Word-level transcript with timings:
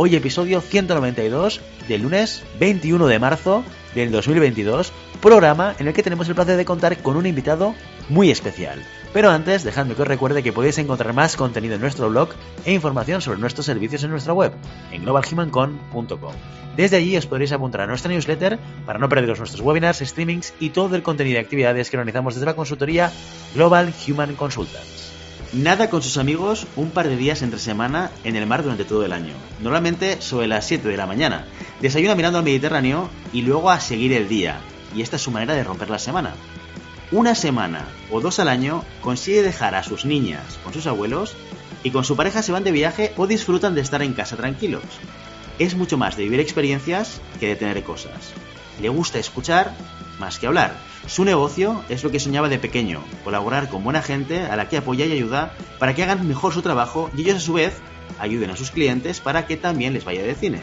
Hoy 0.00 0.14
episodio 0.14 0.60
192 0.60 1.60
del 1.88 2.02
lunes 2.02 2.44
21 2.60 3.04
de 3.08 3.18
marzo 3.18 3.64
del 3.96 4.12
2022, 4.12 4.92
programa 5.20 5.74
en 5.76 5.88
el 5.88 5.92
que 5.92 6.04
tenemos 6.04 6.28
el 6.28 6.36
placer 6.36 6.56
de 6.56 6.64
contar 6.64 6.96
con 6.98 7.16
un 7.16 7.26
invitado 7.26 7.74
muy 8.08 8.30
especial. 8.30 8.80
Pero 9.12 9.28
antes, 9.28 9.64
dejadme 9.64 9.96
que 9.96 10.02
os 10.02 10.06
recuerde 10.06 10.44
que 10.44 10.52
podéis 10.52 10.78
encontrar 10.78 11.14
más 11.14 11.34
contenido 11.34 11.74
en 11.74 11.80
nuestro 11.80 12.08
blog 12.08 12.28
e 12.64 12.72
información 12.72 13.20
sobre 13.20 13.40
nuestros 13.40 13.66
servicios 13.66 14.04
en 14.04 14.10
nuestra 14.10 14.34
web, 14.34 14.52
en 14.92 15.02
globalhumancon.com. 15.02 16.34
Desde 16.76 16.98
allí 16.98 17.16
os 17.16 17.26
podréis 17.26 17.50
apuntar 17.50 17.80
a 17.80 17.88
nuestra 17.88 18.12
newsletter 18.12 18.56
para 18.86 19.00
no 19.00 19.08
perderos 19.08 19.40
nuestros 19.40 19.62
webinars, 19.62 19.98
streamings 19.98 20.54
y 20.60 20.70
todo 20.70 20.94
el 20.94 21.02
contenido 21.02 21.40
y 21.40 21.42
actividades 21.42 21.90
que 21.90 21.96
organizamos 21.96 22.36
desde 22.36 22.46
la 22.46 22.54
consultoría 22.54 23.10
Global 23.52 23.92
Human 24.06 24.36
Consultants. 24.36 25.07
Nada 25.54 25.88
con 25.88 26.02
sus 26.02 26.18
amigos 26.18 26.66
un 26.76 26.90
par 26.90 27.08
de 27.08 27.16
días 27.16 27.40
entre 27.40 27.58
semana 27.58 28.10
en 28.22 28.36
el 28.36 28.46
mar 28.46 28.62
durante 28.62 28.84
todo 28.84 29.06
el 29.06 29.14
año. 29.14 29.32
Normalmente 29.62 30.20
sobre 30.20 30.46
las 30.46 30.66
7 30.66 30.86
de 30.86 30.96
la 30.98 31.06
mañana. 31.06 31.46
Desayuna 31.80 32.14
mirando 32.14 32.38
al 32.38 32.44
Mediterráneo 32.44 33.08
y 33.32 33.40
luego 33.40 33.70
a 33.70 33.80
seguir 33.80 34.12
el 34.12 34.28
día. 34.28 34.60
Y 34.94 35.00
esta 35.00 35.16
es 35.16 35.22
su 35.22 35.30
manera 35.30 35.54
de 35.54 35.64
romper 35.64 35.88
la 35.88 35.98
semana. 35.98 36.34
Una 37.12 37.34
semana 37.34 37.88
o 38.10 38.20
dos 38.20 38.40
al 38.40 38.48
año 38.48 38.84
consigue 39.00 39.42
dejar 39.42 39.74
a 39.74 39.82
sus 39.82 40.04
niñas 40.04 40.58
con 40.62 40.74
sus 40.74 40.86
abuelos 40.86 41.34
y 41.82 41.92
con 41.92 42.04
su 42.04 42.14
pareja 42.14 42.42
se 42.42 42.52
van 42.52 42.64
de 42.64 42.72
viaje 42.72 43.14
o 43.16 43.26
disfrutan 43.26 43.74
de 43.74 43.80
estar 43.80 44.02
en 44.02 44.12
casa 44.12 44.36
tranquilos. 44.36 44.84
Es 45.58 45.74
mucho 45.74 45.96
más 45.96 46.18
de 46.18 46.24
vivir 46.24 46.40
experiencias 46.40 47.22
que 47.40 47.48
de 47.48 47.56
tener 47.56 47.82
cosas. 47.84 48.34
Le 48.82 48.90
gusta 48.90 49.18
escuchar 49.18 49.74
más 50.18 50.38
que 50.38 50.46
hablar. 50.46 50.76
Su 51.06 51.24
negocio 51.24 51.82
es 51.88 52.04
lo 52.04 52.10
que 52.10 52.20
soñaba 52.20 52.48
de 52.48 52.58
pequeño, 52.58 53.02
colaborar 53.24 53.68
con 53.68 53.84
buena 53.84 54.02
gente 54.02 54.42
a 54.42 54.56
la 54.56 54.68
que 54.68 54.76
apoya 54.76 55.06
y 55.06 55.12
ayuda 55.12 55.54
para 55.78 55.94
que 55.94 56.02
hagan 56.02 56.26
mejor 56.26 56.52
su 56.52 56.62
trabajo 56.62 57.10
y 57.16 57.22
ellos 57.22 57.36
a 57.36 57.40
su 57.40 57.52
vez 57.52 57.74
ayuden 58.18 58.50
a 58.50 58.56
sus 58.56 58.70
clientes 58.70 59.20
para 59.20 59.46
que 59.46 59.56
también 59.56 59.94
les 59.94 60.04
vaya 60.04 60.22
de 60.22 60.34
cine. 60.34 60.60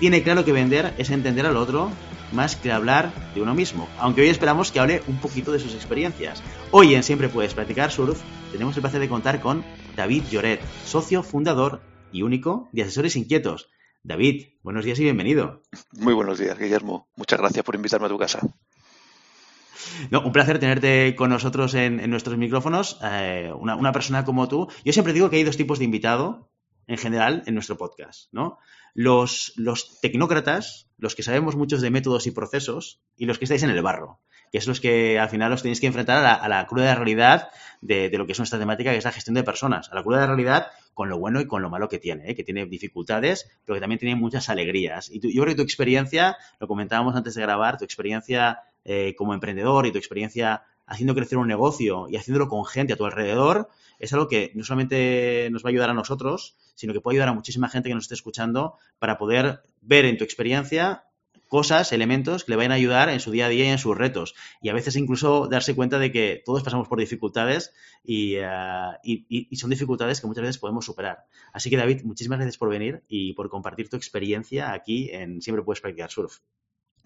Tiene 0.00 0.22
claro 0.22 0.44
que 0.44 0.52
vender 0.52 0.94
es 0.98 1.10
entender 1.10 1.46
al 1.46 1.56
otro 1.56 1.90
más 2.32 2.56
que 2.56 2.72
hablar 2.72 3.12
de 3.34 3.42
uno 3.42 3.54
mismo, 3.54 3.88
aunque 3.98 4.22
hoy 4.22 4.28
esperamos 4.28 4.72
que 4.72 4.80
hable 4.80 5.02
un 5.06 5.18
poquito 5.18 5.52
de 5.52 5.60
sus 5.60 5.74
experiencias. 5.74 6.42
Hoy 6.72 6.94
en 6.94 7.02
Siempre 7.02 7.28
Puedes 7.28 7.54
Practicar 7.54 7.92
Surf 7.92 8.20
tenemos 8.52 8.76
el 8.76 8.82
placer 8.82 9.00
de 9.00 9.08
contar 9.08 9.40
con 9.40 9.64
David 9.96 10.24
Lloret, 10.30 10.60
socio 10.84 11.22
fundador 11.22 11.80
y 12.12 12.22
único 12.22 12.68
de 12.72 12.82
Asesores 12.82 13.16
Inquietos. 13.16 13.68
David, 14.02 14.48
buenos 14.62 14.84
días 14.84 14.98
y 14.98 15.04
bienvenido. 15.04 15.62
Muy 15.92 16.12
buenos 16.12 16.38
días, 16.38 16.58
Guillermo. 16.58 17.08
Muchas 17.16 17.38
gracias 17.38 17.64
por 17.64 17.74
invitarme 17.74 18.06
a 18.06 18.10
tu 18.10 18.18
casa. 18.18 18.40
No, 20.10 20.20
un 20.20 20.32
placer 20.32 20.58
tenerte 20.58 21.14
con 21.16 21.30
nosotros 21.30 21.74
en, 21.74 22.08
nuestros 22.10 22.36
micrófonos. 22.36 22.98
Eh, 23.02 23.52
una, 23.54 23.92
persona 23.92 24.24
como 24.24 24.48
tú. 24.48 24.68
Yo 24.84 24.92
siempre 24.92 25.12
digo 25.12 25.30
que 25.30 25.36
hay 25.36 25.44
dos 25.44 25.56
tipos 25.56 25.78
de 25.78 25.84
invitado 25.84 26.50
en 26.86 26.98
general 26.98 27.42
en 27.46 27.54
nuestro 27.54 27.76
podcast, 27.76 28.32
¿no? 28.32 28.58
Los, 28.92 29.52
los 29.56 30.00
tecnócratas, 30.00 30.88
los 30.98 31.14
que 31.14 31.22
sabemos 31.22 31.56
muchos 31.56 31.80
de 31.80 31.90
métodos 31.90 32.26
y 32.26 32.30
procesos, 32.30 33.00
y 33.16 33.26
los 33.26 33.38
que 33.38 33.46
estáis 33.46 33.62
en 33.62 33.70
el 33.70 33.82
barro, 33.82 34.20
que 34.52 34.58
es 34.58 34.68
los 34.68 34.80
que 34.80 35.18
al 35.18 35.28
final 35.28 35.52
os 35.52 35.62
tenéis 35.62 35.80
que 35.80 35.86
enfrentar 35.86 36.24
a 36.24 36.48
la, 36.48 36.66
cruda 36.66 36.94
realidad 36.94 37.48
de, 37.80 38.08
lo 38.16 38.26
que 38.26 38.32
es 38.32 38.38
nuestra 38.38 38.58
temática, 38.58 38.92
que 38.92 38.98
es 38.98 39.04
la 39.04 39.10
gestión 39.10 39.34
de 39.34 39.42
personas. 39.42 39.90
A 39.90 39.96
la 39.96 40.02
cruda 40.04 40.26
realidad 40.26 40.68
con 40.92 41.08
lo 41.08 41.18
bueno 41.18 41.40
y 41.40 41.46
con 41.46 41.60
lo 41.60 41.70
malo 41.70 41.88
que 41.88 41.98
tiene, 41.98 42.30
¿eh? 42.30 42.36
que 42.36 42.44
tiene 42.44 42.66
dificultades, 42.66 43.50
pero 43.64 43.74
que 43.74 43.80
también 43.80 43.98
tiene 43.98 44.14
muchas 44.14 44.48
alegrías. 44.48 45.10
Y 45.10 45.18
yo 45.20 45.42
creo 45.42 45.46
que 45.46 45.56
tu 45.56 45.62
experiencia, 45.62 46.36
lo 46.60 46.68
comentábamos 46.68 47.16
antes 47.16 47.34
de 47.34 47.42
grabar, 47.42 47.78
tu 47.78 47.84
experiencia 47.84 48.60
eh, 48.84 49.14
como 49.16 49.34
emprendedor 49.34 49.86
y 49.86 49.92
tu 49.92 49.98
experiencia 49.98 50.64
haciendo 50.86 51.14
crecer 51.14 51.38
un 51.38 51.48
negocio 51.48 52.06
y 52.08 52.16
haciéndolo 52.16 52.48
con 52.48 52.64
gente 52.64 52.92
a 52.92 52.96
tu 52.96 53.06
alrededor, 53.06 53.68
es 53.98 54.12
algo 54.12 54.28
que 54.28 54.52
no 54.54 54.64
solamente 54.64 55.48
nos 55.50 55.64
va 55.64 55.68
a 55.68 55.70
ayudar 55.70 55.90
a 55.90 55.94
nosotros, 55.94 56.56
sino 56.74 56.92
que 56.92 57.00
puede 57.00 57.16
ayudar 57.16 57.28
a 57.28 57.34
muchísima 57.34 57.68
gente 57.68 57.88
que 57.88 57.94
nos 57.94 58.04
esté 58.04 58.14
escuchando 58.14 58.74
para 58.98 59.16
poder 59.18 59.62
ver 59.80 60.04
en 60.04 60.18
tu 60.18 60.24
experiencia 60.24 61.04
cosas, 61.48 61.92
elementos 61.92 62.44
que 62.44 62.52
le 62.52 62.56
vayan 62.56 62.72
a 62.72 62.76
ayudar 62.76 63.08
en 63.08 63.20
su 63.20 63.30
día 63.30 63.46
a 63.46 63.48
día 63.48 63.64
y 63.64 63.68
en 63.68 63.78
sus 63.78 63.96
retos. 63.96 64.34
Y 64.60 64.70
a 64.70 64.72
veces 64.72 64.96
incluso 64.96 65.46
darse 65.46 65.74
cuenta 65.74 65.98
de 65.98 66.10
que 66.10 66.42
todos 66.44 66.64
pasamos 66.64 66.88
por 66.88 66.98
dificultades 66.98 67.72
y, 68.02 68.34
eh, 68.36 69.48
son 69.52 69.70
dificultades 69.70 70.20
que 70.20 70.26
muchas 70.26 70.42
veces 70.42 70.58
podemos 70.58 70.84
superar. 70.84 71.26
Así 71.52 71.70
que 71.70 71.76
David, 71.76 72.02
muchísimas 72.02 72.38
gracias 72.38 72.58
por 72.58 72.70
venir 72.70 73.04
y 73.08 73.34
por 73.34 73.48
compartir 73.50 73.88
tu 73.88 73.96
experiencia 73.96 74.72
aquí 74.72 75.10
en 75.12 75.40
Siempre 75.40 75.62
Puedes 75.62 75.80
Practicar 75.80 76.10
Surf. 76.10 76.40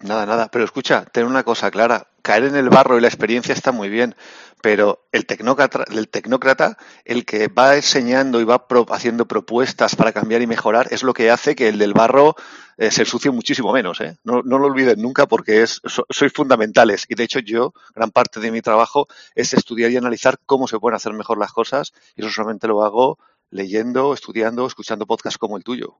Nada, 0.01 0.25
nada. 0.25 0.49
Pero 0.49 0.63
escucha, 0.63 1.05
ten 1.05 1.25
una 1.25 1.43
cosa 1.43 1.69
clara. 1.71 2.07
Caer 2.21 2.45
en 2.45 2.55
el 2.55 2.69
barro 2.69 2.97
y 2.97 3.01
la 3.01 3.07
experiencia 3.07 3.53
está 3.53 3.71
muy 3.71 3.89
bien, 3.89 4.15
pero 4.61 5.07
el 5.11 5.25
tecnócrata, 5.25 5.85
el, 5.89 6.09
tecnócrata, 6.09 6.77
el 7.05 7.25
que 7.25 7.47
va 7.47 7.75
enseñando 7.75 8.39
y 8.39 8.45
va 8.45 8.65
haciendo 8.89 9.27
propuestas 9.27 9.95
para 9.95 10.11
cambiar 10.11 10.41
y 10.41 10.47
mejorar, 10.47 10.87
es 10.91 11.03
lo 11.03 11.13
que 11.13 11.31
hace 11.31 11.55
que 11.55 11.69
el 11.69 11.77
del 11.79 11.93
barro 11.93 12.35
eh, 12.77 12.91
se 12.91 13.01
ensucie 13.01 13.31
muchísimo 13.31 13.73
menos. 13.73 13.99
¿eh? 14.01 14.17
No, 14.23 14.41
lo 14.41 14.65
olviden 14.65 15.01
nunca 15.01 15.27
porque 15.27 15.63
es, 15.63 15.81
sois 16.09 16.33
fundamentales. 16.33 17.05
Y 17.09 17.15
de 17.15 17.23
hecho 17.23 17.39
yo, 17.39 17.73
gran 17.93 18.11
parte 18.11 18.39
de 18.39 18.51
mi 18.51 18.61
trabajo 18.61 19.07
es 19.35 19.53
estudiar 19.53 19.91
y 19.91 19.97
analizar 19.97 20.39
cómo 20.45 20.67
se 20.67 20.79
pueden 20.79 20.95
hacer 20.95 21.13
mejor 21.13 21.37
las 21.37 21.51
cosas 21.51 21.93
y 22.15 22.21
eso 22.21 22.31
solamente 22.31 22.67
lo 22.67 22.83
hago 22.83 23.17
leyendo, 23.49 24.13
estudiando, 24.13 24.65
escuchando 24.65 25.05
podcasts 25.05 25.37
como 25.37 25.57
el 25.57 25.63
tuyo. 25.63 25.99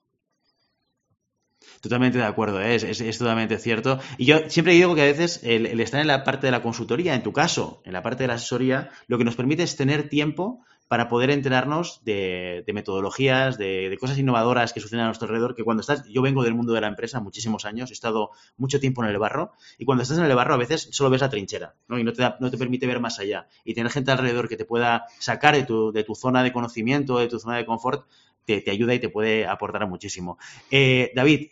Totalmente 1.81 2.17
de 2.17 2.25
acuerdo, 2.25 2.62
¿eh? 2.62 2.75
es, 2.75 3.17
totalmente 3.17 3.57
cierto. 3.57 4.00
Y 4.17 4.25
yo 4.25 4.50
siempre 4.50 4.73
digo 4.73 4.95
que 4.95 5.01
a 5.01 5.06
veces 5.06 5.40
el, 5.44 5.79
estar 5.79 6.01
en 6.01 6.07
la 6.07 6.23
parte 6.23 6.47
de 6.47 6.51
la 6.51 6.62
consultoría, 6.62 7.16
en 7.16 7.23
tu 7.23 7.31
caso, 7.31 7.81
en 7.85 7.94
la 7.94 8.03
parte 8.03 8.23
de 8.23 8.28
la 8.28 8.34
asesoría, 8.34 8.90
lo 9.07 9.17
que 9.17 9.23
nos 9.23 9.35
permite 9.35 9.63
es 9.63 9.78
tener 9.78 10.09
tiempo 10.09 10.66
para 10.90 11.07
poder 11.07 11.29
enterarnos 11.29 12.03
de, 12.03 12.66
metodologías, 12.73 13.57
de, 13.59 13.95
cosas 14.00 14.17
innovadoras 14.17 14.73
que 14.73 14.79
suceden 14.79 15.03
a 15.03 15.06
nuestro 15.06 15.28
alrededor, 15.28 15.56
que 15.56 15.63
cuando 15.63 15.81
estás, 15.81 16.03
yo 16.09 16.22
vengo 16.23 16.44
del 16.44 16.56
mundo 16.56 16.73
de 16.73 16.81
la 16.81 16.88
empresa 16.88 17.19
muchísimos 17.19 17.63
años, 17.66 17.91
he 17.91 17.94
estado 17.94 18.31
mucho 18.57 18.79
tiempo 18.79 19.03
en 19.03 19.11
el 19.11 19.19
barro, 19.19 19.51
y 19.78 19.85
cuando 19.85 20.01
estás 20.01 20.17
en 20.17 20.25
el 20.25 20.35
barro 20.35 20.56
a 20.56 20.57
veces 20.57 20.90
solo 20.91 21.11
ves 21.11 21.22
la 21.22 21.29
trinchera, 21.29 21.75
¿no? 21.88 22.00
Y 22.00 22.03
no 22.03 22.11
te, 22.11 22.28
no 22.40 22.50
te 22.50 22.57
permite 22.57 22.88
ver 22.88 23.00
más 23.00 23.19
allá. 23.19 23.47
Y 23.63 23.75
tener 23.75 23.91
gente 23.91 24.11
alrededor 24.11 24.50
que 24.50 24.57
te 24.57 24.66
pueda 24.66 25.06
sacar 25.19 25.56
de 25.56 25.63
tu, 25.63 25.91
de 25.91 26.03
tu 26.03 26.16
zona 26.16 26.41
de 26.41 26.51
conocimiento, 26.51 27.19
de 27.19 27.28
tu 27.28 27.40
zona 27.40 27.57
de 27.57 27.67
confort, 27.67 28.07
te, 28.46 28.72
ayuda 28.72 28.96
y 28.96 29.00
te 29.00 29.09
puede 29.09 29.46
aportar 29.46 29.88
muchísimo. 29.88 30.40
Eh, 30.72 31.11
David, 31.16 31.50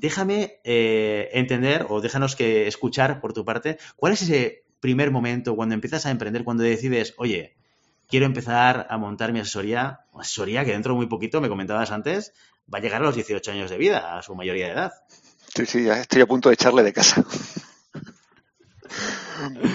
déjame 0.00 0.60
eh, 0.64 1.30
entender 1.32 1.86
o 1.88 2.00
déjanos 2.00 2.36
que 2.36 2.66
escuchar 2.66 3.20
por 3.20 3.32
tu 3.32 3.44
parte, 3.44 3.78
¿cuál 3.96 4.12
es 4.12 4.22
ese 4.22 4.64
primer 4.80 5.10
momento 5.10 5.56
cuando 5.56 5.74
empiezas 5.74 6.06
a 6.06 6.10
emprender, 6.10 6.44
cuando 6.44 6.62
decides, 6.62 7.14
oye, 7.16 7.56
quiero 8.08 8.26
empezar 8.26 8.86
a 8.90 8.98
montar 8.98 9.32
mi 9.32 9.40
asesoría, 9.40 10.00
asesoría 10.14 10.64
que 10.64 10.72
dentro 10.72 10.92
de 10.92 10.98
muy 10.98 11.06
poquito, 11.06 11.40
me 11.40 11.48
comentabas 11.48 11.90
antes, 11.90 12.32
va 12.72 12.78
a 12.78 12.80
llegar 12.80 13.02
a 13.02 13.04
los 13.04 13.14
18 13.14 13.50
años 13.50 13.70
de 13.70 13.78
vida, 13.78 14.18
a 14.18 14.22
su 14.22 14.34
mayoría 14.34 14.66
de 14.66 14.72
edad? 14.72 14.92
Sí, 15.54 15.66
sí, 15.66 15.84
ya 15.84 16.00
estoy 16.00 16.22
a 16.22 16.26
punto 16.26 16.48
de 16.48 16.54
echarle 16.54 16.82
de 16.82 16.92
casa. 16.92 17.24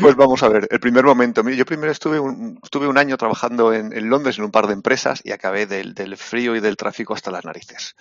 Pues 0.02 0.16
vamos 0.18 0.44
a 0.44 0.50
ver, 0.50 0.68
el 0.70 0.80
primer 0.82 1.06
momento. 1.06 1.48
Yo 1.48 1.66
primero 1.66 1.90
estuve 1.90 2.20
un, 2.20 2.60
estuve 2.62 2.88
un 2.88 2.98
año 2.98 3.16
trabajando 3.16 3.72
en, 3.72 4.10
Londres 4.10 4.38
en 4.38 4.44
un 4.44 4.52
par 4.52 4.68
de 4.68 4.74
empresas 4.74 5.22
y 5.24 5.32
acabé 5.32 5.68
del, 5.68 5.94
del, 5.94 6.18
frío 6.18 6.56
y 6.58 6.60
del 6.60 6.76
tráfico 6.76 7.14
hasta 7.14 7.32
las 7.32 7.46
narices. 7.46 7.96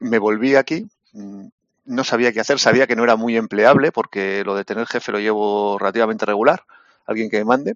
Me 0.00 0.18
volví 0.18 0.56
aquí 0.56 0.88
Mm, 1.14 1.46
no 1.84 2.04
sabía 2.04 2.32
qué 2.32 2.40
hacer, 2.40 2.58
sabía 2.58 2.86
que 2.86 2.96
no 2.96 3.04
era 3.04 3.16
muy 3.16 3.36
empleable 3.36 3.92
porque 3.92 4.42
lo 4.44 4.54
de 4.54 4.64
tener 4.64 4.86
jefe 4.86 5.12
lo 5.12 5.20
llevo 5.20 5.78
relativamente 5.78 6.26
regular, 6.26 6.64
alguien 7.06 7.30
que 7.30 7.38
me 7.38 7.44
mande, 7.44 7.74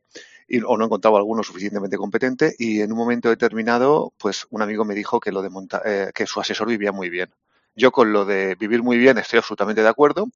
y, 0.49 0.63
o 0.63 0.77
no 0.77 0.87
encontraba 0.87 1.19
alguno 1.19 1.43
suficientemente 1.43 1.97
competente 1.97 2.55
y 2.59 2.81
en 2.81 2.93
un 2.93 2.99
momento 2.99 3.29
determinado, 3.29 4.13
pues 4.19 4.47
un 4.51 4.63
amigo 4.63 4.85
me 4.85 4.95
dijo 4.95 5.21
que 5.21 5.33
lo 5.33 5.43
de 5.43 5.51
eh, 5.85 6.11
que 6.15 6.27
su 6.27 6.41
asesor 6.41 6.69
vivía 6.69 6.93
muy 6.93 7.11
bien. 7.11 7.31
Yo 7.77 7.93
con 7.93 8.13
lo 8.13 8.25
de 8.25 8.57
vivir 8.57 8.83
muy 8.83 8.99
bien 8.99 9.19
estoy 9.19 9.39
absolutamente 9.39 9.83
de 9.83 9.89
acuerdo 9.89 10.29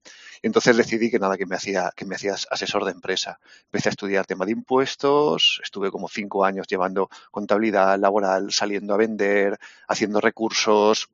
y 0.42 0.46
entonces 0.46 0.76
decidí 0.76 1.10
que 1.10 1.18
nada, 1.18 1.36
que 1.36 1.46
me 1.46 1.56
hacía, 1.56 1.90
que 1.96 2.04
me 2.04 2.14
hacías 2.14 2.46
asesor 2.50 2.84
de 2.84 2.92
empresa. 2.92 3.40
Empecé 3.64 3.88
a 3.88 3.90
estudiar 3.90 4.26
tema 4.26 4.44
de 4.44 4.52
impuestos, 4.52 5.60
estuve 5.64 5.90
como 5.90 6.08
cinco 6.08 6.44
años 6.44 6.68
llevando 6.68 7.08
contabilidad 7.32 7.98
laboral, 7.98 8.52
saliendo 8.52 8.94
a 8.94 8.96
vender, 8.96 9.58
haciendo 9.88 10.20
recursos, 10.20 11.08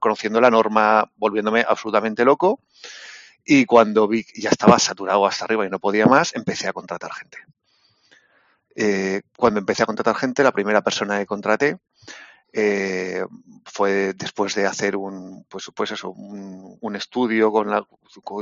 conociendo 0.00 0.40
la 0.40 0.50
norma, 0.50 1.10
volviéndome 1.16 1.64
absolutamente 1.66 2.24
loco. 2.24 2.60
Y 3.44 3.66
cuando 3.66 4.08
vi 4.08 4.24
que 4.24 4.40
ya 4.40 4.50
estaba 4.50 4.78
saturado 4.78 5.26
hasta 5.26 5.44
arriba 5.44 5.66
y 5.66 5.70
no 5.70 5.78
podía 5.78 6.06
más, 6.06 6.34
empecé 6.34 6.68
a 6.68 6.72
contratar 6.72 7.12
gente. 7.12 7.38
Eh, 8.76 9.22
cuando 9.36 9.60
empecé 9.60 9.82
a 9.82 9.86
contratar 9.86 10.16
gente, 10.16 10.42
la 10.42 10.52
primera 10.52 10.82
persona 10.82 11.18
que 11.18 11.26
contraté 11.26 11.78
eh, 12.56 13.24
fue 13.64 14.12
después 14.14 14.54
de 14.54 14.64
hacer 14.66 14.96
un, 14.96 15.44
pues, 15.48 15.70
pues 15.74 15.90
eso, 15.90 16.10
un, 16.10 16.94
estudio 16.94 17.50
con 17.50 17.68
la, 17.68 17.84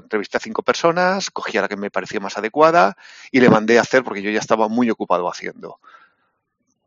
entrevisté 0.02 0.36
a 0.36 0.40
cinco 0.40 0.62
personas, 0.62 1.30
cogí 1.30 1.56
a 1.56 1.62
la 1.62 1.68
que 1.68 1.76
me 1.76 1.90
parecía 1.90 2.20
más 2.20 2.36
adecuada 2.36 2.96
y 3.30 3.40
le 3.40 3.48
mandé 3.48 3.78
a 3.78 3.80
hacer 3.80 4.04
porque 4.04 4.20
yo 4.20 4.30
ya 4.30 4.40
estaba 4.40 4.68
muy 4.68 4.90
ocupado 4.90 5.30
haciendo. 5.30 5.80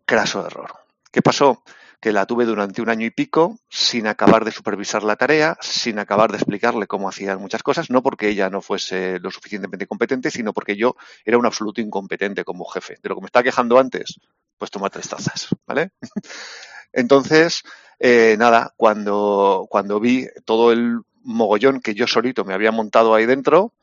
Craso 0.05 0.45
error. 0.45 0.75
¿Qué 1.11 1.23
pasó? 1.23 1.63
Que 2.05 2.13
la 2.13 2.27
tuve 2.27 2.45
durante 2.45 2.83
un 2.83 2.89
año 2.89 3.07
y 3.07 3.09
pico 3.09 3.57
sin 3.67 4.05
acabar 4.05 4.45
de 4.45 4.51
supervisar 4.51 5.01
la 5.01 5.15
tarea, 5.15 5.57
sin 5.59 5.97
acabar 5.97 6.29
de 6.29 6.37
explicarle 6.37 6.85
cómo 6.85 7.09
hacían 7.09 7.41
muchas 7.41 7.63
cosas, 7.63 7.89
no 7.89 8.03
porque 8.03 8.29
ella 8.29 8.47
no 8.51 8.61
fuese 8.61 9.17
lo 9.17 9.31
suficientemente 9.31 9.87
competente, 9.87 10.29
sino 10.29 10.53
porque 10.53 10.75
yo 10.75 10.95
era 11.25 11.39
un 11.39 11.47
absoluto 11.47 11.81
incompetente 11.81 12.43
como 12.43 12.63
jefe. 12.65 12.99
De 13.01 13.09
lo 13.09 13.15
que 13.15 13.21
me 13.21 13.25
estaba 13.25 13.41
quejando 13.41 13.79
antes, 13.79 14.19
pues 14.59 14.69
toma 14.69 14.91
tres 14.91 15.09
tazas, 15.09 15.47
¿vale? 15.65 15.93
Entonces, 16.93 17.63
eh, 17.97 18.35
nada, 18.37 18.75
cuando, 18.77 19.65
cuando 19.67 19.99
vi 19.99 20.27
todo 20.45 20.71
el 20.71 20.99
mogollón 21.25 21.81
que 21.81 21.93
yo 21.93 22.07
solito 22.07 22.45
me 22.45 22.53
había 22.53 22.71
montado 22.71 23.13
ahí 23.13 23.25
dentro, 23.25 23.73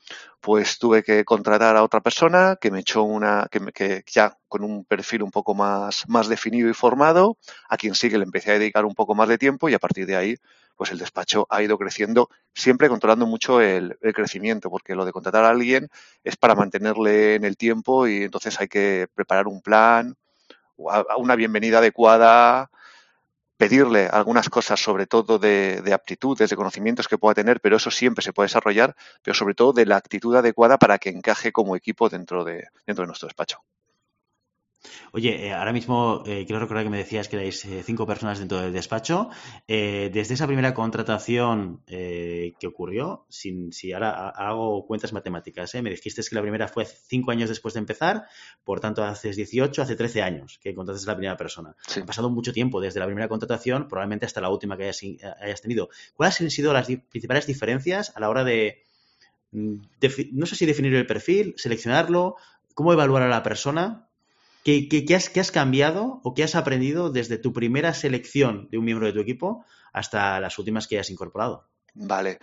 pues 0.40 0.78
tuve 0.78 1.02
que 1.02 1.24
contratar 1.24 1.76
a 1.76 1.82
otra 1.82 2.00
persona 2.00 2.56
que 2.60 2.70
me 2.70 2.80
echó 2.80 3.02
una, 3.02 3.48
que, 3.50 3.60
que 3.72 4.04
ya 4.06 4.38
con 4.48 4.64
un 4.64 4.84
perfil 4.84 5.22
un 5.22 5.30
poco 5.30 5.54
más, 5.54 6.08
más 6.08 6.28
definido 6.28 6.70
y 6.70 6.74
formado, 6.74 7.36
a 7.68 7.76
quien 7.76 7.94
sí 7.94 8.10
que 8.10 8.18
le 8.18 8.24
empecé 8.24 8.52
a 8.52 8.58
dedicar 8.58 8.84
un 8.84 8.94
poco 8.94 9.14
más 9.14 9.28
de 9.28 9.38
tiempo 9.38 9.68
y 9.68 9.74
a 9.74 9.78
partir 9.78 10.06
de 10.06 10.16
ahí, 10.16 10.36
pues 10.76 10.90
el 10.90 10.98
despacho 10.98 11.46
ha 11.50 11.62
ido 11.62 11.76
creciendo, 11.78 12.30
siempre 12.54 12.88
controlando 12.88 13.26
mucho 13.26 13.60
el, 13.60 13.98
el 14.00 14.14
crecimiento, 14.14 14.70
porque 14.70 14.94
lo 14.94 15.04
de 15.04 15.12
contratar 15.12 15.44
a 15.44 15.50
alguien 15.50 15.88
es 16.24 16.36
para 16.36 16.54
mantenerle 16.54 17.34
en 17.34 17.44
el 17.44 17.56
tiempo 17.56 18.06
y 18.06 18.22
entonces 18.22 18.60
hay 18.60 18.68
que 18.68 19.08
preparar 19.14 19.48
un 19.48 19.60
plan, 19.60 20.16
una 20.76 21.36
bienvenida 21.36 21.78
adecuada, 21.78 22.70
pedirle 23.62 24.08
algunas 24.08 24.48
cosas, 24.48 24.80
sobre 24.82 25.06
todo 25.06 25.38
de, 25.38 25.82
de, 25.82 25.92
aptitudes, 25.92 26.50
de 26.50 26.56
conocimientos 26.56 27.06
que 27.06 27.16
pueda 27.16 27.34
tener, 27.34 27.60
pero 27.60 27.76
eso 27.76 27.92
siempre 27.92 28.24
se 28.24 28.32
puede 28.32 28.46
desarrollar, 28.46 28.96
pero 29.22 29.36
sobre 29.36 29.54
todo 29.54 29.72
de 29.72 29.86
la 29.86 29.96
actitud 29.96 30.34
adecuada 30.34 30.78
para 30.78 30.98
que 30.98 31.10
encaje 31.10 31.52
como 31.52 31.76
equipo 31.76 32.08
dentro 32.08 32.42
de, 32.42 32.66
dentro 32.84 33.04
de 33.04 33.06
nuestro 33.06 33.28
despacho. 33.28 33.58
Oye, 35.12 35.46
eh, 35.46 35.52
ahora 35.52 35.72
mismo 35.72 36.22
eh, 36.26 36.44
quiero 36.46 36.60
recordar 36.60 36.84
que 36.84 36.90
me 36.90 36.98
decías 36.98 37.28
que 37.28 37.36
erais 37.36 37.64
eh, 37.64 37.82
cinco 37.84 38.06
personas 38.06 38.38
dentro 38.38 38.60
del 38.60 38.72
despacho. 38.72 39.30
Desde 39.66 40.34
esa 40.34 40.46
primera 40.46 40.74
contratación 40.74 41.82
que 41.86 42.66
ocurrió, 42.66 43.26
sin, 43.28 43.72
si 43.72 43.92
ahora 43.92 44.28
hago 44.30 44.86
cuentas 44.86 45.12
matemáticas, 45.12 45.74
me 45.74 45.90
dijiste 45.90 46.22
que 46.22 46.34
la 46.34 46.42
primera 46.42 46.68
fue 46.68 46.84
cinco 46.84 47.30
años 47.30 47.48
después 47.48 47.74
de 47.74 47.80
empezar, 47.80 48.26
por 48.64 48.80
tanto 48.80 49.02
hace 49.02 49.32
18, 49.32 49.82
hace 49.82 49.96
13 49.96 50.22
años 50.22 50.58
que 50.62 50.74
contrataste 50.74 51.08
a 51.08 51.12
la 51.12 51.16
primera 51.16 51.36
persona. 51.36 51.74
Sí. 51.86 52.00
Ha 52.00 52.06
pasado 52.06 52.30
mucho 52.30 52.52
tiempo 52.52 52.80
desde 52.80 53.00
la 53.00 53.06
primera 53.06 53.28
contratación, 53.28 53.88
probablemente 53.88 54.26
hasta 54.26 54.40
la 54.40 54.50
última 54.50 54.76
que 54.76 54.84
hayas, 54.84 55.00
hayas 55.40 55.62
tenido. 55.62 55.88
¿Cuáles 56.14 56.40
han 56.40 56.50
sido 56.50 56.72
las 56.72 56.86
di 56.86 56.96
principales 56.96 57.46
diferencias 57.46 58.12
a 58.14 58.20
la 58.20 58.28
hora 58.28 58.44
de, 58.44 58.82
mm, 59.52 59.76
de, 60.00 60.28
no 60.32 60.46
sé 60.46 60.56
si 60.56 60.66
definir 60.66 60.94
el 60.94 61.06
perfil, 61.06 61.54
seleccionarlo, 61.56 62.36
cómo 62.74 62.92
evaluar 62.92 63.22
a 63.22 63.28
la 63.28 63.42
persona? 63.42 64.08
¿Qué, 64.64 64.88
qué, 64.88 65.04
qué, 65.04 65.14
has, 65.14 65.28
¿Qué, 65.28 65.40
has, 65.40 65.50
cambiado 65.50 66.20
o 66.22 66.34
qué 66.34 66.44
has 66.44 66.54
aprendido 66.54 67.10
desde 67.10 67.38
tu 67.38 67.52
primera 67.52 67.94
selección 67.94 68.68
de 68.70 68.78
un 68.78 68.84
miembro 68.84 69.06
de 69.06 69.12
tu 69.12 69.20
equipo 69.20 69.64
hasta 69.92 70.38
las 70.40 70.58
últimas 70.58 70.86
que 70.86 70.98
has 70.98 71.10
incorporado? 71.10 71.68
Vale. 71.94 72.38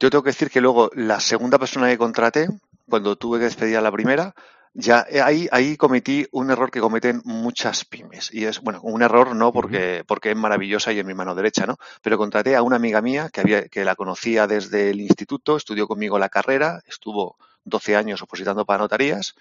Yo 0.00 0.10
tengo 0.10 0.22
que 0.22 0.30
decir 0.30 0.50
que 0.50 0.60
luego 0.60 0.90
la 0.94 1.20
segunda 1.20 1.58
persona 1.58 1.88
que 1.88 1.98
contraté, 1.98 2.48
cuando 2.88 3.16
tuve 3.16 3.38
que 3.38 3.44
despedir 3.46 3.76
a 3.76 3.82
la 3.82 3.92
primera, 3.92 4.34
ya 4.72 5.06
ahí, 5.24 5.48
ahí 5.52 5.76
cometí 5.76 6.26
un 6.32 6.50
error 6.50 6.70
que 6.70 6.80
cometen 6.80 7.22
muchas 7.24 7.84
pymes. 7.84 8.32
Y 8.32 8.44
es, 8.44 8.60
bueno, 8.60 8.80
un 8.82 9.02
error 9.02 9.34
no 9.34 9.52
porque, 9.52 10.02
porque 10.06 10.32
es 10.32 10.36
maravillosa 10.36 10.92
y 10.92 10.98
es 10.98 11.04
mi 11.04 11.14
mano 11.14 11.34
derecha, 11.34 11.64
¿no? 11.64 11.76
Pero 12.02 12.18
contraté 12.18 12.56
a 12.56 12.62
una 12.62 12.76
amiga 12.76 13.00
mía 13.00 13.30
que, 13.32 13.40
había, 13.40 13.68
que 13.68 13.84
la 13.84 13.94
conocía 13.94 14.46
desde 14.46 14.90
el 14.90 15.00
instituto, 15.00 15.56
estudió 15.56 15.86
conmigo 15.86 16.18
la 16.18 16.28
carrera, 16.28 16.82
estuvo 16.88 17.36
12 17.64 17.96
años 17.96 18.22
opositando 18.22 18.64
para 18.64 18.80
notarías 18.80 19.34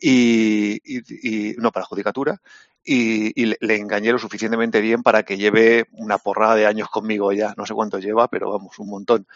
y, 0.00 0.80
y, 0.84 1.54
no 1.58 1.72
para 1.72 1.86
judicatura 1.86 2.40
y, 2.84 3.40
y 3.40 3.46
le, 3.46 3.56
le, 3.60 3.76
engañé 3.76 4.12
lo 4.12 4.18
suficientemente 4.18 4.80
bien 4.80 5.02
para 5.02 5.22
que 5.22 5.36
lleve 5.36 5.86
una 5.92 6.18
porrada 6.18 6.54
de 6.54 6.66
años 6.66 6.88
conmigo 6.88 7.32
ya, 7.32 7.54
no 7.56 7.66
sé 7.66 7.74
cuánto 7.74 7.98
lleva, 7.98 8.28
pero 8.28 8.50
vamos, 8.50 8.78
un 8.78 8.88
montón. 8.90 9.26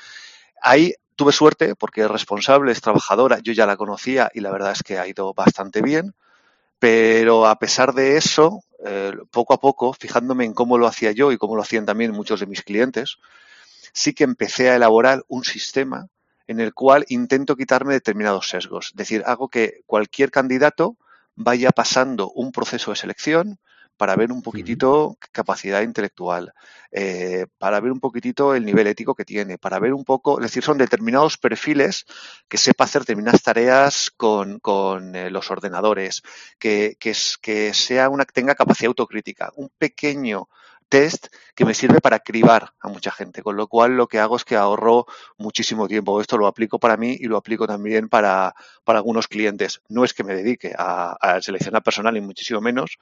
Ahí 0.63 0.95
tuve 1.19 1.33
suerte 1.33 1.75
porque 1.75 2.03
es 2.03 2.11
responsable, 2.11 2.71
es 2.71 2.81
trabajadora, 2.81 3.41
yo 3.41 3.53
ya 3.53 3.67
la 3.67 3.77
conocía 3.77 4.31
y 4.35 4.41
la 4.41 4.53
verdad 4.53 4.71
es 4.71 4.85
que 4.85 4.99
ha 4.99 5.09
ido 5.09 5.35
bastante 5.35 5.83
bien, 5.83 6.15
pero 6.79 7.47
a 7.47 7.59
pesar 7.59 7.93
de 7.93 8.17
eso, 8.17 8.63
eh, 8.87 9.13
poco 9.33 9.53
a 9.53 9.59
poco, 9.59 9.93
fijándome 9.93 10.45
en 10.45 10.55
cómo 10.55 10.79
lo 10.79 10.87
hacía 10.87 11.11
yo 11.11 11.33
y 11.33 11.37
cómo 11.37 11.57
lo 11.57 11.63
hacían 11.63 11.87
también 11.87 12.13
muchos 12.13 12.39
de 12.39 12.47
mis 12.47 12.63
clientes, 12.63 13.19
sí 13.93 14.15
que 14.15 14.23
empecé 14.23 14.71
a 14.71 14.77
elaborar 14.77 15.25
un 15.27 15.43
sistema 15.43 16.07
en 16.49 16.59
el 16.59 16.75
cual 16.75 17.05
intento 17.09 17.55
quitarme 17.55 17.93
determinados 17.93 18.49
sesgos. 18.49 18.89
Es 18.89 18.97
decir, 18.97 19.23
hago 19.27 19.49
que 19.49 19.83
cualquier 19.87 20.33
candidato 20.33 20.97
vaya 21.37 21.71
pasando 21.71 22.31
un 22.33 22.51
proceso 22.51 22.91
de 22.91 22.97
selección 22.97 23.61
para 23.99 24.17
ver 24.17 24.33
un 24.33 24.43
poquitito 24.43 25.19
capacidad 25.33 25.83
intelectual, 25.83 26.55
eh, 26.93 27.47
para 27.59 27.81
ver 27.81 27.91
un 27.91 28.01
poquitito 28.01 28.55
el 28.55 28.65
nivel 28.65 28.87
ético 28.87 29.15
que 29.15 29.25
tiene, 29.25 29.59
para 29.59 29.81
ver 29.81 29.93
un 29.93 30.05
poco, 30.05 30.39
es 30.39 30.45
decir, 30.45 30.63
son 30.63 30.79
determinados 30.79 31.37
perfiles 31.37 32.07
que 32.49 32.59
sepa 32.59 32.85
hacer 32.85 33.03
determinadas 33.03 33.43
tareas 33.43 34.11
con, 34.17 34.61
con 34.61 35.17
eh, 35.17 35.31
los 35.31 35.51
ordenadores, 35.51 36.23
que, 36.61 36.97
que, 36.99 37.13
que 37.43 37.75
sea 37.75 38.09
una, 38.09 38.25
tenga 38.25 38.55
capacidad 38.55 38.89
autocrítica, 38.89 39.51
un 39.57 39.69
pequeño 39.77 40.49
test 40.89 41.29
que 41.55 41.65
me 41.65 41.75
sirve 41.75 42.01
para 42.01 42.21
cribar 42.21 42.73
a 42.81 42.89
mucha 42.89 43.11
gente, 43.11 43.43
con 43.43 43.57
lo 43.57 43.67
cual 43.67 43.97
lo 43.97 44.07
que 44.07 44.19
hago 44.19 44.37
es 44.37 44.45
que 44.45 44.57
ahorro 44.57 45.07
muchísimo 45.37 45.89
tiempo. 45.89 46.21
Esto 46.21 46.39
lo 46.39 46.47
aplico 46.47 46.79
para 46.79 46.97
mí 46.97 47.17
y 47.19 47.27
lo 47.27 47.37
aplico 47.37 47.67
también 47.67 48.09
para, 48.09 48.55
algunos 48.87 49.29
clientes. 49.29 49.83
No 49.89 50.05
es 50.05 50.15
que 50.15 50.25
me 50.25 50.35
dedique 50.35 50.75
a, 50.77 51.39
seleccionar 51.41 51.83
personal 51.83 52.15
ni 52.15 52.21
muchísimo 52.21 52.61
menos, 52.61 52.99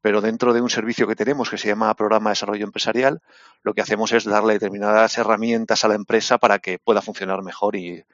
pero 0.00 0.20
dentro 0.20 0.52
de 0.52 0.60
un 0.60 0.70
servicio 0.70 1.06
que 1.06 1.14
tenemos 1.14 1.48
que 1.48 1.58
se 1.58 1.68
llama 1.68 1.94
Programa 1.94 2.30
de 2.30 2.32
Desarrollo 2.32 2.64
Empresarial, 2.64 3.20
lo 3.62 3.74
que 3.74 3.82
hacemos 3.82 4.12
es 4.12 4.24
darle 4.24 4.54
determinadas 4.54 5.16
herramientas 5.18 5.84
a 5.84 5.88
la 5.88 5.94
empresa 5.94 6.38
para 6.38 6.58
que 6.58 6.78
pueda 6.78 7.02
funcionar 7.02 7.42
mejor 7.42 7.76
y, 7.76 8.04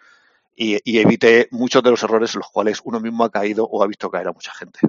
y, 0.54 0.78
y 0.84 0.98
evite 0.98 1.48
muchos 1.50 1.82
de 1.82 1.90
los 1.90 2.02
errores 2.02 2.34
en 2.34 2.40
los 2.40 2.50
cuales 2.50 2.80
uno 2.84 3.00
mismo 3.00 3.24
ha 3.24 3.30
caído 3.30 3.64
o 3.64 3.82
ha 3.82 3.86
visto 3.86 4.10
caer 4.10 4.28
a 4.28 4.32
mucha 4.32 4.52
gente. 4.52 4.80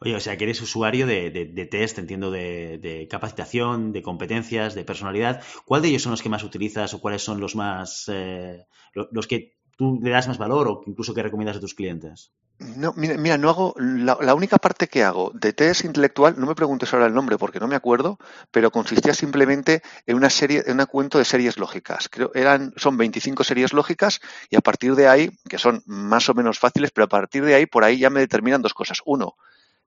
Oye, 0.00 0.14
o 0.14 0.20
sea, 0.20 0.36
que 0.36 0.44
eres 0.44 0.60
usuario 0.62 1.06
de, 1.06 1.30
de, 1.30 1.46
de 1.46 1.66
test, 1.66 1.98
entiendo, 1.98 2.30
de, 2.30 2.78
de, 2.78 3.08
capacitación, 3.08 3.92
de 3.92 4.02
competencias, 4.02 4.74
de 4.74 4.84
personalidad. 4.84 5.42
¿Cuál 5.64 5.82
de 5.82 5.88
ellos 5.88 6.02
son 6.02 6.12
los 6.12 6.22
que 6.22 6.28
más 6.28 6.44
utilizas 6.44 6.94
o 6.94 7.00
cuáles 7.00 7.22
son 7.22 7.40
los 7.40 7.56
más, 7.56 8.04
eh, 8.08 8.66
los 8.92 9.26
que 9.26 9.58
tú 9.76 9.98
le 10.02 10.10
das 10.10 10.28
más 10.28 10.38
valor 10.38 10.68
o 10.68 10.82
incluso 10.86 11.14
que 11.14 11.22
recomiendas 11.22 11.56
a 11.56 11.60
tus 11.60 11.74
clientes? 11.74 12.32
No, 12.58 12.92
mira, 12.96 13.16
mira, 13.16 13.38
no 13.38 13.50
hago, 13.50 13.74
la, 13.78 14.18
la, 14.20 14.34
única 14.34 14.58
parte 14.58 14.88
que 14.88 15.04
hago 15.04 15.30
de 15.32 15.52
test 15.52 15.84
intelectual, 15.84 16.34
no 16.36 16.46
me 16.46 16.56
preguntes 16.56 16.92
ahora 16.92 17.06
el 17.06 17.14
nombre 17.14 17.38
porque 17.38 17.60
no 17.60 17.68
me 17.68 17.76
acuerdo, 17.76 18.18
pero 18.50 18.72
consistía 18.72 19.14
simplemente 19.14 19.80
en 20.06 20.16
una 20.16 20.28
serie, 20.28 20.64
en 20.66 20.80
un 20.80 20.86
cuento 20.86 21.18
de 21.18 21.24
series 21.24 21.56
lógicas. 21.56 22.08
Creo, 22.08 22.32
eran, 22.34 22.72
son 22.76 22.96
25 22.96 23.44
series 23.44 23.72
lógicas 23.72 24.20
y 24.50 24.56
a 24.56 24.60
partir 24.60 24.96
de 24.96 25.06
ahí, 25.06 25.30
que 25.48 25.56
son 25.56 25.84
más 25.86 26.28
o 26.28 26.34
menos 26.34 26.58
fáciles, 26.58 26.90
pero 26.90 27.04
a 27.04 27.08
partir 27.08 27.44
de 27.44 27.54
ahí, 27.54 27.66
por 27.66 27.84
ahí 27.84 27.96
ya 27.96 28.10
me 28.10 28.18
determinan 28.18 28.60
dos 28.60 28.74
cosas. 28.74 29.02
Uno, 29.06 29.36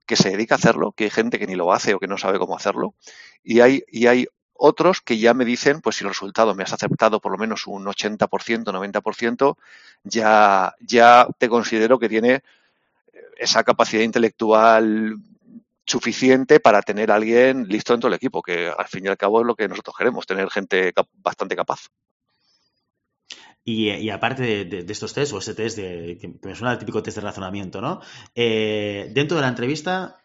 que 0.06 0.16
se 0.16 0.30
dedica 0.30 0.54
a 0.54 0.58
hacerlo, 0.58 0.92
que 0.92 1.04
hay 1.04 1.10
gente 1.10 1.38
que 1.38 1.46
ni 1.46 1.54
lo 1.54 1.72
hace 1.72 1.94
o 1.94 1.98
que 1.98 2.08
no 2.08 2.18
sabe 2.18 2.38
cómo 2.38 2.56
hacerlo, 2.56 2.94
y 3.42 3.60
hay, 3.60 3.82
y 3.88 4.06
hay 4.06 4.26
otros 4.54 5.00
que 5.00 5.18
ya 5.18 5.34
me 5.34 5.44
dicen, 5.44 5.80
pues 5.80 5.96
si 5.96 6.04
el 6.04 6.10
resultado 6.10 6.54
me 6.54 6.62
has 6.62 6.72
aceptado 6.72 7.20
por 7.20 7.32
lo 7.32 7.38
menos 7.38 7.66
un 7.66 7.84
80%, 7.84 8.64
90%, 8.64 9.56
ya, 10.04 10.74
ya 10.80 11.26
te 11.38 11.48
considero 11.48 11.98
que 11.98 12.08
tiene 12.08 12.42
esa 13.36 13.64
capacidad 13.64 14.02
intelectual 14.02 15.16
suficiente 15.84 16.60
para 16.60 16.82
tener 16.82 17.10
a 17.10 17.16
alguien 17.16 17.66
listo 17.68 17.92
dentro 17.92 18.08
del 18.08 18.16
equipo, 18.16 18.42
que 18.42 18.68
al 18.68 18.86
fin 18.86 19.04
y 19.04 19.08
al 19.08 19.16
cabo 19.16 19.40
es 19.40 19.46
lo 19.46 19.56
que 19.56 19.68
nosotros 19.68 19.96
queremos, 19.96 20.26
tener 20.26 20.48
gente 20.48 20.92
bastante 21.14 21.56
capaz. 21.56 21.88
Y, 23.64 24.10
aparte 24.10 24.64
de, 24.64 24.84
estos 24.88 25.14
test, 25.14 25.32
o 25.32 25.38
ese 25.38 25.54
test 25.54 25.76
de, 25.76 26.18
que 26.20 26.34
me 26.42 26.56
suena 26.56 26.72
el 26.72 26.78
típico 26.78 27.02
test 27.02 27.16
de 27.16 27.22
razonamiento, 27.22 27.80
¿no? 27.80 28.00
Eh, 28.34 29.10
dentro 29.14 29.36
de 29.36 29.42
la 29.42 29.48
entrevista, 29.48 30.24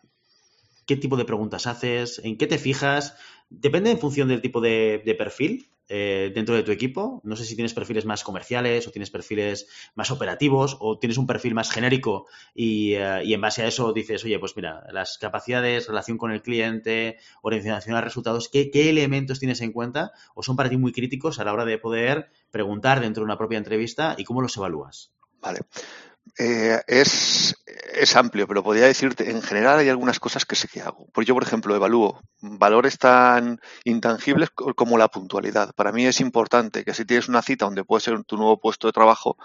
¿qué 0.88 0.96
tipo 0.98 1.17
de 1.17 1.25
preguntas 1.25 1.67
haces? 1.67 2.20
¿En 2.24 2.38
qué 2.38 2.48
te 2.48 2.58
fijas? 2.58 3.15
Depende 3.50 3.92
en 3.92 4.00
función 4.00 4.27
del 4.27 4.42
tipo 4.42 4.60
de, 4.60 5.16
perfil 5.18 5.72
eh, 5.88 6.32
dentro 6.36 6.54
de 6.54 6.63
tu 6.63 6.72
equipo. 6.72 7.22
No 7.24 7.38
sé 7.38 7.46
si 7.46 7.56
tienes 7.56 7.74
perfiles 7.74 8.06
más 8.06 8.24
comerciales 8.24 8.88
o 8.88 8.92
tienes 8.92 9.10
perfiles 9.10 9.68
más 9.96 10.12
operativos 10.12 10.75
o 10.82 11.00
tienes 11.00 11.18
un 11.18 11.27
perfil 11.27 11.54
más 11.54 11.72
genérico 11.72 12.27
y, 12.54 12.96
uh, 12.96 13.22
y, 13.24 13.34
en 13.34 13.39
base 13.39 13.63
a 13.63 13.68
eso 13.68 13.94
dices, 13.94 14.25
oye, 14.25 14.38
pues 14.38 14.56
mira, 14.58 14.84
las 14.92 15.18
capacidades, 15.18 15.88
relación 15.88 16.18
con 16.18 16.32
el 16.32 16.42
cliente, 16.42 17.18
orientación 17.42 17.96
a 17.96 18.01
resultados, 18.01 18.50
¿qué, 18.50 18.70
¿qué, 18.70 18.89
elementos 18.89 19.39
tienes 19.39 19.62
en 19.62 19.72
cuenta 19.72 20.12
o 20.36 20.44
son 20.44 20.58
para 20.58 20.70
ti 20.70 20.75
muy 20.75 20.92
críticos 20.92 21.39
a 21.39 21.46
la 21.46 21.54
hora 21.54 21.63
de 21.63 21.77
poder 21.77 22.30
preguntar 22.51 23.00
dentro 23.00 23.22
de 23.22 23.25
una 23.25 23.38
propia 23.38 23.58
entrevista 23.58 24.16
y 24.18 24.25
cómo 24.25 24.42
los 24.42 24.58
evalúas? 24.58 25.13
Vale. 25.39 25.60
Eh, 26.38 26.82
es, 26.88 27.56
es, 27.94 28.16
amplio, 28.16 28.48
pero 28.48 28.64
podría 28.64 28.86
decirte, 28.86 29.30
en 29.32 29.42
general 29.42 29.80
hay 29.80 29.90
algunas 29.90 30.20
cosas 30.20 30.46
que 30.46 30.56
sé 30.56 30.68
que 30.68 30.82
hago. 30.82 31.08
Porque 31.14 31.28
yo, 31.28 31.34
por 31.34 31.44
ejemplo, 31.44 31.76
evalúo 31.76 32.22
valores 32.42 32.98
tan 32.98 33.60
intangibles 33.84 34.50
como 34.52 34.98
la 34.98 35.08
puntualidad. 35.08 35.74
Para 35.76 35.92
mí 35.92 36.06
es 36.06 36.20
importante 36.22 36.84
que 36.84 36.94
si 36.94 37.06
tienes 37.06 37.28
una 37.30 37.42
cita 37.42 37.66
donde 37.66 37.84
puede 37.84 38.02
ser 38.02 38.24
tu 38.24 38.38
nuevo 38.38 38.60
puesto 38.60 38.88
de 38.88 38.94
trabajo, 38.94 39.38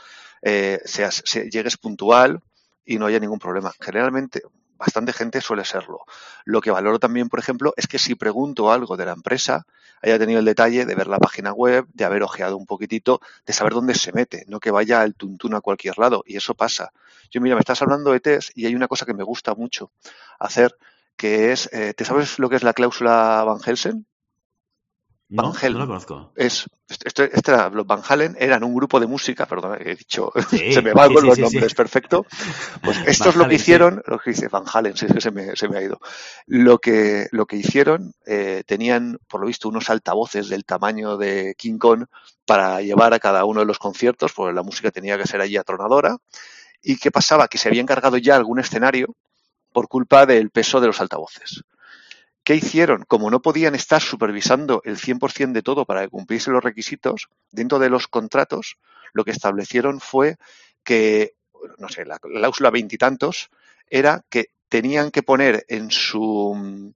eh, 0.43 0.81
seas, 0.85 1.23
llegues 1.51 1.77
puntual 1.77 2.41
y 2.85 2.99
no 2.99 3.07
haya 3.07 3.21
ningún 3.21 3.39
problema. 3.39 3.73
Generalmente, 3.81 4.43
bastante 4.83 5.13
gente 5.13 5.41
suele 5.41 5.65
serlo. 5.65 6.01
Lo 6.45 6.61
que 6.61 6.73
valoro 6.73 6.99
también, 6.99 7.29
por 7.29 7.39
ejemplo, 7.39 7.73
es 7.77 7.87
que 7.87 8.01
si 8.01 8.17
pregunto 8.17 8.73
algo 8.73 8.97
de 8.97 9.07
la 9.07 9.13
empresa, 9.13 9.65
haya 10.03 10.19
tenido 10.19 10.41
el 10.41 10.45
detalle 10.45 10.85
de 10.85 10.95
ver 10.97 11.07
la 11.07 11.19
página 11.19 11.53
web, 11.53 11.87
de 11.95 12.05
haber 12.05 12.25
ojeado 12.25 12.57
un 12.57 12.67
poquitito, 12.67 13.21
de 13.47 13.53
saber 13.53 13.75
dónde 13.75 13.95
se 13.95 14.13
mete, 14.13 14.45
no 14.49 14.59
que 14.59 14.73
vaya 14.73 15.01
al 15.01 15.15
tuntún 15.15 15.55
a 15.55 15.61
cualquier 15.61 15.99
lado. 15.99 16.25
Y 16.27 16.37
eso 16.37 16.55
pasa. 16.55 16.93
Yo, 17.31 17.41
mira, 17.41 17.55
me 17.55 17.61
estás 17.61 17.81
hablando 17.81 18.11
de 18.11 18.19
test 18.19 18.51
y 18.57 18.67
hay 18.67 18.75
una 18.75 18.89
cosa 18.89 19.07
que 19.07 19.15
me 19.15 19.23
gusta 19.23 19.55
mucho 19.55 19.93
hacer, 20.41 20.77
que 21.17 21.53
es, 21.53 21.71
eh, 21.73 21.95
¿te 21.95 22.05
sabes 22.05 22.41
lo 22.41 22.51
que 22.51 22.57
es 22.57 22.65
la 22.65 22.73
cláusula 22.73 23.45
Van 23.47 23.61
Helsen? 23.65 24.05
No, 25.33 25.55
no 25.55 25.79
lo 25.79 25.87
conozco. 25.87 26.33
Es, 26.37 26.67
este, 26.89 27.31
este 27.35 27.53
era, 27.53 27.71
los 27.71 27.87
Van 27.87 28.03
Halen 28.07 28.37
eran 28.39 28.63
un 28.63 28.75
grupo 28.75 29.01
de 29.01 29.07
música, 29.07 29.47
perdón, 29.47 29.79
he 29.81 29.95
dicho, 29.97 30.31
se 30.51 30.83
me 30.83 30.93
van 30.93 31.15
con 31.15 31.25
los 31.25 31.39
nombres, 31.39 31.75
perfecto. 31.75 32.27
Pues 32.83 32.99
esto 33.07 33.31
es 33.31 33.37
lo 33.37 33.49
que 33.49 33.55
hicieron, 33.55 34.03
lo 34.07 34.19
que 34.19 34.31
dice 34.31 34.49
Van 34.49 34.65
Halen, 34.71 34.95
sí, 34.95 35.07
es 35.07 35.15
que 35.15 35.21
se 35.23 35.31
me, 35.31 35.57
se 35.57 35.69
me 35.69 35.79
ha 35.79 35.83
ido. 35.83 36.01
Lo 36.47 36.79
que, 36.79 37.29
lo 37.31 37.47
que 37.47 37.57
hicieron, 37.57 38.13
eh, 38.27 38.63
tenían, 38.67 39.19
por 39.27 39.41
lo 39.41 39.47
visto, 39.47 39.71
unos 39.71 39.89
altavoces 39.89 40.51
del 40.51 40.67
tamaño 40.67 41.17
de 41.17 41.55
King 41.57 41.79
Kong 41.79 42.05
para 42.45 42.83
llevar 42.83 43.15
a 43.15 43.19
cada 43.19 43.47
uno 43.47 43.61
de 43.61 43.67
los 43.67 43.79
conciertos, 43.79 44.33
porque 44.35 44.55
la 44.55 44.63
música 44.63 44.91
tenía 44.91 45.17
que 45.17 45.27
ser 45.27 45.41
allí 45.41 45.57
atronadora. 45.57 46.19
¿Y 46.83 46.99
qué 46.99 47.11
pasaba? 47.11 47.49
Que 47.49 47.57
se 47.57 47.69
había 47.69 47.81
encargado 47.81 48.19
ya 48.19 48.37
algún 48.37 48.59
escenario 48.59 49.17
por 49.73 49.89
culpa 49.89 50.27
del 50.27 50.51
peso 50.51 50.79
de 50.81 50.89
los 50.89 51.01
altavoces. 51.01 51.63
¿Qué 52.45 52.57
hicieron? 52.57 53.05
Como 53.07 53.31
no 53.31 53.41
podían 53.41 53.75
estar 53.75 54.03
supervisando 54.03 54.83
el 54.85 54.97
100% 54.97 55.53
de 55.53 55.63
todo 55.63 55.85
para 55.85 56.03
que 56.03 56.09
cumpliese 56.09 56.51
los 56.51 56.65
requisitos, 56.65 57.29
dentro 57.51 57.79
de 57.79 57.89
los 57.89 58.09
contratos, 58.09 58.79
lo 59.13 59.25
que 59.25 59.31
establecieron 59.31 60.01
fue 60.01 60.37
que, 60.83 61.35
no 61.79 61.89
sé, 61.89 62.05
la 62.05 62.19
cláusula 62.19 62.71
veintitantos 62.71 63.51
era 63.89 64.25
que 64.29 64.51
tenían 64.69 65.11
que 65.11 65.23
poner 65.23 65.65
en 65.69 65.91
su, 65.91 66.93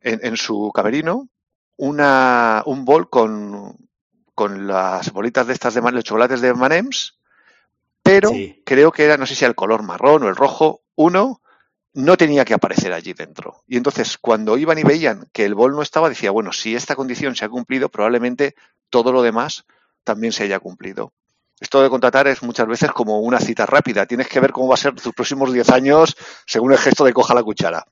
en, 0.00 0.36
su 0.36 0.72
camerino 0.74 1.28
una, 1.76 2.62
un 2.66 2.84
bol 2.84 3.08
con, 3.08 3.88
con 4.34 4.66
las 4.66 5.12
bolitas 5.12 5.46
de 5.46 5.54
estas 5.54 5.74
de 5.74 5.92
los 5.92 6.04
chocolates 6.04 6.40
de 6.40 6.52
Manems, 6.52 7.18
pero 8.02 8.30
creo 8.64 8.92
que 8.92 9.04
era, 9.04 9.16
no 9.16 9.26
sé 9.26 9.34
si 9.34 9.44
el 9.44 9.54
color 9.54 9.82
marrón 9.82 10.24
o 10.24 10.28
el 10.28 10.36
rojo, 10.36 10.82
uno 10.94 11.40
no 11.96 12.18
tenía 12.18 12.44
que 12.44 12.52
aparecer 12.52 12.92
allí 12.92 13.14
dentro. 13.14 13.62
Y 13.66 13.78
entonces, 13.78 14.18
cuando 14.18 14.58
iban 14.58 14.78
y 14.78 14.82
veían 14.82 15.30
que 15.32 15.46
el 15.46 15.54
bol 15.54 15.74
no 15.74 15.80
estaba, 15.80 16.10
decía, 16.10 16.30
bueno, 16.30 16.52
si 16.52 16.76
esta 16.76 16.94
condición 16.94 17.34
se 17.34 17.46
ha 17.46 17.48
cumplido, 17.48 17.88
probablemente 17.88 18.54
todo 18.90 19.12
lo 19.12 19.22
demás 19.22 19.64
también 20.04 20.30
se 20.34 20.44
haya 20.44 20.60
cumplido. 20.60 21.14
Esto 21.58 21.82
de 21.82 21.88
contratar 21.88 22.28
es 22.28 22.42
muchas 22.42 22.66
veces 22.66 22.90
como 22.90 23.20
una 23.20 23.40
cita 23.40 23.64
rápida. 23.64 24.04
Tienes 24.04 24.28
que 24.28 24.40
ver 24.40 24.52
cómo 24.52 24.68
va 24.68 24.74
a 24.74 24.76
ser 24.76 24.94
tus 24.94 25.14
próximos 25.14 25.50
10 25.54 25.70
años 25.70 26.14
según 26.46 26.72
el 26.72 26.78
gesto 26.78 27.02
de 27.02 27.14
coja 27.14 27.32
la 27.32 27.42
cuchara. 27.42 27.86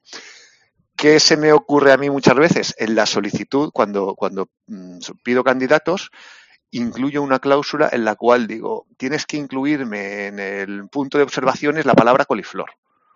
¿Qué 0.95 1.19
se 1.19 1.39
me 1.39 1.53
ocurre 1.53 1.93
a 1.93 1.97
mí 1.97 2.11
muchas 2.11 2.35
veces? 2.35 2.75
En 2.77 2.95
la 2.95 3.07
solicitud, 3.07 3.71
cuando, 3.73 4.15
cuando 4.17 4.51
mm, 4.67 4.99
pido 5.23 5.43
candidatos, 5.43 6.11
incluyo 6.71 7.23
una 7.23 7.39
cláusula 7.39 7.89
en 7.91 8.05
la 8.05 8.17
cual 8.17 8.47
digo, 8.47 8.87
tienes 8.99 9.25
que 9.25 9.39
incluirme 9.39 10.27
en 10.27 10.39
el 10.41 10.89
punto 10.91 11.17
de 11.17 11.25
observaciones 11.25 11.87
la 11.87 11.95
palabra 11.95 12.27
coliflor 12.27 12.69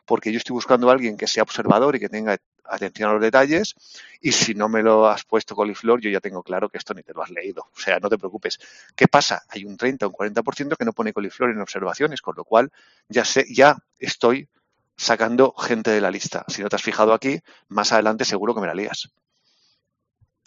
porque 0.08 0.32
yo 0.32 0.38
estoy 0.38 0.54
buscando 0.54 0.88
a 0.88 0.92
alguien 0.94 1.18
que 1.18 1.26
sea 1.26 1.42
observador 1.42 1.94
y 1.94 2.00
que 2.00 2.08
tenga 2.08 2.38
atención 2.64 3.10
a 3.10 3.12
los 3.12 3.22
detalles 3.22 3.74
y 4.22 4.32
si 4.32 4.54
no 4.54 4.66
me 4.66 4.82
lo 4.82 5.06
has 5.06 5.22
puesto 5.24 5.54
coliflor, 5.54 6.00
yo 6.00 6.08
ya 6.08 6.18
tengo 6.18 6.42
claro 6.42 6.70
que 6.70 6.78
esto 6.78 6.94
ni 6.94 7.02
te 7.02 7.12
lo 7.12 7.22
has 7.22 7.28
leído. 7.28 7.68
O 7.76 7.78
sea, 7.78 8.00
no 8.00 8.08
te 8.08 8.16
preocupes. 8.16 8.58
¿Qué 8.96 9.06
pasa? 9.06 9.42
Hay 9.50 9.66
un 9.66 9.76
30 9.76 10.06
o 10.06 10.08
un 10.08 10.14
40% 10.14 10.76
que 10.78 10.84
no 10.86 10.94
pone 10.94 11.12
coliflor 11.12 11.50
en 11.50 11.60
observaciones, 11.60 12.22
con 12.22 12.34
lo 12.36 12.44
cual 12.44 12.72
ya 13.10 13.26
sé, 13.26 13.44
ya 13.52 13.76
estoy 13.98 14.48
sacando 14.96 15.52
gente 15.52 15.90
de 15.90 16.00
la 16.00 16.10
lista. 16.10 16.46
Si 16.48 16.62
no 16.62 16.70
te 16.70 16.76
has 16.76 16.82
fijado 16.82 17.12
aquí, 17.12 17.40
más 17.68 17.92
adelante 17.92 18.24
seguro 18.24 18.54
que 18.54 18.62
me 18.62 18.66
la 18.66 18.74
lías. 18.74 19.10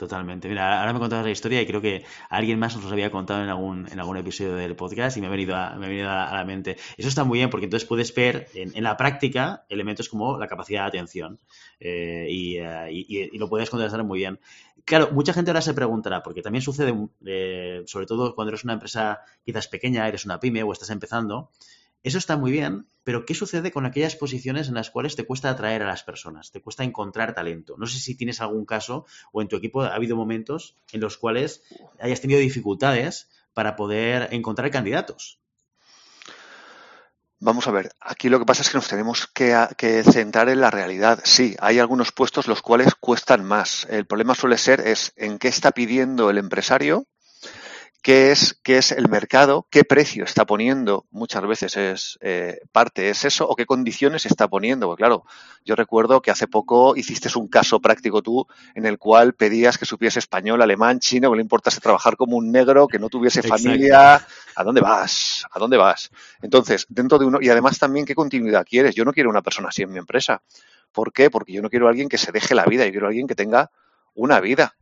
Totalmente. 0.02 0.50
Mira, 0.50 0.80
ahora 0.80 0.94
me 0.94 1.00
contabas 1.00 1.26
la 1.26 1.32
historia 1.32 1.62
y 1.62 1.68
creo 1.68 1.80
que 1.80 2.04
alguien 2.28 2.58
más 2.58 2.76
nos 2.76 2.86
lo 2.86 2.92
había 2.92 3.12
contado 3.12 3.44
en 3.44 3.50
algún, 3.50 3.88
en 3.88 4.00
algún 4.00 4.18
episodio 4.18 4.56
del 4.56 4.76
podcast 4.76 5.16
y 5.16 5.22
me 5.22 5.28
ha 5.28 5.30
venido 5.30 5.56
a, 5.56 5.76
me 5.76 5.86
ha 5.86 5.90
venido 5.90 6.10
a 6.10 6.36
la 6.36 6.44
mente. 6.44 6.76
Eso 6.98 7.08
está 7.08 7.24
muy 7.24 7.38
bien 7.38 7.52
porque 7.52 7.66
entonces 7.66 7.88
puedes 7.88 8.12
ver 8.16 8.48
en, 8.56 8.82
la 8.82 8.98
práctica 8.98 9.64
elementos 9.70 10.10
como 10.10 10.40
la 10.40 10.48
capacidad 10.48 10.82
de 10.82 10.88
atención 10.88 11.40
eh, 11.80 12.26
eh, 12.28 12.90
y, 12.92 13.38
lo 13.38 13.48
puedes 13.48 13.70
contrastar 13.70 14.04
muy 14.04 14.18
bien. 14.18 14.40
Claro, 14.86 15.10
mucha 15.12 15.34
gente 15.34 15.52
ahora 15.52 15.62
se 15.62 15.76
preguntará, 15.76 16.24
porque 16.24 16.42
también 16.42 16.64
sucede, 16.64 16.96
eh, 17.24 17.84
sobre 17.86 18.08
todo 18.08 18.34
cuando 18.34 18.50
eres 18.50 18.64
una 18.64 18.74
empresa 18.74 19.20
quizás 19.46 19.68
pequeña, 19.68 20.08
eres 20.08 20.26
una 20.26 20.40
pyme 20.40 20.64
o 20.64 20.74
estás 20.74 20.90
empezando, 20.90 21.52
eso 22.04 22.18
está 22.18 22.38
muy 22.38 22.52
bien, 22.52 22.88
pero 23.04 23.26
¿qué 23.26 23.34
sucede 23.34 23.72
con 23.72 23.86
aquellas 23.86 24.16
posiciones 24.16 24.68
en 24.68 24.76
las 24.76 24.90
cuales 24.90 25.16
te 25.16 25.26
cuesta 25.26 25.50
atraer 25.50 25.84
a 25.84 25.88
las 25.88 26.04
personas? 26.04 26.52
Te 26.52 26.62
cuesta 26.62 26.84
encontrar 26.84 27.34
talento. 27.34 27.76
No 27.78 27.88
sé 27.88 28.00
si 28.00 28.16
tienes 28.16 28.42
algún 28.42 28.66
caso 28.66 29.06
o 29.32 29.42
en 29.42 29.48
tu 29.48 29.56
equipo 29.56 29.82
ha 29.82 29.96
habido 29.96 30.16
momentos 30.16 30.76
en 30.92 31.02
los 31.02 31.18
cuales 31.18 31.64
hayas 32.00 32.22
tenido 32.22 32.40
dificultades 32.40 33.30
para 33.54 33.76
poder 33.76 34.30
encontrar 34.32 34.72
candidatos. 34.72 35.42
Vamos 37.44 37.68
a 37.68 37.72
ver, 37.72 37.92
aquí 38.00 38.30
lo 38.30 38.38
que 38.38 38.46
pasa 38.46 38.62
es 38.62 38.70
que 38.70 38.78
nos 38.78 38.88
tenemos 38.88 39.26
que, 39.26 40.04
centrar 40.04 40.48
en 40.48 40.62
la 40.62 40.70
realidad. 40.70 41.20
Sí, 41.24 41.56
hay 41.60 41.80
algunos 41.80 42.12
puestos 42.12 42.48
los 42.48 42.62
cuales 42.62 42.94
cuestan 42.94 43.44
más. 43.44 43.88
El 43.90 44.06
problema 44.06 44.36
suele 44.36 44.60
ser 44.60 44.80
es 44.82 45.12
en 45.16 45.40
qué 45.40 45.48
está 45.48 45.72
pidiendo 45.72 46.30
el 46.30 46.38
empresario 46.38 47.08
qué 48.02 48.32
es, 48.32 48.60
qué 48.64 48.78
es 48.78 48.92
el 48.92 49.08
mercado, 49.10 49.68
qué 49.70 49.84
precio 49.84 50.24
está 50.24 50.46
poniendo, 50.46 51.06
muchas 51.12 51.46
veces 51.46 51.78
es 51.78 52.20
eh, 52.22 52.60
parte 52.72 53.10
es 53.10 53.26
eso, 53.26 53.48
o 53.48 53.56
qué 53.56 53.66
condiciones 53.66 54.26
está 54.26 54.48
poniendo. 54.48 54.88
Porque 54.88 55.02
claro, 55.02 55.24
yo 55.64 55.76
recuerdo 55.76 56.22
que 56.22 56.32
hace 56.32 56.48
poco 56.48 56.96
hiciste 56.96 57.30
un 57.38 57.48
caso 57.48 57.80
práctico 57.80 58.22
tú 58.22 58.48
en 58.74 58.86
el 58.86 58.98
cual 58.98 59.34
pedías 59.34 59.78
que 59.78 59.86
supiese 59.86 60.20
español, 60.20 60.62
alemán, 60.62 61.00
chino, 61.00 61.30
que 61.30 61.38
le 61.38 61.44
importase 61.44 61.80
trabajar 61.80 62.18
como 62.18 62.38
un 62.38 62.52
negro, 62.52 62.88
que 62.88 63.00
no 63.00 63.10
tuviese 63.10 63.44
familia. 63.44 64.26
¿A 64.56 64.64
dónde 64.64 64.82
vas? 64.82 65.46
¿A 65.52 65.60
dónde 65.60 65.78
vas? 65.78 66.10
Entonces, 66.42 66.88
dentro 66.90 67.20
de 67.20 67.26
uno, 67.26 67.38
y 67.42 67.50
además 67.50 67.78
también 67.78 68.06
qué 68.06 68.16
continuidad 68.16 68.66
quieres. 68.68 68.96
Yo 68.96 69.06
no 69.06 69.14
quiero 69.14 69.30
una 69.30 69.42
persona 69.42 69.70
así 69.70 69.84
en 69.84 69.92
mi 69.92 70.00
empresa. 70.00 70.42
¿Por 70.92 71.14
qué? 71.14 71.30
Porque 71.30 71.54
yo 71.54 71.62
no 71.62 71.70
quiero 71.70 71.88
a 71.88 71.90
alguien 71.92 72.10
que 72.10 72.18
se 72.18 72.32
deje 72.32 72.56
la 72.56 72.66
vida, 72.66 72.86
yo 72.86 72.92
quiero 72.92 73.06
a 73.06 73.10
alguien 73.10 73.28
que 73.28 73.36
tenga 73.36 73.72
una 74.16 74.40
vida. 74.40 74.76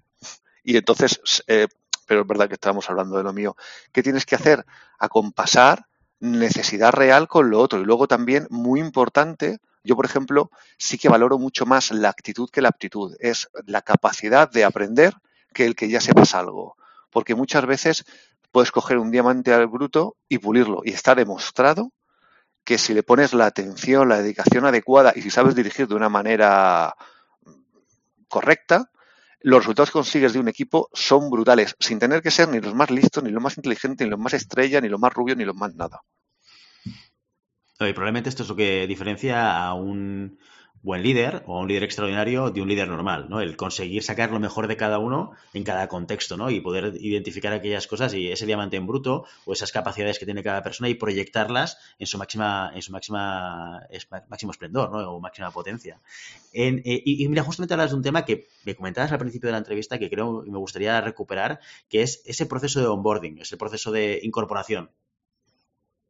Y 0.63 0.77
entonces, 0.77 1.43
eh, 1.47 1.67
pero 2.09 2.21
es 2.21 2.27
verdad 2.27 2.47
que 2.47 2.55
estábamos 2.55 2.89
hablando 2.89 3.17
de 3.17 3.23
lo 3.23 3.33
mío. 3.33 3.55
¿Qué 3.91 4.01
tienes 4.01 4.25
que 4.25 4.33
hacer? 4.33 4.65
Acompasar 4.97 5.85
necesidad 6.19 6.91
real 6.91 7.27
con 7.27 7.51
lo 7.51 7.59
otro. 7.59 7.79
Y 7.79 7.85
luego 7.85 8.07
también, 8.07 8.47
muy 8.49 8.79
importante, 8.79 9.59
yo, 9.83 9.95
por 9.95 10.07
ejemplo, 10.07 10.49
sí 10.79 10.97
que 10.97 11.07
valoro 11.07 11.37
mucho 11.37 11.67
más 11.67 11.91
la 11.91 12.09
actitud 12.09 12.49
que 12.49 12.63
la 12.63 12.69
aptitud. 12.69 13.15
Es 13.19 13.47
la 13.67 13.83
capacidad 13.83 14.49
de 14.49 14.65
aprender 14.65 15.13
que 15.53 15.67
el 15.67 15.75
que 15.75 15.87
ya 15.87 16.01
sepas 16.01 16.33
algo. 16.33 16.77
Porque 17.11 17.35
muchas 17.35 17.67
veces 17.67 18.05
puedes 18.51 18.71
coger 18.71 18.97
un 18.97 19.11
diamante 19.11 19.53
al 19.53 19.67
bruto 19.67 20.17
y 20.27 20.39
pulirlo. 20.39 20.81
Y 20.83 20.93
está 20.93 21.13
demostrado 21.13 21.93
que 22.63 22.79
si 22.79 22.95
le 22.95 23.03
pones 23.03 23.35
la 23.35 23.45
atención, 23.45 24.09
la 24.09 24.19
dedicación 24.19 24.65
adecuada 24.65 25.13
y 25.15 25.21
si 25.21 25.29
sabes 25.29 25.53
dirigir 25.53 25.87
de 25.87 25.93
una 25.93 26.09
manera 26.09 26.95
correcta, 28.27 28.89
los 29.41 29.59
resultados 29.59 29.89
que 29.89 29.93
consigues 29.93 30.33
de 30.33 30.39
un 30.39 30.47
equipo 30.47 30.89
son 30.93 31.29
brutales, 31.29 31.75
sin 31.79 31.99
tener 31.99 32.21
que 32.21 32.31
ser 32.31 32.49
ni 32.49 32.59
los 32.59 32.75
más 32.75 32.91
listos, 32.91 33.23
ni 33.23 33.31
los 33.31 33.41
más 33.41 33.57
inteligentes, 33.57 34.05
ni 34.05 34.11
los 34.11 34.19
más 34.19 34.33
estrella, 34.33 34.81
ni 34.81 34.89
los 34.89 34.99
más 34.99 35.13
rubios, 35.13 35.37
ni 35.37 35.45
los 35.45 35.55
más 35.55 35.73
nada. 35.75 36.01
Y 37.81 37.93
probablemente 37.93 38.29
esto 38.29 38.43
es 38.43 38.49
lo 38.49 38.55
que 38.55 38.85
diferencia 38.87 39.57
a 39.57 39.73
un 39.73 40.37
buen 40.81 41.03
líder 41.03 41.43
o 41.45 41.59
un 41.59 41.67
líder 41.67 41.83
extraordinario 41.83 42.51
de 42.51 42.61
un 42.61 42.69
líder 42.69 42.87
normal, 42.87 43.27
¿no? 43.29 43.41
El 43.41 43.57
conseguir 43.57 44.01
sacar 44.03 44.31
lo 44.31 44.39
mejor 44.39 44.67
de 44.67 44.77
cada 44.77 44.99
uno 44.99 45.31
en 45.53 45.63
cada 45.63 45.87
contexto, 45.87 46.37
¿no? 46.37 46.49
Y 46.49 46.61
poder 46.61 46.95
identificar 46.99 47.51
aquellas 47.51 47.85
cosas 47.87 48.13
y 48.13 48.31
ese 48.31 48.45
diamante 48.45 48.77
en 48.77 48.87
bruto 48.87 49.25
o 49.45 49.53
esas 49.53 49.71
capacidades 49.71 50.19
que 50.19 50.25
tiene 50.25 50.41
cada 50.41 50.63
persona 50.63 50.87
y 50.89 50.95
proyectarlas 50.95 51.77
en 51.99 52.07
su 52.07 52.17
máxima, 52.17 52.71
en 52.73 52.81
su 52.81 52.91
máxima, 52.91 53.87
máximo 54.29 54.51
esplendor, 54.51 54.91
¿no? 54.91 55.11
O 55.11 55.19
máxima 55.19 55.51
potencia. 55.51 55.99
Eh, 56.53 56.81
y, 56.83 57.27
mira, 57.27 57.43
justamente 57.43 57.73
hablas 57.73 57.91
de 57.91 57.97
un 57.97 58.03
tema 58.03 58.23
que 58.23 58.47
me 58.63 58.75
comentabas 58.75 59.11
al 59.11 59.19
principio 59.19 59.47
de 59.47 59.51
la 59.53 59.59
entrevista 59.59 59.99
que 59.99 60.09
creo 60.09 60.45
y 60.45 60.49
me 60.49 60.57
gustaría 60.57 60.99
recuperar, 61.01 61.59
que 61.89 62.01
es 62.01 62.21
ese 62.25 62.45
proceso 62.45 62.79
de 62.79 62.87
onboarding, 62.87 63.39
ese 63.39 63.57
proceso 63.57 63.91
de 63.91 64.19
incorporación. 64.23 64.91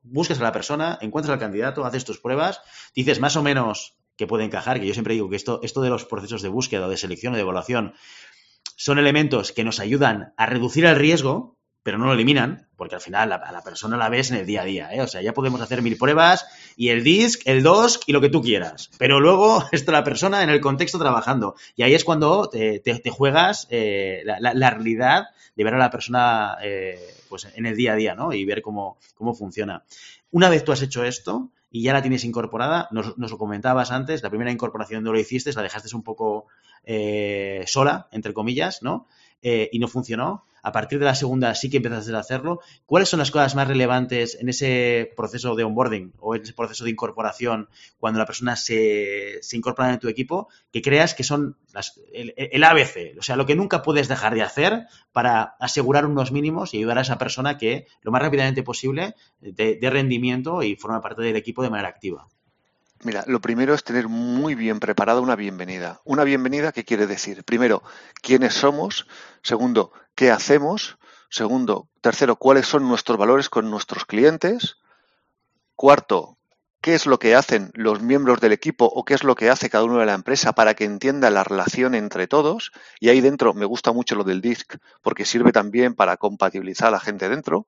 Buscas 0.02 0.40
a 0.40 0.44
la 0.44 0.54
persona, 0.54 0.98
encuentras 1.02 1.34
al 1.34 1.40
candidato, 1.40 1.86
haces 1.86 2.06
tus 2.06 2.20
pruebas, 2.20 2.62
dices 2.96 3.20
más 3.20 3.36
o 3.36 3.44
menos 3.44 3.99
que 4.20 4.28
puede 4.28 4.44
encajar, 4.44 4.82
que 4.82 4.86
yo 4.86 4.94
siempre 4.94 5.14
digo 5.14 5.30
que 5.30 5.38
esto, 5.38 5.62
esto 5.64 5.82
de 5.82 5.90
los 5.90 6.04
procesos 6.04 6.42
de 6.42 6.50
búsqueda, 6.50 6.90
de 6.90 6.98
selección 6.98 7.34
o 7.34 7.36
de 7.38 7.42
evaluación 7.42 7.94
son 8.76 9.00
elementos 9.00 9.54
que 9.54 9.64
nos 9.64 9.80
ayudan 9.80 10.34
a 10.36 10.46
reducir 10.46 10.84
el 10.84 10.98
riesgo, 10.98 11.58
pero 11.84 11.98
no 11.98 12.06
lo 12.06 12.14
eliminan, 12.14 12.68
porque 12.76 12.96
al 12.96 13.02
final 13.02 13.32
a 13.32 13.52
la 13.54 13.64
persona 13.64 13.96
la 13.96 14.10
ves 14.10 14.32
en 14.32 14.38
el 14.38 14.46
día 14.46 14.64
a 14.64 14.66
día, 14.66 14.94
¿eh? 14.94 15.02
O 15.02 15.08
sea, 15.08 15.22
ya 15.22 15.34
podemos 15.34 15.62
hacer 15.62 15.82
mil 15.82 15.98
pruebas 15.98 16.46
y 16.76 16.90
el 16.90 17.02
disc, 17.02 17.44
el 17.46 17.64
DOSC 17.64 18.04
y 18.08 18.12
lo 18.12 18.20
que 18.20 18.28
tú 18.28 18.42
quieras, 18.42 18.92
pero 18.98 19.22
luego 19.22 19.64
está 19.72 19.94
la 19.94 20.04
persona 20.04 20.44
en 20.44 20.50
el 20.50 20.60
contexto 20.60 21.00
trabajando. 21.00 21.56
Y 21.78 21.84
ahí 21.84 21.94
es 21.94 22.04
cuando 22.04 22.50
te, 22.50 22.82
juegas 23.10 23.68
eh, 23.70 24.24
la, 24.26 24.70
realidad 24.70 25.28
de 25.56 25.64
ver 25.64 25.76
a 25.76 25.78
la 25.78 25.90
persona 25.90 26.58
eh, 26.62 27.00
pues 27.30 27.48
en 27.56 27.66
el 27.66 27.78
día 27.78 27.94
a 27.94 27.96
día, 27.96 28.16
¿no? 28.16 28.34
Y 28.34 28.44
ver 28.44 28.62
cómo, 28.62 28.98
cómo 29.16 29.34
funciona. 29.34 29.86
Una 30.32 30.50
vez 30.50 30.66
tú 30.66 30.74
has 30.74 30.82
hecho 30.82 31.06
esto 31.06 31.52
y 31.72 31.84
ya 31.84 31.94
la 31.94 32.02
tienes 32.02 32.24
incorporada, 32.24 32.88
nos, 32.92 33.18
nos 33.18 33.32
lo 33.32 33.38
comentabas 33.38 33.92
antes, 33.92 34.24
la 34.24 34.30
primera 34.30 34.52
incorporación 34.52 35.04
no 35.04 35.12
lo 35.12 35.20
hiciste, 35.20 35.54
la 35.54 35.62
dejaste 35.62 35.96
un 35.96 36.04
poco 36.04 36.48
eh, 36.84 37.64
sola, 37.68 38.08
entre 38.12 38.34
comillas, 38.34 38.82
¿no? 38.82 39.08
Eh, 39.42 39.70
y 39.72 39.80
no 39.80 39.88
funcionó. 39.88 40.46
A 40.63 40.72
partir 40.72 41.00
de 41.00 41.06
la 41.06 41.16
segunda 41.16 41.56
sí 41.56 41.70
que 41.70 41.78
empezaste 41.78 42.13
a 42.16 42.20
hacerlo. 42.20 42.60
¿Cuáles 42.86 43.10
son 43.10 43.20
las 43.20 43.32
cosas 43.32 43.56
más 43.56 43.68
relevantes 43.68 44.38
en 44.39 44.50
ese 44.50 45.12
proceso 45.16 45.56
de 45.56 45.63
onboarding 45.63 46.13
o 46.20 46.36
en 46.36 46.42
ese 46.42 46.54
proceso 46.54 46.84
de 46.84 46.92
incorporación 46.92 47.70
cuando 47.98 48.20
la 48.20 48.25
persona 48.25 48.56
se, 48.56 49.39
incorpora 49.54 49.94
en 49.94 50.00
tu 50.00 50.08
equipo 50.08 50.48
que 50.72 50.82
creas 50.82 51.13
que 51.13 51.24
son 51.24 51.58
el, 52.13 52.63
ABC? 52.63 53.18
O 53.20 53.22
sea, 53.22 53.36
lo 53.36 53.46
que 53.46 53.56
nunca 53.56 53.82
puedes 53.82 54.08
dejar 54.08 54.36
de 54.36 54.42
hacer 54.42 54.88
para 55.12 55.56
asegurar 55.60 56.06
unos 56.06 56.32
mínimos 56.32 56.74
y 56.74 56.78
ayudar 56.78 56.98
a 56.98 57.01
esa 57.01 57.18
persona 57.18 57.58
que 57.58 57.88
lo 58.01 58.12
más 58.12 58.22
rápidamente 58.22 58.63
posible 58.63 59.16
dé 59.39 59.89
rendimiento 59.89 60.63
y 60.63 60.75
forma 60.75 61.01
parte 61.01 61.22
del 61.22 61.36
equipo 61.36 61.63
de 61.63 61.70
manera 61.70 61.89
activa. 61.89 62.28
Mira, 63.01 63.24
lo 63.27 63.39
primero 63.39 63.74
es 63.74 63.86
tener 63.86 64.10
muy 64.10 64.56
bien 64.56 64.82
preparada 64.82 65.22
una 65.22 65.38
bienvenida. 65.38 66.01
Una 66.03 66.25
bienvenida, 66.25 66.74
¿qué 66.74 66.84
quiere 66.84 67.08
decir? 67.08 67.46
Primero, 67.46 67.82
quiénes 68.22 68.53
somos. 68.53 69.08
Segundo, 69.41 69.94
qué 70.15 70.32
hacemos. 70.32 70.98
Segundo, 71.29 71.88
tercero, 72.01 72.36
cuáles 72.36 72.68
son 72.68 72.89
nuestros 72.89 73.18
valores 73.18 73.50
con 73.50 73.72
nuestros 73.72 74.03
clientes. 74.03 74.79
Cuarto, 75.77 76.38
qué 76.82 76.94
es 76.94 77.06
lo 77.06 77.20
que 77.20 77.36
hacen 77.36 77.72
los 77.74 78.01
miembros 78.01 78.41
del 78.41 78.51
equipo 78.51 78.84
o 78.86 79.06
qué 79.06 79.13
es 79.13 79.24
lo 79.24 79.36
que 79.36 79.50
hace 79.50 79.70
cada 79.70 79.86
uno 79.86 80.00
de 80.00 80.06
la 80.06 80.13
empresa 80.13 80.51
para 80.51 80.74
que 80.74 80.84
entienda 80.84 81.29
la 81.29 81.46
relación 81.46 81.96
entre 81.96 82.27
todos. 82.27 82.74
Y 83.00 83.08
ahí 83.08 83.22
dentro 83.22 83.53
me 83.53 83.65
gusta 83.65 83.94
mucho 83.94 84.15
lo 84.15 84.25
del 84.25 84.41
DISC 84.41 84.75
porque 85.01 85.24
sirve 85.24 85.53
también 85.53 85.96
para 85.96 86.18
compatibilizar 86.18 86.89
a 86.89 86.91
la 86.91 87.00
gente 87.00 87.29
dentro. 87.29 87.65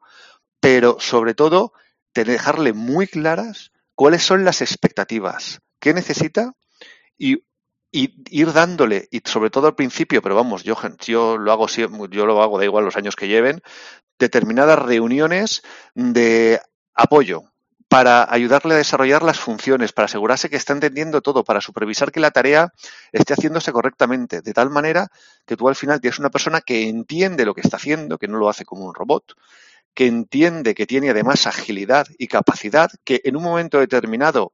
Pero 0.60 0.98
sobre 1.00 1.36
todo, 1.36 1.72
dejarle 2.14 2.74
muy 2.74 3.08
claras 3.08 3.72
cuáles 4.02 4.24
son 4.24 4.44
las 4.44 4.64
expectativas, 4.64 5.60
qué 5.80 5.94
necesita 5.94 6.54
y, 7.20 7.44
ir 7.92 8.52
dándole, 8.52 9.08
y 9.12 9.22
sobre 9.26 9.52
todo 9.52 9.68
al 9.68 9.76
principio, 9.76 10.24
pero 10.24 10.34
vamos, 10.34 10.64
yo, 10.64 10.76
yo 11.06 11.38
lo 11.38 11.52
hago 11.52 11.68
yo 11.68 12.26
lo 12.26 12.42
hago, 12.42 12.58
da 12.58 12.66
igual 12.66 12.84
los 12.84 12.98
años 12.98 13.16
que 13.16 13.28
lleven, 13.28 13.62
determinadas 14.18 14.80
reuniones 14.80 15.62
de 15.94 16.60
apoyo 16.96 17.44
para 17.90 18.26
ayudarle 18.34 18.74
a 18.74 18.78
desarrollar 18.78 19.22
las 19.22 19.40
funciones, 19.40 19.94
para 19.94 20.08
asegurarse 20.08 20.50
que 20.50 20.56
está 20.56 20.74
entendiendo 20.74 21.22
todo, 21.22 21.44
para 21.44 21.62
supervisar 21.62 22.12
que 22.12 22.22
la 22.22 22.32
tarea 22.32 22.74
esté 23.12 23.36
haciéndose 23.36 23.72
correctamente, 23.72 24.42
de 24.42 24.54
tal 24.54 24.72
manera 24.72 25.10
que 25.46 25.56
tú 25.56 25.70
al 25.70 25.76
final 25.76 26.02
tienes 26.02 26.18
una 26.18 26.32
persona 26.32 26.62
que 26.62 26.90
entiende 26.90 27.46
lo 27.46 27.54
que 27.54 27.62
está 27.62 27.78
haciendo, 27.78 28.18
que 28.18 28.28
no 28.28 28.40
lo 28.40 28.50
hace 28.50 28.66
como 28.66 28.84
un 28.86 28.96
robot, 28.96 29.36
que 29.94 30.08
entiende 30.08 30.74
que 30.74 30.88
tiene 30.88 31.10
además 31.10 31.48
agilidad 31.48 32.08
y 32.18 32.28
capacidad, 32.28 32.90
que 33.04 33.22
en 33.24 33.36
un 33.36 33.44
momento 33.44 33.80
determinado 33.80 34.54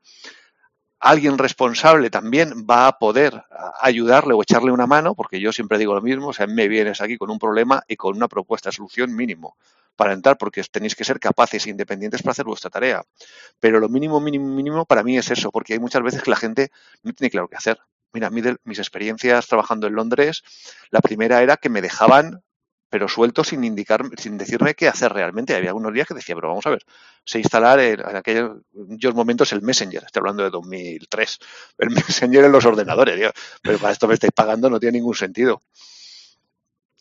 alguien 1.00 1.38
responsable 1.38 2.10
también 2.10 2.66
va 2.70 2.88
a 2.88 2.98
poder 2.98 3.44
ayudarle 3.82 4.34
o 4.34 4.42
echarle 4.42 4.72
una 4.72 4.88
mano, 4.88 5.14
porque 5.14 5.40
yo 5.40 5.52
siempre 5.52 5.78
digo 5.78 5.94
lo 5.94 6.02
mismo, 6.02 6.30
o 6.30 6.34
sea, 6.34 6.48
me 6.48 6.68
vienes 6.68 7.02
aquí 7.02 7.18
con 7.18 7.30
un 7.30 7.38
problema 7.38 7.84
y 7.88 7.96
con 7.96 8.16
una 8.16 8.28
propuesta 8.28 8.70
de 8.70 8.76
solución 8.76 9.16
mínimo 9.16 9.58
para 9.96 10.14
entrar, 10.14 10.38
porque 10.38 10.64
tenéis 10.64 10.96
que 10.96 11.04
ser 11.04 11.20
capaces 11.20 11.66
e 11.66 11.70
independientes 11.70 12.22
para 12.22 12.32
hacer 12.32 12.46
vuestra 12.46 12.70
tarea. 12.70 13.04
Pero 13.60 13.80
lo 13.80 13.90
mínimo, 13.90 14.20
mínimo, 14.20 14.48
mínimo 14.48 14.86
para 14.86 15.04
mí 15.04 15.18
es 15.18 15.30
eso, 15.32 15.52
porque 15.52 15.74
hay 15.74 15.80
muchas 15.80 16.04
veces 16.04 16.22
que 16.22 16.30
la 16.30 16.38
gente 16.38 16.72
no 17.04 17.14
tiene 17.14 17.32
claro 17.32 17.48
qué 17.48 17.58
hacer. 17.58 17.80
Mira, 18.14 18.30
mis 18.30 18.80
experiencias 18.80 19.48
trabajando 19.48 19.88
en 19.88 19.96
Londres, 19.96 20.44
la 20.92 21.02
primera 21.02 21.42
era 21.42 21.58
que 21.58 21.70
me 21.70 21.82
dejaban 21.82 22.44
pero 22.90 23.08
suelto 23.08 23.44
sin 23.44 23.64
indicar, 23.64 24.04
sin 24.18 24.38
decirme 24.38 24.74
qué 24.76 24.88
hacer 24.88 25.12
realmente. 25.12 25.56
Había 25.56 25.70
algunos 25.70 25.94
días 25.94 26.08
que 26.08 26.14
decía, 26.14 26.36
pero 26.36 26.50
vamos 26.50 26.66
a 26.66 26.72
ver, 26.72 26.84
sé 27.24 27.40
instalar 27.40 27.80
en, 27.80 28.02
aquellos 28.16 29.14
momentos 29.14 29.52
el 29.54 29.62
Messenger, 29.62 30.04
estoy 30.06 30.20
hablando 30.22 30.44
de 30.44 30.50
2003, 30.50 31.40
el 31.80 31.90
Messenger 31.92 32.46
en 32.46 32.52
los 32.52 32.66
ordenadores, 32.66 33.32
pero 33.62 33.78
para 33.78 33.94
esto 33.94 34.08
me 34.08 34.14
estáis 34.14 34.34
pagando, 34.34 34.70
no 34.70 34.80
tiene 34.80 35.00
ningún 35.00 35.16
sentido. 35.16 35.62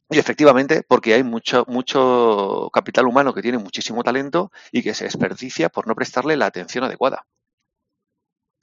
Y 0.09 0.19
efectivamente, 0.19 0.85
porque 0.87 1.15
hay 1.15 1.25
mucho, 1.25 1.65
mucho 1.67 2.71
capital 2.73 3.07
humano 3.07 3.35
que 3.35 3.43
tiene 3.43 3.59
muchísimo 3.59 4.05
talento 4.05 4.53
y 4.71 4.83
que 4.83 4.95
se 4.95 5.05
desperdicia 5.05 5.69
por 5.69 5.89
no 5.89 5.97
prestarle 5.97 6.37
la 6.37 6.47
atención 6.47 6.85
adecuada. 6.85 7.27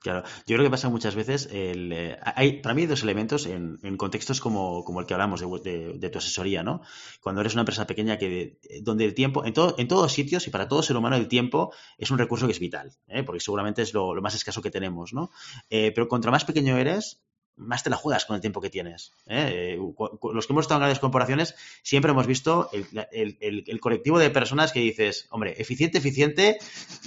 Claro, 0.03 0.23
yo 0.45 0.57
creo 0.57 0.65
que 0.65 0.69
pasa 0.69 0.89
muchas 0.89 1.15
veces, 1.15 1.47
el, 1.49 1.93
eh, 1.93 2.19
hay, 2.21 2.59
para 2.61 2.75
mí 2.75 2.81
hay 2.81 2.87
dos 2.87 3.03
elementos 3.03 3.45
en, 3.45 3.77
contextos 3.95 4.41
como, 4.41 4.83
como, 4.83 4.99
el 4.99 5.05
que 5.05 5.13
hablamos 5.13 5.39
de, 5.63 6.09
tu 6.11 6.17
asesoría, 6.17 6.61
¿no? 6.61 6.81
Cuando 7.21 7.39
eres 7.39 7.53
una 7.53 7.61
empresa 7.61 7.87
pequeña 7.87 8.17
que 8.17 8.59
donde 8.81 9.05
el 9.05 9.13
tiempo, 9.13 9.45
en, 9.45 9.53
todo, 9.53 9.75
en 9.77 9.87
todos 9.87 10.11
sitios 10.11 10.45
y 10.45 10.49
para 10.49 10.67
todo 10.67 10.83
ser 10.83 10.97
humano 10.97 11.15
el 11.15 11.29
tiempo 11.29 11.73
es 11.97 12.11
un 12.11 12.17
recurso 12.17 12.47
que 12.47 12.51
es 12.51 12.59
vital, 12.59 12.91
¿eh? 13.07 13.23
porque 13.23 13.39
seguramente 13.39 13.81
es 13.81 13.93
lo, 13.93 14.13
más 14.21 14.35
escaso 14.35 14.61
que 14.61 14.69
tenemos, 14.69 15.13
¿no? 15.13 15.31
Eh, 15.69 15.93
pero 15.95 16.09
contra 16.09 16.31
más 16.31 16.43
pequeño 16.43 16.77
eres, 16.77 17.21
más 17.55 17.81
te 17.81 17.89
la 17.89 17.95
juegas 17.95 18.25
con 18.25 18.35
el 18.35 18.41
tiempo 18.41 18.59
que 18.59 18.69
tienes. 18.69 19.13
Los 19.25 20.47
que 20.47 20.53
hemos 20.53 20.63
estado 20.63 20.79
en 20.79 20.81
grandes 20.81 20.99
corporaciones 20.99 21.55
siempre 21.81 22.11
hemos 22.11 22.27
visto 22.27 22.69
el, 22.73 23.37
el, 23.39 23.79
colectivo 23.79 24.19
de 24.19 24.29
personas 24.31 24.73
que 24.73 24.81
dices, 24.81 25.27
hombre, 25.29 25.55
eficiente, 25.57 25.99
eficiente, 25.99 26.57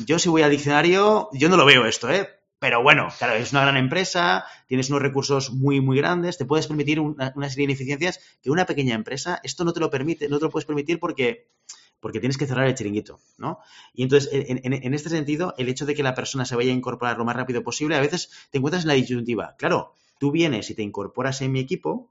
yo 0.07 0.19
si 0.19 0.31
voy 0.31 0.41
al 0.41 0.51
diccionario, 0.51 1.29
yo 1.35 1.51
no 1.51 1.59
lo 1.59 1.67
veo 1.67 1.85
esto, 1.85 2.11
¿eh? 2.11 2.27
Pero 2.59 2.83
bueno, 2.83 3.09
claro, 3.19 3.35
es 3.35 3.53
una 3.53 3.63
gran 3.63 3.77
empresa, 3.77 4.47
tienes 4.67 4.89
unos 4.89 5.03
recursos 5.03 5.51
muy, 5.53 5.81
muy 5.81 5.99
grandes, 5.99 6.39
te 6.39 6.47
puedes 6.47 6.67
permitir 6.67 7.01
una, 7.01 7.33
serie 7.51 7.67
de 7.67 7.73
ineficiencias 7.73 8.21
que 8.43 8.51
una 8.51 8.65
pequeña 8.65 8.95
empresa, 8.95 9.41
esto 9.43 9.65
no 9.65 9.75
te 9.75 9.81
lo 9.81 9.91
permite, 9.91 10.29
no 10.29 10.39
te 10.39 10.47
lo 10.47 10.51
puedes 10.51 10.65
permitir 10.65 10.99
porque, 10.99 11.51
porque 12.01 12.19
tienes 12.19 12.39
que 12.39 12.47
cerrar 12.47 12.67
el 12.67 12.75
chiringuito, 12.75 13.21
¿no? 13.37 13.59
Y 13.93 14.05
entonces, 14.05 14.31
en, 14.33 14.95
este 14.95 15.11
sentido, 15.11 15.55
el 15.59 15.69
hecho 15.69 15.85
de 15.85 15.95
que 15.95 16.03
la 16.03 16.15
persona 16.15 16.47
se 16.47 16.57
vaya 16.57 16.71
a 16.71 16.75
incorporar 16.75 17.19
lo 17.19 17.27
más 17.27 17.37
rápido 17.37 17.63
posible, 17.63 17.95
a 17.95 18.01
veces 18.01 18.31
te 18.51 18.57
encuentras 18.57 18.85
en 18.85 18.89
la 18.89 18.95
disyuntiva. 18.95 19.55
Claro, 19.59 19.93
tú 20.19 20.31
vienes 20.31 20.71
y 20.71 20.75
te 20.75 20.83
incorporas 20.83 21.43
en 21.43 21.53
mi 21.53 21.61
equipo, 21.61 22.11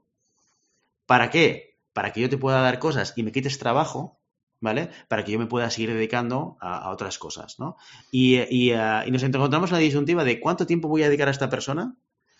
¿para 1.06 1.28
qué? 1.30 1.76
Para 1.92 2.12
que 2.12 2.20
yo 2.20 2.30
te 2.30 2.38
pueda 2.38 2.60
dar 2.60 2.78
cosas 2.78 3.14
y 3.16 3.24
me 3.24 3.32
quites 3.32 3.58
trabajo, 3.58 4.20
¿vale? 4.60 4.90
Para 5.08 5.24
que 5.24 5.32
yo 5.32 5.38
me 5.38 5.46
pueda 5.46 5.70
seguir 5.70 5.92
dedicando 5.92 6.56
a, 6.60 6.90
otras 6.90 7.18
cosas, 7.18 7.58
¿no? 7.58 7.76
Y, 8.10 8.36
eh, 8.36 8.48
y, 8.50 9.10
nos 9.10 9.22
encontramos 9.22 9.70
en 9.70 9.74
la 9.76 9.80
disyuntiva 9.80 10.24
de 10.24 10.40
cuánto 10.40 10.66
tiempo 10.66 10.88
voy 10.88 11.02
a 11.02 11.08
dedicar 11.08 11.28
a 11.28 11.32
esta 11.32 11.50
persona 11.50 11.96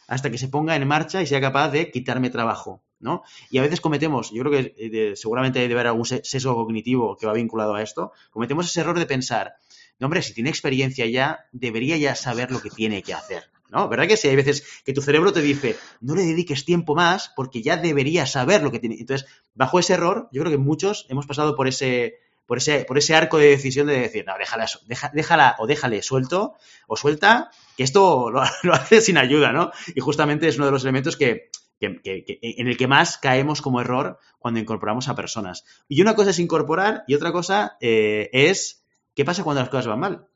hasta 0.09 0.31
que 0.31 0.39
se 0.39 0.49
ponga 0.49 0.77
en 0.77 0.87
marcha 0.87 1.21
y 1.23 1.27
sea 1.27 1.41
capaz 1.41 1.71
de 1.71 1.91
quitarme 1.91 2.31
trabajo, 2.31 2.85
¿no? 3.01 3.23
Y 3.51 3.59
a 3.59 3.63
veces 3.63 3.81
cometemos, 3.81 4.31
yo 4.33 4.43
creo 4.45 4.53
que 4.53 4.75
eh, 4.79 5.17
seguramente 5.17 5.59
debe 5.59 5.75
haber 5.75 5.89
algún 5.89 6.07
sesgo 6.07 6.55
cognitivo 6.55 7.17
que 7.17 7.27
va 7.27 7.33
vinculado 7.33 7.75
a 7.75 7.83
esto, 7.83 8.13
cometemos 8.31 8.67
ese 8.67 8.81
error 8.81 8.99
de 8.99 9.07
pensar, 9.07 9.55
no, 9.99 10.07
hombre, 10.07 10.23
si 10.23 10.35
tiene 10.35 10.51
experiencia 10.51 11.07
ya, 11.07 11.47
debería 11.53 11.97
ya 11.97 12.15
saber 12.15 12.53
lo 12.53 12.61
que 12.61 12.71
tiene 12.71 13.03
que 13.03 13.15
hacer, 13.15 13.51
¿no? 13.71 13.89
¿Verdad 13.89 14.07
que 14.07 14.17
sí? 14.17 14.29
Hay 14.29 14.37
veces 14.37 14.65
que 14.85 14.93
tu 14.93 15.03
cerebro 15.03 15.33
te 15.33 15.43
dice, 15.43 15.77
no 16.01 16.15
le 16.15 16.25
dediques 16.25 16.65
tiempo 16.65 16.95
más 16.95 17.33
porque 17.35 17.63
ya 17.63 17.77
debería 17.77 18.27
saber 18.27 18.63
lo 18.63 18.71
que 18.71 18.79
tiene. 18.79 18.97
Entonces, 18.99 19.29
bajo 19.55 19.79
ese 19.79 19.95
error, 19.95 20.29
yo 20.33 20.43
creo 20.43 20.53
que 20.53 20.59
muchos 20.59 21.07
hemos 21.09 21.27
pasado 21.27 21.57
por 21.57 21.69
ese, 21.69 22.19
por 22.47 22.59
ese, 22.59 22.85
por 22.85 22.99
ese 22.99 23.15
arco 23.15 23.39
de 23.39 23.49
decisión 23.49 23.87
de 23.89 24.01
decir, 24.01 24.25
no, 24.27 24.35
déjala, 24.39 24.67
déjala 25.13 25.57
o 25.59 25.67
déjale 25.67 26.03
suelto 26.03 26.55
o 26.87 26.97
suelta, 26.97 27.51
que 27.77 27.83
esto 27.83 28.31
lo, 28.63 28.73
hace 28.73 29.01
sin 29.01 29.19
ayuda, 29.19 29.53
¿no? 29.53 29.73
Y 29.95 30.01
justamente 30.01 30.49
es 30.49 30.57
uno 30.57 30.67
de 30.67 30.73
los 30.73 30.83
elementos 30.83 31.17
que, 31.17 31.51
en 31.81 32.69
el 32.69 32.77
que 32.77 32.87
más 32.87 33.19
caemos 33.19 33.61
como 33.61 33.81
error 33.81 34.19
cuando 34.39 34.61
incorporamos 34.61 35.09
a 35.09 35.15
personas. 35.15 35.65
Y 35.89 36.01
una 36.01 36.15
cosa 36.15 36.31
es 36.31 36.39
incorporar 36.39 37.05
y 37.07 37.15
otra 37.15 37.33
cosa 37.33 37.77
eh, 37.81 38.31
es 38.33 38.85
qué 39.15 39.25
pasa 39.25 39.45
cuando 39.45 39.61
las 39.61 39.69
cosas 39.69 39.89
van 39.89 40.01
mal. 40.01 40.27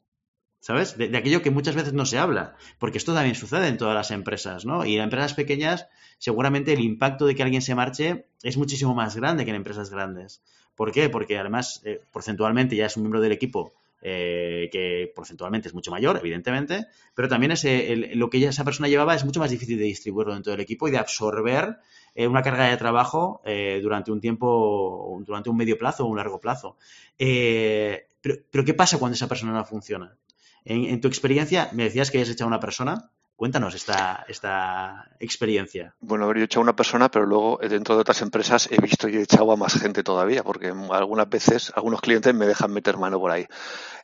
¿Sabes? 0.61 0.97
De, 0.97 1.17
aquello 1.17 1.43
que 1.43 1.51
muchas 1.51 1.75
veces 1.75 1.93
no 1.93 2.07
se 2.07 2.19
habla, 2.19 2.55
porque 2.79 2.99
esto 2.99 3.15
también 3.15 3.35
sucede 3.35 3.69
en 3.69 3.79
todas 3.79 3.95
las 3.95 4.11
empresas, 4.11 4.65
¿no? 4.65 4.85
Y 4.85 4.97
en 4.97 5.03
empresas 5.03 5.35
pequeñas, 5.35 5.89
seguramente 6.19 6.73
el 6.73 6.81
impacto 6.81 7.27
de 7.27 7.35
que 7.35 7.43
alguien 7.43 7.63
se 7.63 7.75
marche 7.75 8.27
es 8.43 8.57
muchísimo 8.57 8.95
más 8.95 9.17
grande 9.17 9.45
que 9.45 9.51
en 9.51 9.57
empresas 9.57 9.91
grandes. 9.91 10.43
¿Por 10.75 10.93
qué? 10.93 11.09
Porque 11.09 11.39
además, 11.39 11.83
eh, 11.85 12.01
porcentualmente 12.13 12.77
ya 12.77 12.87
es 12.87 12.97
un 12.97 13.03
miembro 13.03 13.21
del 13.21 13.33
equipo 13.33 13.73
eh, 14.03 14.69
que 14.73 15.13
porcentualmente 15.15 15.69
es 15.69 15.75
mucho 15.75 15.91
mayor, 15.91 16.19
evidentemente, 16.19 16.87
pero 17.15 17.29
también 17.29 17.53
ese, 17.53 18.15
lo 18.15 18.31
que 18.31 18.47
esa 18.47 18.65
persona 18.65 18.89
llevaba 18.89 19.15
es 19.15 19.25
mucho 19.25 19.41
más 19.41 19.51
difícil 19.51 19.77
de 19.79 19.85
distribuirlo 19.85 20.33
dentro 20.33 20.53
del 20.53 20.61
equipo 20.61 20.89
y 20.89 20.91
de 20.91 20.99
absorber 20.99 21.79
eh, 22.15 22.27
una 22.27 22.43
carga 22.43 22.69
de 22.69 22.77
trabajo 22.79 23.43
durante 23.83 24.11
un 24.11 24.21
tiempo, 24.21 25.23
durante 25.27 25.51
un 25.51 25.57
medio 25.57 25.77
plazo 25.77 26.05
o 26.05 26.09
un 26.09 26.17
largo 26.17 26.41
plazo. 26.41 26.77
pero, 27.19 28.37
pero, 28.51 28.65
¿qué 28.65 28.75
pasa 28.75 28.99
cuando 28.99 29.17
esa 29.17 29.29
persona 29.29 29.53
no 29.53 29.65
funciona? 29.65 30.17
En, 30.65 31.01
tu 31.01 31.09
experiencia, 31.09 31.71
me 31.73 31.85
decías 31.85 32.11
que 32.11 32.19
hayas 32.19 32.31
echado 32.31 32.47
a 32.47 32.55
una 32.55 32.61
persona. 32.61 33.11
Cuéntanos 33.37 33.75
esta, 33.75 34.27
esta 34.29 35.17
experiencia. 35.19 35.95
Bueno, 36.01 36.31
yo 36.35 36.43
he 36.43 36.45
echado 36.45 36.61
a 36.61 36.65
una 36.65 36.77
persona, 36.77 37.11
pero 37.11 37.25
luego 37.25 37.63
eh, 37.63 37.71
dentro 37.71 37.95
de 37.95 38.03
otras 38.03 38.21
empresas 38.21 38.69
he 38.71 38.79
visto 38.79 39.09
y 39.09 39.17
he 39.17 39.23
echado 39.23 39.51
a 39.51 39.57
más 39.57 39.81
gente 39.81 40.03
todavía, 40.03 40.43
porque 40.43 40.75
algunas 40.91 41.29
veces 41.29 41.73
algunos 41.75 42.03
clientes 42.03 42.35
me 42.35 42.47
dejan 42.47 42.71
meter 42.71 42.99
mano 42.99 43.19
por 43.19 43.31
ahí. 43.31 43.47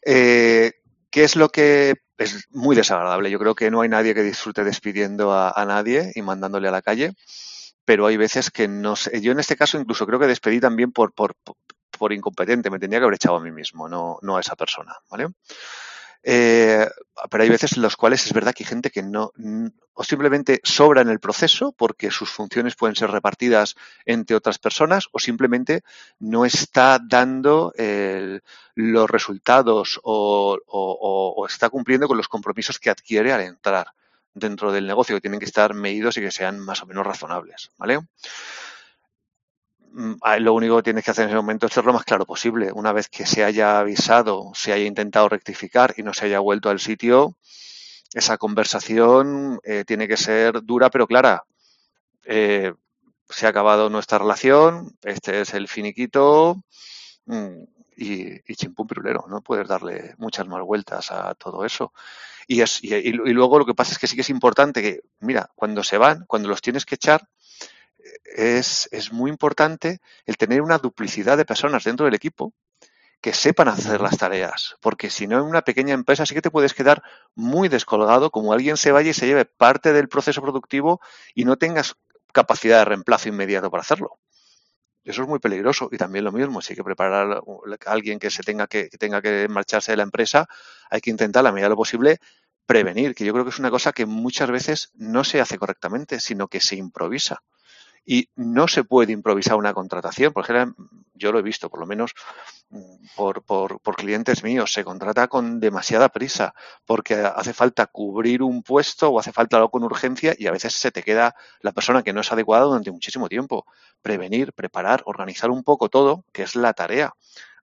Eh, 0.06 0.72
¿Qué 1.10 1.24
es 1.24 1.36
lo 1.36 1.50
que 1.50 1.94
es 2.18 2.46
muy 2.50 2.74
desagradable? 2.76 3.30
Yo 3.30 3.38
creo 3.38 3.54
que 3.54 3.70
no 3.70 3.82
hay 3.82 3.88
nadie 3.88 4.14
que 4.14 4.22
disfrute 4.22 4.64
despidiendo 4.64 5.32
a, 5.32 5.64
nadie 5.66 6.12
y 6.14 6.22
mandándole 6.22 6.68
a 6.68 6.72
la 6.72 6.82
calle, 6.82 7.12
pero 7.84 8.06
hay 8.06 8.16
veces 8.16 8.50
que 8.50 8.68
no 8.68 8.96
sé. 8.96 9.20
Yo 9.20 9.32
en 9.32 9.40
este 9.40 9.56
caso 9.56 9.78
incluso 9.78 10.06
creo 10.06 10.18
que 10.18 10.26
despedí 10.26 10.60
también 10.60 10.92
por, 10.92 11.12
por, 11.12 11.34
por 11.98 12.12
incompetente, 12.12 12.70
me 12.70 12.78
tendría 12.78 13.00
que 13.00 13.04
haber 13.04 13.16
echado 13.16 13.36
a 13.36 13.40
mí 13.40 13.50
mismo, 13.50 13.88
no, 13.88 14.18
no 14.22 14.36
a 14.36 14.40
esa 14.40 14.56
persona, 14.56 14.94
¿vale? 15.10 15.28
Eh, 16.28 16.84
pero 17.30 17.44
hay 17.44 17.48
veces 17.48 17.76
en 17.76 17.82
los 17.82 17.96
cuales 17.96 18.26
es 18.26 18.32
verdad 18.32 18.52
que 18.52 18.64
hay 18.64 18.68
gente 18.68 18.90
que 18.90 19.00
no, 19.00 19.32
o 19.94 20.02
simplemente 20.02 20.60
sobra 20.64 21.00
en 21.00 21.08
el 21.08 21.20
proceso 21.20 21.70
porque 21.70 22.10
sus 22.10 22.30
funciones 22.30 22.74
pueden 22.74 22.96
ser 22.96 23.12
repartidas 23.12 23.76
entre 24.04 24.34
otras 24.34 24.58
personas 24.58 25.06
o 25.12 25.20
simplemente 25.20 25.84
no 26.18 26.44
está 26.44 26.98
dando 27.00 27.72
los 28.74 29.08
resultados 29.08 30.00
o, 30.02 30.58
o, 30.66 31.46
está 31.46 31.70
cumpliendo 31.70 32.08
con 32.08 32.16
los 32.16 32.26
compromisos 32.26 32.80
que 32.80 32.90
adquiere 32.90 33.32
al 33.32 33.42
entrar 33.42 33.92
dentro 34.34 34.72
del 34.72 34.88
negocio, 34.88 35.14
que 35.14 35.20
tienen 35.20 35.38
que 35.38 35.46
estar 35.46 35.74
medidos 35.74 36.16
y 36.16 36.22
que 36.22 36.32
sean 36.32 36.58
más 36.58 36.82
o 36.82 36.86
menos 36.86 37.06
razonables, 37.06 37.70
¿vale? 37.78 38.00
Mm, 39.98 40.16
lo 40.40 40.52
único 40.52 40.76
que 40.76 40.82
tienes 40.82 41.04
que 41.04 41.10
hacer 41.10 41.24
en 41.24 41.30
ese 41.30 41.36
momento 41.36 41.66
es 41.66 41.72
ser 41.72 41.86
lo 41.86 41.94
más 41.94 42.04
claro 42.04 42.26
posible. 42.26 42.70
Una 42.70 42.92
vez 42.92 43.08
que 43.08 43.24
se 43.24 43.42
haya 43.44 43.78
avisado, 43.78 44.52
se 44.54 44.72
haya 44.72 44.84
intentado 44.84 45.30
rectificar 45.30 45.94
y 45.96 46.02
no 46.02 46.12
se 46.12 46.26
haya 46.26 46.38
vuelto 46.40 46.68
al 46.68 46.80
sitio, 46.80 47.38
esa 48.12 48.36
conversación 48.36 49.58
eh, 49.64 49.84
tiene 49.86 50.06
que 50.06 50.18
ser 50.18 50.62
dura 50.62 50.90
pero 50.90 51.06
clara. 51.06 51.44
Eh, 52.24 52.74
se 53.30 53.46
ha 53.46 53.50
acabado 53.50 53.88
nuestra 53.90 54.18
relación, 54.18 54.96
este 55.02 55.40
es 55.40 55.54
el 55.54 55.66
finiquito 55.68 56.62
mm, 57.26 57.62
y, 57.96 58.52
y 58.52 58.54
chimpum 58.56 58.86
pirulero. 58.86 59.24
No 59.28 59.40
puedes 59.42 59.66
darle 59.66 60.14
muchas 60.18 60.46
más 60.46 60.62
vueltas 60.62 61.10
a 61.10 61.34
todo 61.36 61.64
eso. 61.64 61.94
Y, 62.46 62.60
es, 62.60 62.84
y 62.84 63.12
luego 63.12 63.58
lo 63.58 63.66
que 63.66 63.74
pasa 63.74 63.92
es 63.92 63.98
que 63.98 64.06
sí 64.06 64.14
que 64.14 64.22
es 64.22 64.30
importante 64.30 64.82
que, 64.82 65.00
mira, 65.20 65.50
cuando 65.54 65.82
se 65.82 65.98
van, 65.98 66.26
cuando 66.26 66.48
los 66.48 66.62
tienes 66.62 66.84
que 66.84 66.96
echar, 66.96 67.28
es, 68.24 68.88
es 68.92 69.12
muy 69.12 69.30
importante 69.30 70.00
el 70.24 70.36
tener 70.36 70.62
una 70.62 70.78
duplicidad 70.78 71.36
de 71.36 71.44
personas 71.44 71.84
dentro 71.84 72.06
del 72.06 72.14
equipo 72.14 72.52
que 73.20 73.32
sepan 73.32 73.68
hacer 73.68 74.00
las 74.00 74.18
tareas, 74.18 74.76
porque 74.80 75.10
si 75.10 75.26
no 75.26 75.38
en 75.38 75.44
una 75.44 75.62
pequeña 75.62 75.94
empresa 75.94 76.26
sí 76.26 76.34
que 76.34 76.42
te 76.42 76.50
puedes 76.50 76.74
quedar 76.74 77.02
muy 77.34 77.68
descolgado, 77.68 78.30
como 78.30 78.52
alguien 78.52 78.76
se 78.76 78.92
vaya 78.92 79.10
y 79.10 79.14
se 79.14 79.26
lleve 79.26 79.44
parte 79.44 79.92
del 79.92 80.08
proceso 80.08 80.42
productivo 80.42 81.00
y 81.34 81.44
no 81.44 81.56
tengas 81.56 81.96
capacidad 82.32 82.78
de 82.78 82.84
reemplazo 82.84 83.28
inmediato 83.28 83.70
para 83.70 83.80
hacerlo. 83.80 84.18
Eso 85.02 85.22
es 85.22 85.28
muy 85.28 85.38
peligroso 85.38 85.88
y 85.90 85.96
también 85.96 86.24
lo 86.24 86.32
mismo, 86.32 86.60
si 86.60 86.72
hay 86.72 86.76
que 86.76 86.84
preparar 86.84 87.32
a 87.32 87.90
alguien 87.90 88.18
que 88.18 88.30
se 88.30 88.42
tenga 88.42 88.66
que, 88.66 88.88
que 88.88 88.98
tenga 88.98 89.22
que 89.22 89.46
marcharse 89.48 89.92
de 89.92 89.96
la 89.96 90.02
empresa, 90.02 90.48
hay 90.90 91.00
que 91.00 91.10
intentar 91.10 91.40
a 91.40 91.44
la 91.44 91.52
medida 91.52 91.66
de 91.66 91.70
lo 91.70 91.76
posible 91.76 92.18
prevenir, 92.66 93.14
que 93.14 93.24
yo 93.24 93.32
creo 93.32 93.44
que 93.44 93.50
es 93.50 93.58
una 93.58 93.70
cosa 93.70 93.92
que 93.92 94.04
muchas 94.04 94.50
veces 94.50 94.90
no 94.94 95.22
se 95.22 95.40
hace 95.40 95.58
correctamente, 95.58 96.18
sino 96.18 96.48
que 96.48 96.60
se 96.60 96.76
improvisa 96.76 97.42
y 98.06 98.30
no 98.36 98.68
se 98.68 98.84
puede 98.84 99.12
improvisar 99.12 99.56
una 99.56 99.74
contratación. 99.74 100.32
Por 100.32 100.44
ejemplo, 100.44 100.86
yo 101.14 101.32
lo 101.32 101.40
he 101.40 101.42
visto, 101.42 101.68
por 101.68 101.80
lo 101.80 101.86
menos 101.86 102.14
por, 103.16 103.42
por, 103.42 103.96
clientes 103.96 104.44
míos, 104.44 104.72
se 104.72 104.84
contrata 104.84 105.26
con 105.26 105.58
demasiada 105.58 106.08
prisa 106.08 106.54
porque 106.84 107.14
hace 107.14 107.52
falta 107.52 107.86
cubrir 107.86 108.42
un 108.42 108.62
puesto 108.62 109.10
o 109.10 109.18
hace 109.18 109.32
falta 109.32 109.56
algo 109.56 109.70
con 109.70 109.82
urgencia 109.82 110.34
y 110.38 110.46
a 110.46 110.52
veces 110.52 110.74
se 110.74 110.92
te 110.92 111.02
queda 111.02 111.34
la 111.60 111.72
persona 111.72 112.02
que 112.02 112.12
no 112.12 112.20
es 112.20 112.30
adecuada 112.30 112.64
durante 112.64 112.92
muchísimo 112.92 113.28
tiempo. 113.28 113.66
Prevenir, 114.02 114.52
preparar, 114.52 115.02
organizar 115.06 115.50
un 115.50 115.64
poco 115.64 115.88
todo, 115.88 116.24
que 116.32 116.42
es 116.42 116.54
la 116.54 116.74
tarea 116.74 117.14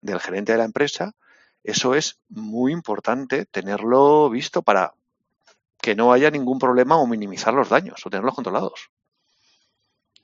del 0.02 0.20
gerente 0.20 0.52
de 0.52 0.58
la 0.58 0.66
empresa, 0.66 1.16
eso 1.64 1.96
es 1.96 2.20
muy 2.28 2.74
importante 2.74 3.46
tenerlo 3.46 4.30
visto 4.30 4.62
para 4.62 4.94
que 5.82 5.96
no 5.96 6.12
haya 6.12 6.30
ningún 6.30 6.60
problema 6.60 6.98
o 6.98 7.08
minimizar 7.08 7.54
los 7.54 7.70
daños 7.70 8.06
o 8.06 8.10
tenerlos 8.10 8.36
controlados. 8.36 8.90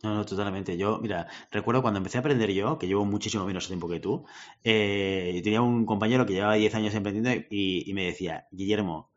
No, 0.04 0.14
no, 0.16 0.26
totalmente. 0.26 0.78
Yo, 0.78 1.00
mira, 1.02 1.28
recuerdo 1.52 1.82
cuando 1.82 1.98
empecé 1.98 2.18
a 2.18 2.22
aprender 2.22 2.52
yo, 2.52 2.78
que 2.78 2.88
llevo 2.88 3.06
muchísimo 3.06 3.46
menos 3.46 3.68
tiempo 3.68 3.90
que 3.90 4.00
tú, 4.00 4.26
eh, 4.64 5.42
tenía 5.44 5.62
un 5.62 5.86
compañero 5.86 6.26
que 6.26 6.34
llevaba 6.34 6.56
10 6.56 6.74
años 6.76 6.94
emprendiendo 6.96 7.46
y 7.50 7.92
me 7.94 8.06
decía, 8.06 8.48
Guillermo, 8.52 9.12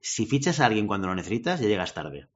si 0.00 0.26
fichas 0.26 0.60
a 0.60 0.66
alguien 0.66 0.86
cuando 0.88 1.08
lo 1.08 1.14
necesitas, 1.16 1.60
ya 1.60 1.68
llegas 1.68 1.94
tarde 1.94 2.28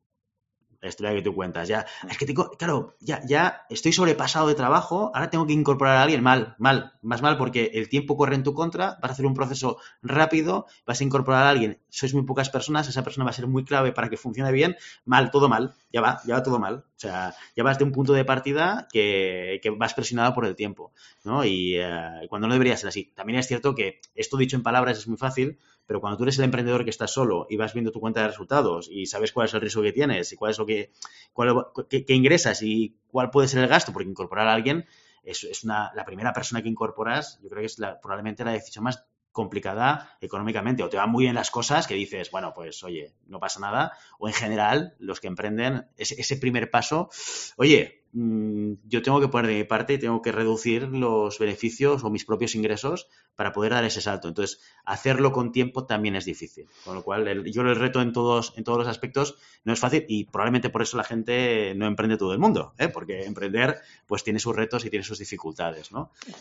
la 0.81 0.89
historia 0.89 1.15
que 1.15 1.23
tú 1.23 1.35
cuentas. 1.35 1.69
Ya, 1.69 1.87
es 2.09 2.19
que 2.19 2.27
tengo, 2.27 2.51
claro, 2.51 2.97
ya, 3.01 3.21
ya 3.27 3.63
estoy 3.69 3.93
sobrepasado 3.93 4.49
de 4.49 4.55
trabajo, 4.55 5.11
ahora 5.15 5.31
tengo 5.31 5.47
que 5.47 5.53
incorporar 5.53 5.97
a 5.97 6.03
alguien 6.03 6.23
mal, 6.23 6.55
mal, 6.59 6.93
más 7.03 7.23
mal 7.23 7.37
porque 7.37 7.71
el 7.75 7.89
tiempo 7.89 8.17
corre 8.17 8.35
en 8.35 8.43
tu 8.43 8.55
contra, 8.55 8.99
vas 9.01 9.11
a 9.11 9.13
hacer 9.13 9.27
un 9.27 9.35
proceso 9.35 9.79
rápido, 10.03 10.67
vas 10.87 11.01
a 11.01 11.05
incorporar 11.05 11.47
a 11.47 11.51
alguien, 11.51 11.81
sois 11.89 12.15
muy 12.15 12.25
pocas 12.25 12.51
personas, 12.51 12.89
esa 12.89 13.03
persona 13.03 13.25
va 13.25 13.31
a 13.31 13.35
ser 13.35 13.47
muy 13.47 13.65
clave 13.65 13.93
para 13.93 14.09
que 14.09 14.17
funcione 14.17 14.53
bien, 14.53 14.77
mal, 15.05 15.31
todo 15.31 15.49
mal, 15.49 15.75
ya 15.93 16.01
va, 16.01 16.21
ya 16.25 16.35
va 16.37 16.43
todo 16.43 16.59
mal. 16.59 16.85
O 16.99 17.01
sea, 17.01 17.35
ya 17.55 17.63
vas 17.63 17.79
de 17.79 17.85
un 17.85 17.93
punto 17.93 18.13
de 18.13 18.25
partida 18.25 18.89
que, 18.93 19.61
que 19.63 19.71
vas 19.71 19.95
presionado 19.95 20.35
por 20.35 20.47
el 20.47 20.57
tiempo, 20.57 20.93
¿no? 21.25 21.45
Y 21.45 21.77
eh, 21.77 22.27
cuando 22.29 22.49
no 22.49 22.55
debería 22.55 22.77
ser 22.77 22.89
así. 22.89 23.13
También 23.15 23.39
es 23.39 23.47
cierto 23.47 23.75
que 23.75 24.01
esto 24.15 24.37
dicho 24.37 24.57
en 24.57 24.65
palabras 24.65 24.99
es 24.99 25.07
muy 25.07 25.17
fácil, 25.17 25.59
pero 25.89 26.03
cuando 26.03 26.19
tú 26.19 26.25
eres 26.25 26.39
el 26.39 26.45
emprendedor 26.45 26.85
que 26.85 26.91
estás 26.91 27.11
solo 27.11 27.47
y 27.49 27.57
vas 27.57 27.73
viendo 27.73 27.91
tu 27.91 27.99
cuenta 27.99 28.21
de 28.21 28.29
resultados 28.29 28.91
y 28.93 29.07
sabes 29.07 29.33
cuál 29.33 29.47
es 29.47 29.55
el 29.55 29.63
riesgo 29.63 29.83
que 29.83 29.93
tienes 29.93 30.31
y 30.35 30.37
cuál 30.37 30.51
es 30.51 30.59
lo 30.59 30.67
que, 30.67 30.93
cuál, 31.33 31.65
ingresas 32.09 32.63
y 32.63 32.99
cuál 33.11 33.31
puede 33.31 33.49
ser 33.49 33.63
el 33.63 33.69
gasto, 33.69 33.91
porque 33.91 34.07
incorporar 34.07 34.49
a 34.49 34.53
alguien 34.53 34.85
es, 35.23 35.45
es 35.45 35.65
una, 35.65 35.91
la 35.95 36.05
primera 36.05 36.35
persona 36.35 36.61
que 36.61 36.69
incorporas, 36.69 37.41
yo 37.43 37.49
creo 37.49 37.61
que 37.61 37.67
es 37.67 37.79
la, 37.79 37.99
probablemente 38.03 38.45
la 38.45 38.53
decisión 38.53 38.85
más 38.85 39.07
complicada 39.33 40.19
económicamente. 40.21 40.83
O 40.83 40.91
te 40.91 40.99
van 40.99 41.11
muy 41.11 41.25
bien 41.25 41.35
las 41.35 41.51
cosas 41.51 41.87
que 41.87 41.95
dices, 41.95 42.31
bueno, 42.31 42.53
pues 42.55 42.85
oye, 42.85 43.15
no 43.27 43.41
pasa 43.41 43.59
nada, 43.59 43.93
o 44.19 44.29
en 44.29 44.35
general 44.35 44.95
los 44.99 45.21
que 45.21 45.29
emprenden 45.29 45.87
ese 45.97 46.37
primer 46.37 46.71
paso, 46.71 47.09
oye, 47.57 48.05
Mm, 48.13 48.75
yo 48.89 49.03
tengo 49.03 49.21
que 49.21 49.29
poner 49.29 49.51
de 49.51 49.59
mi 49.59 49.65
parte 49.65 49.95
y 49.95 49.99
tengo 49.99 50.23
que 50.23 50.33
reducir 50.33 50.89
los 50.89 51.39
beneficios 51.39 52.05
o 52.05 52.11
mis 52.11 52.25
propios 52.25 52.55
ingresos 52.55 53.09
para 53.37 53.53
poder 53.53 53.73
dar 53.73 53.85
ese 53.85 54.01
salto. 54.01 54.29
Entonces, 54.29 54.61
hacerlo 54.85 55.31
con 55.31 55.53
tiempo 55.53 55.85
también 55.85 56.17
es 56.17 56.25
difícil. 56.25 56.67
Con 56.85 56.95
lo 56.95 57.03
cual, 57.03 57.45
yo 57.45 57.63
el 57.63 57.77
reto 57.77 58.01
en 58.01 58.13
todos, 58.13 58.55
en 58.57 58.65
todos 58.65 58.79
los 58.79 58.89
aspectos 58.89 59.37
no 59.65 59.73
es 59.73 59.79
fácil 59.79 60.05
y 60.09 60.25
probablemente 60.25 60.71
por 60.71 60.83
eso 60.83 60.97
la 60.97 61.05
gente 61.05 61.75
no 61.77 61.87
emprende 61.87 62.17
todo 62.17 62.33
el 62.33 62.39
mundo, 62.39 62.73
¿eh? 62.79 62.89
porque 62.89 63.25
emprender 63.25 63.77
pues 64.07 64.25
tiene 64.25 64.41
sus 64.41 64.57
retos 64.57 64.85
y 64.85 64.91
tiene 64.91 65.05
sus 65.05 65.19
dificultades. 65.19 65.91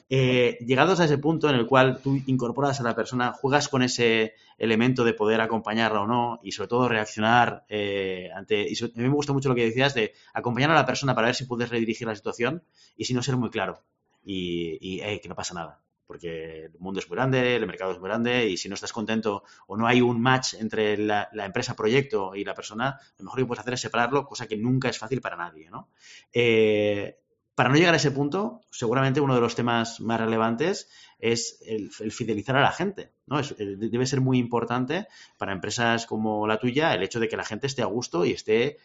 Eh, 0.10 0.58
llegados 0.66 1.00
a 1.00 1.06
ese 1.06 1.18
punto 1.18 1.50
en 1.50 1.56
el 1.56 1.68
cual 1.68 2.00
tú 2.02 2.20
incorporas 2.28 2.80
a 2.80 2.84
la 2.84 2.96
persona, 2.96 3.34
juegas 3.34 3.68
con 3.68 3.82
ese 3.84 4.34
elemento 4.58 5.04
de 5.04 5.14
poder 5.14 5.42
acompañarla 5.42 6.02
o 6.02 6.08
no 6.08 6.40
y 6.42 6.52
sobre 6.52 6.70
todo 6.70 6.90
reaccionar 6.90 7.66
eh, 7.70 8.30
ante... 8.34 8.68
A 8.68 9.00
mí 9.00 9.04
me 9.04 9.10
gusta 9.10 9.34
mucho 9.34 9.50
lo 9.50 9.56
que 9.56 9.66
decías 9.66 9.94
de 9.94 10.14
acompañar 10.34 10.72
a 10.72 10.76
la 10.76 10.86
persona 10.86 11.14
para 11.14 11.28
ver 11.28 11.36
si 11.36 11.46
redirigir 11.66 12.08
la 12.08 12.16
situación 12.16 12.64
y 12.96 13.06
si 13.06 13.14
no 13.14 13.24
ser 13.24 13.38
muy 13.38 13.50
claro 13.50 13.84
y, 14.24 15.00
que 15.20 15.30
no 15.30 15.36
pasa 15.36 15.54
nada 15.54 15.82
porque 16.06 16.66
el 16.66 16.80
mundo 16.80 17.02
es 17.02 17.10
muy 17.10 17.18
grande, 17.18 17.58
el 17.58 17.68
mercado 17.68 17.92
es 17.92 18.00
muy 18.00 18.08
grande 18.08 18.48
y 18.48 18.56
si 18.56 18.70
no 18.70 18.76
estás 18.76 18.94
contento 18.94 19.44
o 19.68 19.76
no 19.76 19.88
hay 19.88 20.00
un 20.00 20.22
match 20.22 20.54
entre 20.54 20.98
la, 20.98 21.30
empresa 21.34 21.76
proyecto 21.76 22.34
y 22.34 22.46
la 22.46 22.54
persona, 22.54 22.98
lo 23.18 23.26
mejor 23.26 23.40
que 23.40 23.46
puedes 23.46 23.60
hacer 23.60 23.74
es 23.74 23.82
separarlo, 23.82 24.26
cosa 24.26 24.48
que 24.48 24.56
nunca 24.56 24.88
es 24.88 24.98
fácil 24.98 25.20
para 25.20 25.36
nadie, 25.36 25.70
¿no? 25.70 25.90
Eh, 26.32 27.18
para 27.58 27.70
no 27.70 27.76
llegar 27.76 27.96
a 27.96 27.98
ese 27.98 28.12
punto, 28.12 28.62
seguramente 28.70 29.20
uno 29.20 29.34
de 29.34 29.42
los 29.42 29.56
temas 29.56 30.00
más 30.00 30.22
relevantes 30.22 30.92
es 31.18 31.60
el, 31.66 31.90
fidelizar 32.12 32.56
a 32.56 32.62
la 32.62 32.72
gente. 32.72 33.14
¿no? 33.26 33.40
Eh, 33.40 33.76
debe 33.78 34.06
ser 34.06 34.22
muy 34.22 34.38
importante 34.38 35.08
para 35.40 35.54
empresas 35.54 36.06
como 36.06 36.46
la 36.46 36.60
tuya 36.60 36.94
el 36.94 37.02
hecho 37.02 37.20
de 37.20 37.28
que 37.28 37.36
la 37.36 37.44
gente 37.44 37.66
esté 37.66 37.82
a 37.82 37.88
gusto 37.88 38.26
y 38.26 38.32
esté 38.34 38.78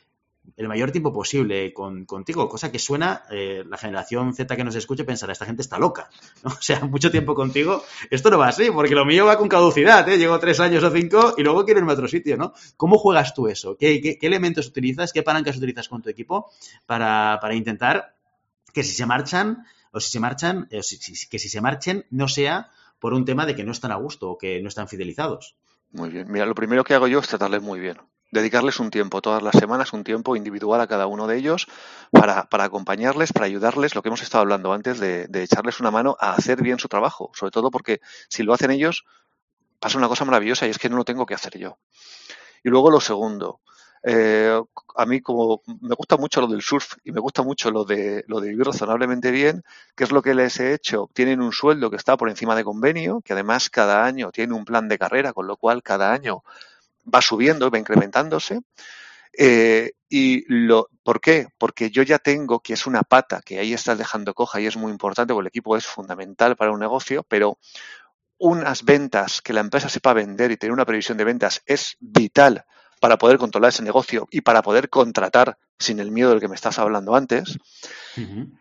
el 0.57 0.69
mayor 0.69 0.91
tiempo 0.91 1.13
posible 1.13 1.73
contigo, 1.73 2.49
cosa 2.49 2.71
que 2.71 2.79
suena, 2.79 3.25
eh, 3.31 3.65
la 3.67 3.77
generación 3.77 4.35
Z 4.35 4.57
que 4.57 4.65
nos 4.65 4.75
escuche 4.75 5.05
pensará, 5.05 5.33
esta 5.33 5.47
gente 5.47 5.63
está 5.63 5.79
loca, 5.79 6.11
O 6.45 6.51
sea, 6.61 6.81
mucho 6.81 7.11
tiempo 7.11 7.35
contigo, 7.35 7.85
esto 8.11 8.31
no 8.31 8.39
va 8.39 8.49
así, 8.49 8.71
porque 8.71 8.95
lo 8.95 9.05
mío 9.05 9.27
va 9.27 9.39
con 9.39 9.49
caducidad, 9.49 10.09
¿eh? 10.09 10.19
Llego 10.19 10.39
tres 10.39 10.61
años 10.61 10.83
o 10.85 10.91
cinco 10.91 11.35
y 11.37 11.43
luego 11.43 11.65
quiero 11.65 11.81
irme 11.81 11.93
a 11.93 11.95
otro 11.95 12.09
sitio, 12.09 12.37
¿no? 12.37 12.53
¿Cómo 12.77 12.99
juegas 12.99 13.35
tú 13.35 13.49
eso? 13.49 13.77
¿Qué, 13.77 14.01
qué, 14.01 14.19
elementos 14.27 14.67
utilizas? 14.67 15.13
¿Qué 15.13 15.23
palancas 15.23 15.57
utilizas 15.57 15.89
con 15.89 16.03
tu 16.03 16.11
equipo 16.11 16.51
para, 16.87 17.39
para 17.41 17.55
intentar 17.55 18.15
que 18.73 18.83
si 18.83 18.95
se 18.95 19.07
marchan, 19.07 19.65
o 19.93 20.01
si 20.01 20.11
se 20.11 20.21
marchan, 20.21 20.69
eh, 20.71 20.81
que 21.31 21.39
si 21.39 21.49
se 21.49 21.61
marchen 21.61 22.07
no 22.11 22.29
sea 22.29 22.71
por 22.99 23.15
un 23.15 23.25
tema 23.25 23.47
de 23.47 23.55
que 23.55 23.65
no 23.65 23.73
están 23.73 23.93
a 23.93 23.97
gusto 23.97 24.31
o 24.31 24.39
que 24.39 24.61
no 24.63 24.69
están 24.69 24.89
fidelizados. 24.89 25.57
Muy 25.91 26.09
bien. 26.09 26.31
Mira, 26.31 26.47
lo 26.47 26.55
primero 26.55 26.85
que 26.85 26.95
hago 26.95 27.07
yo 27.09 27.19
es 27.19 27.29
tratarles 27.29 27.63
muy 27.63 27.81
bien. 27.81 27.99
Dedicarles 28.33 28.81
un 28.81 28.91
tiempo, 28.91 29.21
todas 29.21 29.43
las 29.43 29.55
semanas, 29.55 29.93
un 29.93 30.05
tiempo 30.05 30.37
individual 30.37 30.81
a 30.81 30.87
cada 30.87 31.07
uno 31.07 31.27
de 31.27 31.37
ellos 31.37 31.67
para, 32.11 32.45
para 32.45 32.65
acompañarles, 32.65 33.31
para 33.31 33.45
ayudarles, 33.45 33.95
lo 33.95 34.01
que 34.01 34.09
hemos 34.09 34.23
estado 34.23 34.41
hablando 34.41 34.73
antes, 34.73 34.99
de, 34.99 35.29
echarles 35.35 35.81
una 35.81 35.91
mano 35.91 36.17
a 36.19 36.33
hacer 36.33 36.63
bien 36.63 36.79
su 36.79 36.89
trabajo. 36.89 37.31
Sobre 37.35 37.51
todo 37.51 37.71
porque 37.71 38.01
si 38.31 38.43
lo 38.43 38.55
hacen 38.55 38.71
ellos, 38.71 39.05
pasa 39.79 39.99
una 39.99 40.09
cosa 40.09 40.25
maravillosa 40.25 40.67
y 40.67 40.71
es 40.71 40.79
que 40.79 40.89
no 40.89 40.97
lo 40.97 41.05
tengo 41.05 41.27
que 41.27 41.35
hacer 41.35 41.59
yo. 41.59 41.77
Y 42.65 42.71
luego 42.71 42.91
lo 42.91 43.03
segundo, 43.03 43.61
eh, 44.03 44.59
a 44.97 45.05
mí 45.05 45.21
como 45.21 45.61
me 45.83 45.95
gusta 45.95 46.17
mucho 46.17 46.41
lo 46.41 46.47
del 46.47 46.63
surf 46.63 46.95
y 47.05 47.13
me 47.13 47.21
gusta 47.21 47.43
mucho 47.43 47.71
lo 47.71 47.85
de 47.85 48.25
lo 48.29 48.41
de 48.41 48.49
vivir 48.49 48.67
razonablemente 48.67 49.31
bien, 49.31 49.63
que 49.95 50.05
es 50.05 50.11
lo 50.11 50.23
que 50.23 50.33
les 50.33 50.59
he 50.59 50.73
hecho. 50.73 51.11
Tienen 51.13 51.43
un 51.43 51.53
sueldo 51.53 51.91
que 51.91 51.97
está 51.97 52.17
por 52.17 52.31
encima 52.31 52.57
de 52.57 52.65
convenio, 52.65 53.21
que 53.21 53.35
además 53.35 53.69
cada 53.69 54.07
año 54.07 54.33
tiene 54.33 54.55
un 54.55 54.65
plan 54.65 54.89
de 54.89 54.99
carrera, 54.99 55.35
con 55.35 55.47
lo 55.47 55.59
cual 55.59 55.83
cada 55.83 56.13
año 56.15 56.43
va 57.13 57.23
subiendo, 57.23 57.71
va 57.71 57.79
incrementándose. 57.79 58.61
Eh, 59.37 59.93
y 60.09 60.45
lo, 60.53 60.89
¿por 61.03 61.21
qué? 61.21 61.49
Porque 61.57 61.91
yo 61.91 62.03
ya 62.03 62.19
tengo 62.19 62.61
que 62.61 62.75
es 62.75 62.87
una 62.87 63.03
pata 63.03 63.41
que 63.43 63.59
ahí 63.59 63.73
estás 63.73 63.97
dejando 63.97 64.35
coja 64.35 64.61
y 64.61 64.67
es 64.67 64.77
muy 64.77 64.93
importante 64.93 65.33
porque 65.33 65.45
el 65.45 65.49
equipo 65.49 65.77
es 65.77 65.87
fundamental 65.87 66.55
para 66.57 66.73
un 66.73 66.81
negocio, 66.81 67.25
pero 67.27 67.59
unas 68.39 68.85
ventas 68.85 69.41
que 69.41 69.53
la 69.53 69.61
empresa 69.61 69.89
sepa 69.89 70.13
vender 70.13 70.51
y 70.51 70.57
tener 70.57 70.73
una 70.73 70.85
previsión 70.85 71.17
de 71.17 71.25
ventas 71.25 71.63
es 71.65 71.97
vital 72.01 72.65
para 73.01 73.17
poder 73.17 73.39
controlar 73.39 73.71
ese 73.71 73.83
negocio 73.83 74.29
y 74.31 74.43
para 74.43 74.63
poder 74.63 74.89
contratar 74.89 75.59
sin 75.79 75.99
el 75.99 76.11
miedo 76.11 76.31
del 76.31 76.41
que 76.41 76.49
me 76.49 76.55
estás 76.55 76.79
hablando 76.79 77.17
antes. 77.17 77.59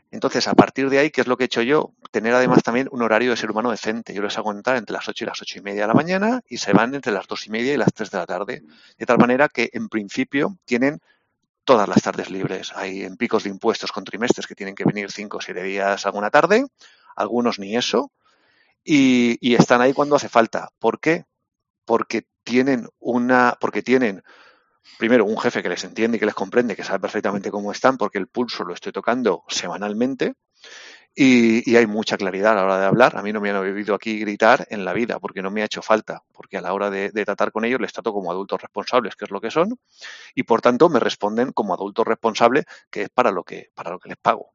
Entonces, 0.10 0.48
a 0.48 0.54
partir 0.54 0.90
de 0.90 1.00
ahí, 1.00 1.12
¿qué 1.12 1.22
es 1.22 1.28
lo 1.28 1.38
que 1.38 1.44
he 1.44 1.46
hecho 1.46 1.62
yo? 1.62 1.94
Tener 2.12 2.34
además 2.36 2.62
también 2.62 2.90
un 2.92 3.02
horario 3.02 3.32
de 3.32 3.38
ser 3.38 3.50
humano 3.50 3.72
decente. 3.72 4.14
Yo 4.14 4.22
les 4.22 4.38
hago 4.38 4.52
entrar 4.52 4.76
entre 4.76 4.94
las 4.94 5.08
8 5.08 5.24
y 5.24 5.28
las 5.28 5.42
8 5.42 5.60
y 5.60 5.62
media 5.62 5.82
de 5.84 5.88
la 5.88 5.94
mañana 5.94 6.42
y 6.48 6.58
se 6.58 6.74
van 6.74 6.94
entre 6.94 7.14
las 7.14 7.26
2 7.26 7.48
y 7.48 7.50
media 7.50 7.74
y 7.74 7.78
las 7.78 7.94
3 7.94 8.12
de 8.12 8.18
la 8.18 8.26
tarde. 8.26 8.64
De 8.98 9.06
tal 9.06 9.18
manera 9.18 9.48
que, 9.48 9.70
en 9.72 9.88
principio, 9.88 10.58
tienen 10.66 11.00
todas 11.64 11.88
las 11.88 12.02
tardes 12.02 12.30
libres. 12.30 12.74
Hay 12.76 13.04
en 13.04 13.16
picos 13.16 13.44
de 13.44 13.50
impuestos 13.50 13.92
con 13.94 14.04
trimestres 14.04 14.46
que 14.46 14.56
tienen 14.56 14.76
que 14.76 14.84
venir 14.84 15.10
5 15.10 15.38
o 15.38 15.42
7 15.42 15.64
días 15.64 16.06
alguna 16.06 16.30
tarde, 16.30 16.66
algunos 17.16 17.60
ni 17.60 17.78
eso, 17.78 18.12
y, 18.84 19.38
y 19.40 19.56
están 19.56 19.82
ahí 19.82 19.94
cuando 19.94 20.16
hace 20.18 20.28
falta. 20.28 20.70
¿Por 20.80 21.00
qué? 21.00 21.26
Porque 21.86 22.26
tienen 22.44 22.90
una, 23.00 23.58
porque 23.60 23.82
tienen 23.82 24.24
primero 24.98 25.26
un 25.26 25.38
jefe 25.40 25.64
que 25.64 25.70
les 25.70 25.84
entiende 25.84 26.18
y 26.18 26.20
que 26.20 26.26
les 26.26 26.36
comprende, 26.36 26.76
que 26.76 26.84
sabe 26.84 27.00
perfectamente 27.00 27.52
cómo 27.52 27.72
están, 27.72 27.98
porque 27.98 28.18
el 28.18 28.28
pulso 28.28 28.64
lo 28.64 28.74
estoy 28.74 28.92
tocando 28.92 29.44
semanalmente. 29.48 30.34
Y, 31.14 31.76
hay 31.76 31.88
mucha 31.88 32.16
claridad 32.18 32.54
a 32.54 32.56
la 32.56 32.64
hora 32.64 32.80
de 32.80 32.86
hablar. 32.86 33.18
A 33.18 33.22
mí 33.22 33.34
no 33.34 33.42
me 33.42 33.50
han 33.50 33.58
oído 33.58 33.96
aquí 33.96 34.20
gritar 34.20 34.66
en 34.70 34.86
la 34.86 34.94
vida 34.94 35.20
porque 35.20 35.42
no 35.42 35.52
me 35.52 35.62
ha 35.62 35.66
hecho 35.66 35.82
falta, 35.82 36.24
porque 36.32 36.58
a 36.58 36.62
la 36.62 36.74
hora 36.74 36.90
de, 36.90 37.12
tratar 37.26 37.52
con 37.52 37.66
ellos 37.66 37.82
les 37.82 37.92
trato 37.94 38.14
como 38.14 38.32
adultos 38.32 38.62
responsables, 38.62 39.16
que 39.16 39.26
es 39.26 39.32
lo 39.32 39.42
que 39.42 39.52
son, 39.52 39.78
y 40.36 40.44
por 40.44 40.62
tanto 40.62 40.90
me 40.90 41.00
responden 41.00 41.52
como 41.52 41.74
adultos 41.74 42.08
responsables, 42.08 42.66
que 42.90 43.04
es 43.04 43.10
para 43.10 43.32
lo 43.32 43.44
que, 43.44 43.72
para 43.76 43.92
lo 43.92 44.00
que 44.00 44.10
les 44.10 44.18
pago 44.18 44.54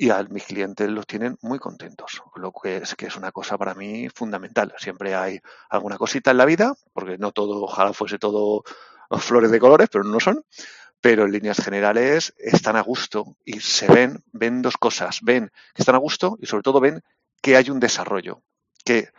y 0.00 0.10
a 0.10 0.22
mis 0.22 0.44
clientes 0.44 0.88
los 0.88 1.08
tienen 1.08 1.36
muy 1.42 1.58
contentos, 1.58 2.22
lo 2.36 2.52
que 2.52 2.76
es 2.76 2.94
que 2.94 3.06
es 3.06 3.16
una 3.16 3.32
cosa 3.32 3.58
para 3.58 3.74
mí 3.74 4.08
fundamental. 4.14 4.72
Siempre 4.78 5.16
hay 5.16 5.40
alguna 5.68 5.98
cosita 5.98 6.30
en 6.30 6.36
la 6.36 6.44
vida, 6.44 6.72
porque 6.92 7.18
no 7.18 7.32
todo, 7.32 7.64
ojalá 7.64 7.92
fuese 7.92 8.16
todo 8.16 8.62
flores 9.18 9.50
de 9.50 9.58
colores, 9.58 9.88
pero 9.90 10.04
no 10.04 10.20
son. 10.20 10.44
Pero 11.00 11.24
en 11.24 11.32
líneas 11.32 11.58
generales 11.58 12.34
están 12.38 12.76
a 12.76 12.82
gusto 12.82 13.36
y 13.44 13.60
se 13.60 13.86
ven, 13.86 14.24
ven 14.32 14.62
dos 14.62 14.76
cosas, 14.76 15.20
ven 15.22 15.50
que 15.74 15.82
están 15.82 15.94
a 15.94 15.98
gusto 15.98 16.36
y 16.40 16.46
sobre 16.46 16.62
todo 16.62 16.80
ven 16.80 17.02
que 17.40 17.56
hay 17.56 17.70
un 17.70 17.80
desarrollo, 17.80 18.42
que 18.84 19.10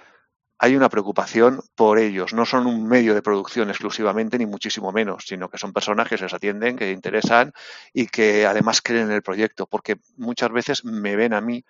hay 0.61 0.75
una 0.75 0.89
preocupación 0.89 1.61
por 1.75 1.99
ellos. 1.99 2.33
No 2.33 2.45
son 2.45 2.67
un 2.67 2.85
medio 2.85 3.15
de 3.15 3.21
producción 3.21 3.69
exclusivamente, 3.69 4.37
ni 4.37 4.45
muchísimo 4.45 4.91
menos, 4.91 5.23
sino 5.25 5.49
que 5.49 5.57
son 5.57 5.71
personas 5.71 6.09
que 6.09 6.17
se 6.17 6.25
les 6.25 6.33
atienden, 6.33 6.75
que 6.75 6.91
interesan 6.91 7.53
y 7.93 8.07
que 8.07 8.45
además 8.45 8.81
creen 8.81 9.05
en 9.05 9.13
el 9.13 9.21
proyecto, 9.21 9.67
porque 9.67 9.95
muchas 10.17 10.51
veces 10.51 10.83
me 10.83 11.15
ven 11.15 11.33
a 11.33 11.39
mí 11.39 11.63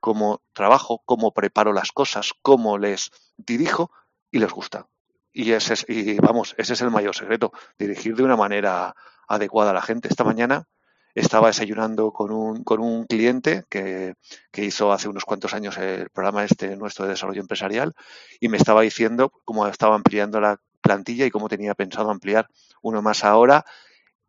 como 0.00 0.42
trabajo, 0.54 1.02
cómo 1.04 1.32
preparo 1.32 1.74
las 1.74 1.92
cosas, 1.92 2.32
cómo 2.40 2.78
les 2.78 3.10
dirijo 3.36 3.92
y 4.30 4.38
les 4.38 4.50
gusta. 4.50 4.88
Y 5.32 5.52
ese 5.52 5.74
es, 5.74 5.84
y 5.88 6.16
vamos, 6.18 6.54
ese 6.58 6.72
es 6.72 6.80
el 6.80 6.90
mayor 6.90 7.14
secreto, 7.14 7.52
dirigir 7.78 8.16
de 8.16 8.24
una 8.24 8.36
manera 8.36 8.94
adecuada 9.28 9.70
a 9.70 9.74
la 9.74 9.82
gente. 9.82 10.08
Esta 10.08 10.24
mañana 10.24 10.66
estaba 11.14 11.48
desayunando 11.48 12.12
con 12.12 12.30
un, 12.32 12.64
con 12.64 12.80
un 12.80 13.04
cliente 13.04 13.64
que, 13.68 14.14
que, 14.50 14.64
hizo 14.64 14.92
hace 14.92 15.08
unos 15.08 15.24
cuantos 15.24 15.54
años 15.54 15.76
el 15.78 16.08
programa 16.10 16.44
este 16.44 16.76
nuestro 16.76 17.04
de 17.04 17.12
desarrollo 17.12 17.40
empresarial 17.40 17.94
y 18.38 18.48
me 18.48 18.56
estaba 18.56 18.82
diciendo 18.82 19.32
cómo 19.44 19.66
estaba 19.66 19.96
ampliando 19.96 20.40
la 20.40 20.60
plantilla 20.80 21.26
y 21.26 21.30
cómo 21.30 21.48
tenía 21.48 21.74
pensado 21.74 22.10
ampliar 22.10 22.48
uno 22.82 23.02
más 23.02 23.24
ahora 23.24 23.64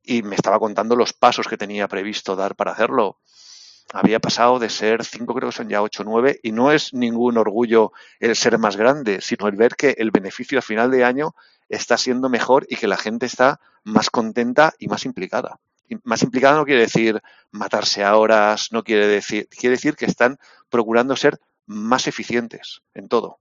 y 0.04 0.24
me 0.24 0.36
estaba 0.36 0.60
contando 0.60 0.96
los 0.96 1.14
pasos 1.14 1.48
que 1.48 1.58
tenía 1.58 1.88
previsto 1.88 2.36
dar 2.36 2.56
para 2.56 2.72
hacerlo. 2.72 3.20
Había 3.94 4.20
pasado 4.20 4.60
de 4.60 4.70
ser 4.70 5.04
cinco, 5.04 5.34
creo 5.34 5.50
que 5.50 5.56
son 5.56 5.70
ya 5.70 5.82
ocho, 5.82 6.04
nueve, 6.04 6.40
y 6.44 6.52
no 6.52 6.72
es 6.72 6.94
ningún 6.94 7.38
orgullo 7.38 7.92
el 8.20 8.36
ser 8.36 8.58
más 8.58 8.78
grande, 8.78 9.22
sino 9.22 9.48
el 9.48 9.56
ver 9.56 9.76
que 9.76 9.96
el 9.98 10.12
beneficio 10.12 10.60
a 10.60 10.62
final 10.62 10.92
de 10.92 11.04
año 11.04 11.36
está 11.68 11.98
siendo 11.98 12.30
mejor 12.30 12.66
y 12.70 12.78
que 12.78 12.88
la 12.88 12.98
gente 12.98 13.26
está 13.26 13.60
más 13.84 14.10
contenta 14.10 14.74
y 14.80 14.88
más 14.88 15.06
implicada 15.06 15.60
más 16.04 16.24
implicada 16.24 16.58
no 16.58 16.66
quiere 16.66 16.82
decir 16.82 17.22
matarse 17.52 18.04
a 18.04 18.16
horas, 18.18 18.70
no 18.72 18.84
quiere 18.84 19.08
decir, 19.08 19.48
quiere 19.50 19.76
decir 19.76 19.96
que 19.96 20.06
están 20.06 20.38
procurando 20.70 21.16
ser 21.16 21.40
más 21.66 22.08
eficientes 22.08 22.82
en 22.94 23.08
todo. 23.08 23.40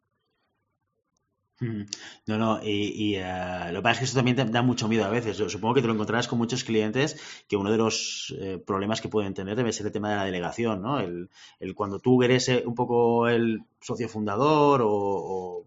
No, 2.27 2.39
no, 2.39 2.61
y, 2.63 3.19
uh, 3.19 3.73
lo 3.73 3.81
que 3.81 3.83
pasa 3.83 3.93
es 3.93 3.99
que 3.99 4.05
eso 4.07 4.17
también 4.17 4.37
te 4.37 4.45
da 4.45 4.63
mucho 4.63 4.89
miedo 4.89 5.05
a 5.05 5.09
veces. 5.11 5.37
Supongo 5.37 5.75
que 5.75 5.83
te 5.83 5.87
lo 5.89 5.93
encontrarás 5.95 6.27
con 6.29 6.39
muchos 6.39 6.65
clientes 6.65 7.21
que 7.49 7.57
uno 7.57 7.71
de 7.71 7.77
los 7.79 8.35
eh, 8.39 8.59
problemas 8.67 9.01
que 9.01 9.09
pueden 9.09 9.35
tener 9.35 9.57
debe 9.57 9.73
ser 9.73 9.87
el 9.87 9.93
tema 9.93 10.11
de 10.11 10.17
la 10.17 10.25
delegación, 10.25 10.81
¿no? 10.83 11.01
El, 11.01 11.29
el 11.59 11.75
cuando 11.75 11.99
tú 12.01 12.23
eres 12.23 12.49
eh, 12.49 12.63
un 12.67 12.75
poco 12.75 13.29
el 13.29 13.63
socio 13.81 14.09
fundador 14.09 14.81
o, 14.85 15.67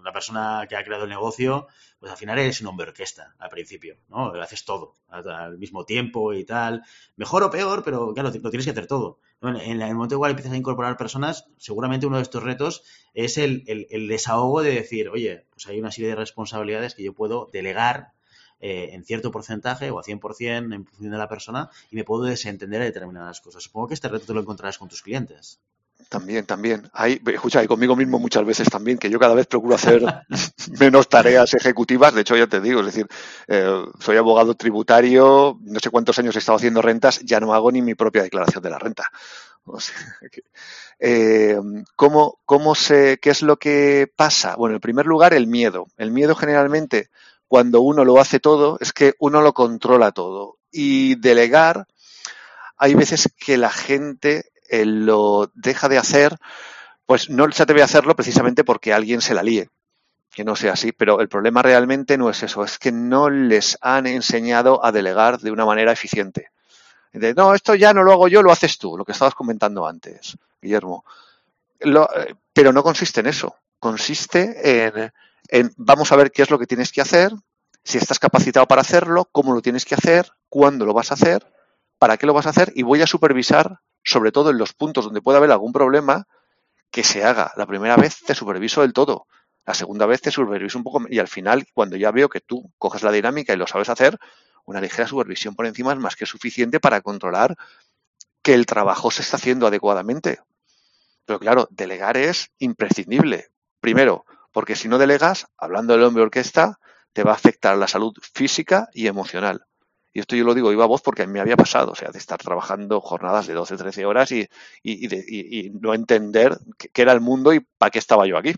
una 0.00 0.12
persona 0.12 0.66
que 0.68 0.76
ha 0.76 0.84
creado 0.84 1.04
el 1.04 1.10
negocio, 1.10 1.68
pues 1.98 2.10
al 2.10 2.18
final 2.18 2.38
eres 2.38 2.60
un 2.60 2.68
hombre 2.68 2.88
orquesta 2.88 3.34
al 3.38 3.50
principio, 3.50 3.96
¿no? 4.08 4.32
Haces 4.40 4.64
todo 4.64 4.94
al, 5.08 5.58
mismo 5.58 5.84
tiempo 5.84 6.32
y 6.32 6.44
tal. 6.44 6.82
Mejor 7.16 7.42
o 7.42 7.50
peor, 7.50 7.82
pero 7.84 8.12
claro, 8.14 8.30
lo 8.30 8.50
tienes 8.50 8.64
que 8.64 8.72
hacer 8.72 8.86
todo. 8.86 9.18
En, 9.42 9.80
el 9.80 9.94
momento 9.94 10.14
igual 10.14 10.32
empiezas 10.32 10.52
a 10.52 10.56
incorporar 10.56 10.96
personas, 10.96 11.46
seguramente 11.56 12.06
uno 12.06 12.16
de 12.16 12.22
estos 12.22 12.42
retos 12.42 12.82
es 13.14 13.38
el, 13.38 13.64
el, 13.66 14.08
desahogo 14.08 14.62
de 14.62 14.74
decir, 14.74 15.08
oye, 15.08 15.46
pues 15.50 15.66
hay 15.66 15.78
una 15.78 15.90
serie 15.90 16.10
de 16.10 16.16
responsabilidades 16.16 16.94
que 16.94 17.02
yo 17.02 17.14
puedo 17.14 17.48
delegar 17.52 18.12
eh, 18.60 18.90
en 18.92 19.04
cierto 19.04 19.30
porcentaje 19.30 19.90
o 19.90 19.98
a 19.98 20.02
100% 20.02 20.74
en 20.74 20.84
función 20.84 21.10
de 21.10 21.18
la 21.18 21.28
persona 21.28 21.70
y 21.90 21.96
me 21.96 22.04
puedo 22.04 22.24
desentender 22.24 22.80
de 22.80 22.86
determinadas 22.86 23.40
cosas. 23.40 23.62
Supongo 23.62 23.88
que 23.88 23.94
este 23.94 24.08
reto 24.08 24.26
te 24.26 24.34
lo 24.34 24.40
encontrarás 24.40 24.76
con 24.76 24.88
tus 24.88 25.02
clientes. 25.02 25.60
También, 26.08 26.46
también. 26.46 26.88
Hay, 26.92 27.20
escucha, 27.32 27.62
y 27.62 27.66
conmigo 27.66 27.94
mismo 27.94 28.18
muchas 28.18 28.44
veces 28.44 28.68
también, 28.68 28.98
que 28.98 29.10
yo 29.10 29.18
cada 29.18 29.34
vez 29.34 29.46
procuro 29.46 29.74
hacer 29.74 30.02
menos 30.80 31.08
tareas 31.08 31.54
ejecutivas. 31.54 32.14
De 32.14 32.22
hecho, 32.22 32.36
ya 32.36 32.46
te 32.46 32.60
digo, 32.60 32.80
es 32.80 32.86
decir, 32.86 33.06
eh, 33.46 33.84
soy 33.98 34.16
abogado 34.16 34.54
tributario, 34.54 35.58
no 35.62 35.80
sé 35.80 35.90
cuántos 35.90 36.18
años 36.18 36.34
he 36.34 36.40
estado 36.40 36.56
haciendo 36.56 36.82
rentas, 36.82 37.20
ya 37.20 37.40
no 37.40 37.54
hago 37.54 37.70
ni 37.70 37.82
mi 37.82 37.94
propia 37.94 38.22
declaración 38.22 38.62
de 38.62 38.70
la 38.70 38.78
renta. 38.78 39.04
Eh, 40.98 41.56
¿cómo, 41.96 42.40
cómo 42.44 42.74
¿Qué 42.74 43.18
es 43.22 43.42
lo 43.42 43.56
que 43.56 44.10
pasa? 44.14 44.56
Bueno, 44.56 44.76
en 44.76 44.80
primer 44.80 45.06
lugar, 45.06 45.32
el 45.32 45.46
miedo. 45.46 45.86
El 45.96 46.10
miedo 46.10 46.34
generalmente, 46.34 47.10
cuando 47.48 47.80
uno 47.80 48.04
lo 48.04 48.20
hace 48.20 48.40
todo, 48.40 48.78
es 48.80 48.92
que 48.92 49.14
uno 49.18 49.42
lo 49.42 49.52
controla 49.54 50.12
todo. 50.12 50.58
Y 50.70 51.16
delegar, 51.16 51.86
hay 52.76 52.94
veces 52.94 53.28
que 53.38 53.56
la 53.56 53.70
gente 53.70 54.50
lo 54.70 55.50
deja 55.54 55.88
de 55.88 55.98
hacer, 55.98 56.36
pues 57.06 57.28
no 57.28 57.50
se 57.50 57.62
atreve 57.62 57.82
a 57.82 57.86
hacerlo 57.86 58.14
precisamente 58.14 58.64
porque 58.64 58.92
alguien 58.92 59.20
se 59.20 59.34
la 59.34 59.42
líe. 59.42 59.68
Que 60.30 60.44
no 60.44 60.54
sea 60.54 60.74
así, 60.74 60.92
pero 60.92 61.20
el 61.20 61.28
problema 61.28 61.60
realmente 61.60 62.16
no 62.16 62.30
es 62.30 62.42
eso, 62.44 62.62
es 62.62 62.78
que 62.78 62.92
no 62.92 63.30
les 63.30 63.76
han 63.80 64.06
enseñado 64.06 64.84
a 64.84 64.92
delegar 64.92 65.40
de 65.40 65.50
una 65.50 65.64
manera 65.64 65.90
eficiente. 65.90 66.50
De, 67.12 67.34
no, 67.34 67.52
esto 67.52 67.74
ya 67.74 67.92
no 67.92 68.04
lo 68.04 68.12
hago 68.12 68.28
yo, 68.28 68.42
lo 68.42 68.52
haces 68.52 68.78
tú, 68.78 68.96
lo 68.96 69.04
que 69.04 69.10
estabas 69.10 69.34
comentando 69.34 69.86
antes, 69.86 70.36
Guillermo. 70.62 71.04
Lo, 71.80 72.08
eh, 72.14 72.36
pero 72.52 72.72
no 72.72 72.84
consiste 72.84 73.20
en 73.20 73.26
eso, 73.26 73.56
consiste 73.80 74.86
en, 74.86 75.12
en 75.48 75.72
vamos 75.76 76.12
a 76.12 76.16
ver 76.16 76.30
qué 76.30 76.42
es 76.42 76.50
lo 76.50 76.60
que 76.60 76.66
tienes 76.66 76.92
que 76.92 77.00
hacer, 77.00 77.32
si 77.82 77.98
estás 77.98 78.20
capacitado 78.20 78.66
para 78.66 78.82
hacerlo, 78.82 79.28
cómo 79.32 79.52
lo 79.52 79.62
tienes 79.62 79.84
que 79.84 79.96
hacer, 79.96 80.30
cuándo 80.48 80.86
lo 80.86 80.94
vas 80.94 81.10
a 81.10 81.14
hacer, 81.14 81.44
para 81.98 82.16
qué 82.16 82.26
lo 82.26 82.34
vas 82.34 82.46
a 82.46 82.50
hacer 82.50 82.72
y 82.76 82.82
voy 82.82 83.02
a 83.02 83.06
supervisar 83.06 83.80
sobre 84.04 84.32
todo 84.32 84.50
en 84.50 84.58
los 84.58 84.72
puntos 84.72 85.04
donde 85.04 85.22
pueda 85.22 85.38
haber 85.38 85.50
algún 85.50 85.72
problema, 85.72 86.26
que 86.90 87.04
se 87.04 87.24
haga. 87.24 87.52
La 87.56 87.66
primera 87.66 87.96
vez 87.96 88.20
te 88.20 88.34
superviso 88.34 88.82
del 88.82 88.92
todo. 88.92 89.26
La 89.66 89.74
segunda 89.74 90.06
vez 90.06 90.20
te 90.20 90.30
superviso 90.30 90.78
un 90.78 90.84
poco 90.84 91.02
y 91.08 91.18
al 91.18 91.28
final, 91.28 91.66
cuando 91.72 91.96
ya 91.96 92.10
veo 92.10 92.28
que 92.28 92.40
tú 92.40 92.72
coges 92.78 93.02
la 93.02 93.12
dinámica 93.12 93.52
y 93.52 93.56
lo 93.56 93.66
sabes 93.66 93.88
hacer, 93.88 94.18
una 94.64 94.80
ligera 94.80 95.06
supervisión 95.06 95.54
por 95.54 95.66
encima 95.66 95.92
es 95.92 95.98
más 95.98 96.16
que 96.16 96.26
suficiente 96.26 96.80
para 96.80 97.00
controlar 97.00 97.56
que 98.42 98.54
el 98.54 98.66
trabajo 98.66 99.10
se 99.10 99.22
está 99.22 99.36
haciendo 99.36 99.66
adecuadamente. 99.66 100.40
Pero 101.24 101.38
claro, 101.38 101.68
delegar 101.70 102.16
es 102.16 102.50
imprescindible. 102.58 103.50
Primero, 103.80 104.24
porque 104.52 104.76
si 104.76 104.88
no 104.88 104.98
delegas, 104.98 105.46
hablando 105.56 105.92
del 105.92 106.02
hombre 106.02 106.22
orquesta, 106.22 106.78
te 107.12 107.22
va 107.22 107.32
a 107.32 107.34
afectar 107.34 107.76
la 107.76 107.88
salud 107.88 108.14
física 108.34 108.88
y 108.92 109.06
emocional. 109.06 109.66
Y 110.12 110.20
esto 110.20 110.34
yo 110.36 110.44
lo 110.44 110.54
digo 110.54 110.72
iba 110.72 110.84
a 110.84 110.88
voz 110.88 111.02
porque 111.02 111.22
a 111.22 111.26
mí 111.26 111.32
me 111.32 111.40
había 111.40 111.56
pasado, 111.56 111.92
o 111.92 111.94
sea, 111.94 112.10
de 112.10 112.18
estar 112.18 112.38
trabajando 112.38 113.00
jornadas 113.00 113.46
de 113.46 113.54
12, 113.54 113.76
13 113.76 114.06
horas 114.06 114.32
y, 114.32 114.48
y, 114.82 115.66
y 115.66 115.70
no 115.70 115.94
entender 115.94 116.58
qué 116.92 117.02
era 117.02 117.12
el 117.12 117.20
mundo 117.20 117.52
y 117.52 117.60
para 117.60 117.90
qué 117.90 117.98
estaba 117.98 118.26
yo 118.26 118.36
aquí. 118.36 118.54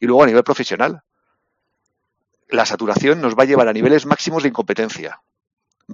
Y 0.00 0.06
luego 0.06 0.24
a 0.24 0.26
nivel 0.26 0.42
profesional, 0.42 1.02
la 2.48 2.66
saturación 2.66 3.20
nos 3.20 3.34
va 3.34 3.44
a 3.44 3.46
llevar 3.46 3.68
a 3.68 3.72
niveles 3.72 4.06
máximos 4.06 4.42
de 4.42 4.48
incompetencia. 4.48 5.22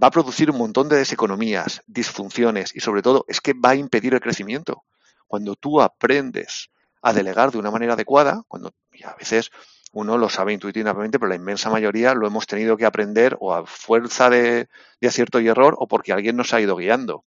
Va 0.03 0.09
a 0.09 0.11
producir 0.11 0.51
un 0.51 0.59
montón 0.59 0.89
de 0.89 0.97
deseconomías, 0.97 1.83
disfunciones 1.87 2.75
y 2.75 2.81
sobre 2.81 3.03
todo 3.03 3.25
es 3.29 3.41
que 3.41 3.53
va 3.53 3.71
a 3.71 3.75
impedir 3.77 4.15
el 4.15 4.21
crecimiento. 4.21 4.85
Cuando 5.27 5.57
tú 5.57 5.81
aprendes 5.81 6.71
a 7.03 7.13
delegar 7.13 7.51
de 7.51 7.59
una 7.59 7.71
manera 7.71 7.95
adecuada, 7.95 8.43
cuando 8.49 8.73
y 8.93 9.05
a 9.05 9.15
veces 9.15 9.51
uno 9.97 10.19
lo 10.19 10.29
sabe 10.29 10.53
intuitivamente, 10.53 11.19
pero 11.19 11.31
la 11.31 11.37
inmensa 11.37 11.71
mayoría 11.71 12.13
lo 12.13 12.27
hemos 12.27 12.47
tenido 12.47 12.77
que 12.77 12.85
aprender 12.85 13.35
o 13.41 13.55
a 13.55 13.65
fuerza 13.65 14.29
de, 14.29 14.69
acierto 15.01 15.41
y 15.41 15.49
error 15.49 15.75
o 15.79 15.89
porque 15.89 16.13
alguien 16.13 16.37
nos 16.37 16.53
ha 16.53 16.61
ido 16.61 16.77
guiando. 16.77 17.25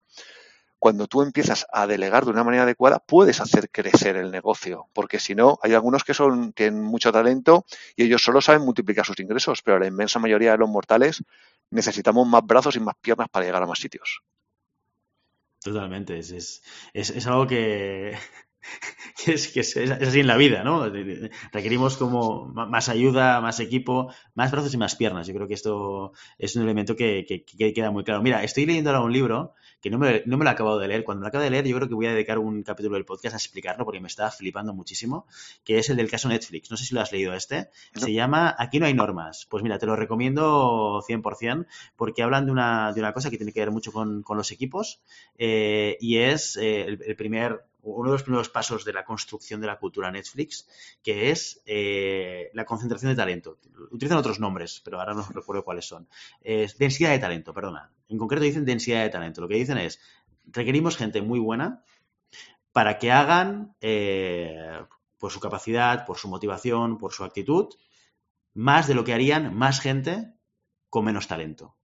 Cuando 0.78 1.08
tú 1.08 1.24
empiezas 1.24 1.66
a 1.74 1.88
delegar 1.88 2.26
de 2.26 2.30
una 2.30 2.44
manera 2.44 2.64
adecuada, 2.64 3.00
puedes 3.00 3.42
hacer 3.42 3.72
crecer 3.72 4.18
el 4.18 4.30
negocio, 4.30 4.88
porque 4.94 5.20
si 5.20 5.34
no, 5.34 5.58
hay 5.64 5.74
algunos 5.74 6.04
que 6.04 6.14
son 6.14 6.54
tienen 6.54 6.84
mucho 6.84 7.12
talento 7.12 7.66
y 7.96 8.04
ellos 8.04 8.22
solo 8.22 8.40
saben 8.40 8.62
multiplicar 8.62 9.04
sus 9.04 9.20
ingresos, 9.20 9.64
pero 9.64 9.80
la 9.80 9.88
inmensa 9.88 10.20
mayoría 10.20 10.52
de 10.52 10.60
los 10.60 10.70
mortales 10.70 11.24
necesitamos 11.72 12.28
más 12.28 12.46
brazos 12.46 12.76
y 12.76 12.80
más 12.80 12.96
piernas 13.02 13.30
para 13.30 13.48
llegar 13.48 13.64
a 13.64 13.66
más 13.66 13.80
sitios. 13.80 14.22
Totalmente, 15.60 16.20
es, 16.20 16.62
es 16.94 17.28
algo 17.28 17.48
que, 17.48 18.16
es 19.28 19.48
que 19.50 19.62
es, 19.62 19.76
así 19.78 20.20
en 20.20 20.28
la 20.28 20.38
vida, 20.38 20.64
¿no? 20.64 20.90
Requerimos 21.52 21.98
como 21.98 22.48
más 22.48 22.90
ayuda, 22.90 23.42
más 23.42 23.60
equipo, 23.60 24.12
más 24.36 24.52
brazos 24.52 24.74
y 24.74 24.78
más 24.78 24.96
piernas. 24.96 25.28
Yo 25.28 25.34
creo 25.34 25.48
que 25.48 25.54
esto 25.54 26.14
es 26.38 26.56
un 26.56 26.64
elemento 26.64 26.96
que, 26.96 27.46
queda 27.74 27.92
muy 27.92 28.04
claro. 28.04 28.22
Mira, 28.22 28.44
estoy 28.44 28.66
leyendo 28.66 28.90
ahora 28.90 29.04
un 29.04 29.14
libro 29.14 29.54
que 29.82 29.90
no 29.90 29.98
me, 29.98 30.24
no 30.26 30.38
me 30.38 30.44
lo 30.44 30.50
he 30.50 30.54
acabado 30.54 30.80
de 30.80 30.88
leer. 30.88 31.04
Cuando 31.04 31.22
lo 31.22 31.28
acabe 31.28 31.46
de 31.46 31.52
leer, 31.52 31.68
yo 31.68 31.76
creo 31.76 31.88
que 31.88 31.96
voy 31.96 32.08
a 32.08 32.14
dedicar 32.14 32.38
un 32.38 32.64
capítulo 32.64 32.96
del 32.96 33.06
podcast 33.06 33.34
a 33.36 33.38
explicarlo 33.38 33.86
porque 33.86 34.02
me 34.02 34.08
está 34.08 34.30
flipando 34.32 34.74
muchísimo, 34.74 35.26
que 35.64 35.80
es 35.80 35.90
el 35.90 35.98
del 35.98 36.10
caso 36.10 36.30
Netflix. 36.30 36.70
No 36.70 36.78
sé 36.78 36.86
si 36.86 36.96
lo 36.96 37.02
has 37.02 37.12
leído 37.12 37.34
este. 37.34 37.70
Se 37.94 38.12
llama 38.14 38.56
Aquí 38.58 38.80
no 38.80 38.86
hay 38.86 38.94
normas. 38.94 39.48
Pues 39.50 39.64
mira, 39.64 39.80
te 39.80 39.86
lo 39.86 39.96
recomiendo 39.96 41.02
100% 41.08 41.66
porque 41.96 42.24
hablan 42.24 42.46
de 42.46 42.52
una, 42.52 42.94
de 42.94 43.00
una 43.00 43.14
cosa 43.14 43.30
que 43.30 43.38
tiene 43.38 43.54
que 43.54 43.62
ver 43.62 43.72
mucho 43.72 43.92
con, 43.92 44.24
los 44.30 44.52
equipos 44.52 45.02
eh, 45.38 45.98
y 46.00 46.18
es 46.18 46.56
eh, 46.56 46.86
el 46.86 47.16
primer 47.16 47.66
uno 47.82 48.10
de 48.10 48.14
los 48.14 48.24
primeros 48.24 48.50
pasos 48.50 48.86
de 48.86 48.94
la 48.94 49.06
construcción 49.06 49.62
de 49.62 49.68
la 49.68 49.80
cultura 49.80 50.12
Netflix, 50.12 50.68
que 51.02 51.32
es 51.32 51.62
eh, 51.66 52.50
la 52.54 52.66
concentración 52.66 53.12
de 53.12 53.16
talento. 53.16 53.58
Utilizan 53.92 54.18
otros 54.18 54.40
nombres, 54.40 54.82
pero 54.84 55.00
ahora 55.00 55.14
no 55.14 55.26
recuerdo 55.34 55.64
cuáles 55.64 55.86
son. 55.86 56.08
Densidad 56.44 57.12
de 57.12 57.20
talento, 57.20 57.54
perdona. 57.54 57.92
En 58.08 58.18
concreto 58.18 58.44
dicen 58.44 58.66
densidad 58.66 59.04
de 59.04 59.10
talento. 59.10 59.42
Lo 59.42 59.48
que 59.48 59.56
dicen 59.56 59.78
es, 59.78 60.00
requerimos 60.52 60.98
gente 60.98 61.22
muy 61.22 61.40
buena 61.40 61.84
para 62.72 62.98
que 62.98 63.12
hagan, 63.12 63.76
eh, 63.82 64.80
por 65.18 65.32
su 65.32 65.40
capacidad, 65.40 66.06
por 66.06 66.18
su 66.18 66.28
motivación, 66.28 66.98
por 66.98 67.14
su 67.14 67.24
actitud, 67.24 67.74
más 68.54 68.88
de 68.88 68.96
lo 68.96 69.04
que 69.04 69.14
harían 69.14 69.56
más 69.56 69.80
gente 69.80 70.34
con 70.90 71.06
menos 71.06 71.28
talento. 71.28 71.76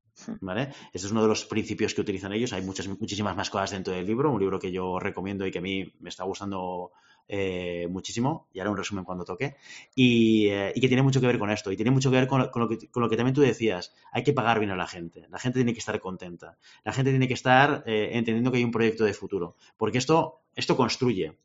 ¿Vale? 0.42 0.70
Este 0.94 1.08
es 1.08 1.12
uno 1.12 1.22
de 1.22 1.28
los 1.28 1.46
principios 1.46 1.94
que 1.94 2.02
utilizan 2.02 2.34
ellos. 2.34 2.54
Hay 2.54 2.62
muchas, 2.62 2.88
muchísimas 2.88 3.36
más 3.36 3.50
cosas 3.50 3.72
dentro 3.72 3.94
del 3.94 4.06
libro, 4.06 4.32
un 4.32 4.40
libro 4.40 4.60
que 4.60 4.72
yo 4.72 5.00
recomiendo 5.00 5.46
y 5.46 5.52
que 5.52 5.60
a 5.60 5.62
mí 5.62 5.94
me 6.00 6.10
está 6.10 6.24
gustando 6.24 6.92
eh, 7.28 7.88
muchísimo, 7.90 8.48
y 8.54 8.60
haré 8.60 8.70
un 8.70 8.78
resumen 8.78 9.04
cuando 9.04 9.26
toque, 9.26 9.56
y, 9.96 10.48
eh, 10.50 10.72
y, 10.76 10.82
que 10.82 10.88
tiene 10.88 11.02
mucho 11.02 11.20
que 11.20 11.26
ver 11.26 11.40
con 11.40 11.50
esto, 11.50 11.72
y 11.72 11.76
tiene 11.76 11.90
mucho 11.90 12.12
que 12.12 12.18
ver 12.18 12.28
con, 12.28 12.50
con, 12.50 12.62
lo 12.62 12.70
que, 12.70 12.88
con, 12.90 13.02
lo 13.02 13.10
que, 13.10 13.18
también 13.18 13.34
tú 13.34 13.42
decías, 13.42 13.96
hay 14.12 14.24
que 14.24 14.32
pagar 14.32 14.60
bien 14.60 14.72
a 14.72 14.76
la 14.76 14.86
gente, 14.86 15.26
la 15.32 15.40
gente 15.40 15.58
tiene 15.58 15.74
que 15.74 15.80
estar 15.80 16.00
contenta, 16.00 16.58
la 16.84 16.94
gente 16.94 17.10
tiene 17.10 17.28
que 17.28 17.34
estar 17.34 17.84
eh, 17.88 18.12
entendiendo 18.14 18.52
que 18.52 18.58
hay 18.58 18.64
un 18.64 18.70
proyecto 18.70 19.06
de 19.06 19.16
futuro, 19.16 19.56
porque 19.76 19.98
esto, 19.98 20.42
esto 20.56 20.78
construye. 20.78 21.36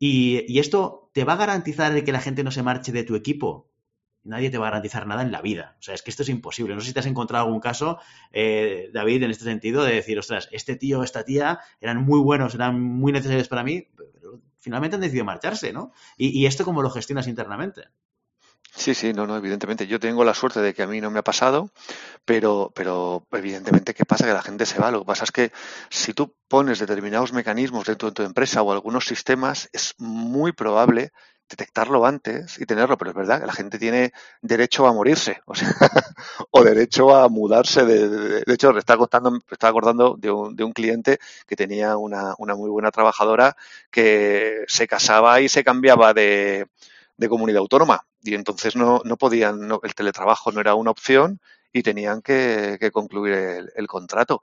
Y, 0.00 0.44
y, 0.52 0.58
esto 0.58 1.10
te 1.12 1.24
va 1.24 1.34
a 1.34 1.36
garantizar 1.36 1.92
de 1.92 2.02
que 2.02 2.10
la 2.10 2.20
gente 2.20 2.42
no 2.42 2.50
se 2.50 2.64
marche 2.64 2.90
de 2.90 3.04
tu 3.04 3.14
equipo, 3.14 3.69
nadie 4.30 4.48
te 4.48 4.58
va 4.58 4.68
a 4.68 4.70
garantizar 4.70 5.06
nada 5.06 5.22
en 5.22 5.32
la 5.32 5.42
vida. 5.42 5.76
O 5.78 5.82
sea, 5.82 5.94
es 5.94 6.02
que 6.02 6.10
esto 6.10 6.22
es 6.22 6.28
imposible. 6.28 6.74
No 6.74 6.80
sé 6.80 6.88
si 6.88 6.92
te 6.94 7.00
has 7.00 7.06
encontrado 7.06 7.44
algún 7.44 7.60
caso, 7.60 7.98
eh, 8.32 8.88
David, 8.94 9.24
en 9.24 9.30
este 9.30 9.44
sentido, 9.44 9.84
de 9.84 9.94
decir, 9.94 10.18
ostras, 10.18 10.48
este 10.52 10.76
tío, 10.76 11.02
esta 11.02 11.24
tía 11.24 11.60
eran 11.80 11.98
muy 11.98 12.20
buenos, 12.20 12.54
eran 12.54 12.80
muy 12.80 13.12
necesarios 13.12 13.48
para 13.48 13.64
mí, 13.64 13.88
pero 13.96 14.40
finalmente 14.58 14.94
han 14.94 15.02
decidido 15.02 15.24
marcharse, 15.24 15.72
¿no? 15.72 15.92
Y, 16.16 16.46
esto 16.46 16.64
cómo 16.64 16.80
lo 16.80 16.90
gestionas 16.90 17.26
internamente. 17.26 17.88
Sí, 18.72 18.94
sí, 18.94 19.12
no, 19.12 19.26
no, 19.26 19.36
evidentemente. 19.36 19.88
Yo 19.88 19.98
tengo 19.98 20.24
la 20.24 20.32
suerte 20.32 20.60
de 20.60 20.72
que 20.72 20.84
a 20.84 20.86
mí 20.86 21.00
no 21.00 21.10
me 21.10 21.18
ha 21.18 21.24
pasado, 21.24 21.72
pero, 22.24 22.72
pero 22.72 23.26
evidentemente, 23.32 23.94
¿qué 23.94 24.04
pasa? 24.04 24.26
Que 24.26 24.32
la 24.32 24.42
gente 24.42 24.64
se 24.64 24.78
va. 24.78 24.92
Lo 24.92 25.00
que 25.00 25.06
pasa 25.06 25.24
es 25.24 25.32
que 25.32 25.50
si 25.88 26.14
tú 26.14 26.36
pones 26.46 26.78
determinados 26.78 27.32
mecanismos 27.32 27.86
dentro 27.86 28.08
de 28.08 28.14
tu 28.14 28.22
empresa 28.22 28.62
o 28.62 28.70
algunos 28.70 29.06
sistemas, 29.06 29.68
es 29.72 29.94
muy 29.98 30.52
probable 30.52 31.10
detectarlo 31.50 32.06
antes 32.06 32.58
y 32.60 32.64
tenerlo, 32.64 32.96
pero 32.96 33.10
es 33.10 33.16
verdad 33.16 33.40
que 33.40 33.46
la 33.46 33.52
gente 33.52 33.78
tiene 33.78 34.12
derecho 34.40 34.86
a 34.86 34.92
morirse, 34.92 35.42
o 36.50 36.62
derecho 36.64 37.14
a 37.14 37.28
mudarse. 37.28 37.84
De, 37.84 38.08
de, 38.44 38.54
hecho, 38.54 38.72
me 38.72 38.78
está 38.78 38.94
acordando, 38.94 39.32
me 39.32 39.38
estaba 39.50 39.70
acordando 39.70 40.16
de 40.16 40.30
un, 40.30 40.54
de 40.54 40.64
un 40.64 40.72
cliente 40.72 41.18
que 41.46 41.56
tenía 41.56 41.96
una, 41.96 42.34
muy 42.38 42.70
buena 42.70 42.92
trabajadora 42.92 43.56
que 43.90 44.64
se 44.68 44.86
casaba 44.86 45.40
y 45.40 45.48
se 45.48 45.64
cambiaba 45.64 46.14
de, 46.14 46.68
de 47.16 47.28
comunidad 47.28 47.58
autónoma 47.58 48.06
y 48.22 48.34
entonces 48.34 48.76
no, 48.76 49.00
no 49.04 49.16
podían, 49.16 49.66
no, 49.66 49.80
el 49.82 49.94
teletrabajo 49.94 50.52
no 50.52 50.60
era 50.60 50.74
una 50.74 50.90
opción 50.92 51.40
y 51.72 51.82
tenían 51.82 52.22
que, 52.22 52.76
que 52.78 52.90
concluir 52.90 53.34
el, 53.34 53.72
el 53.74 53.86
contrato 53.86 54.42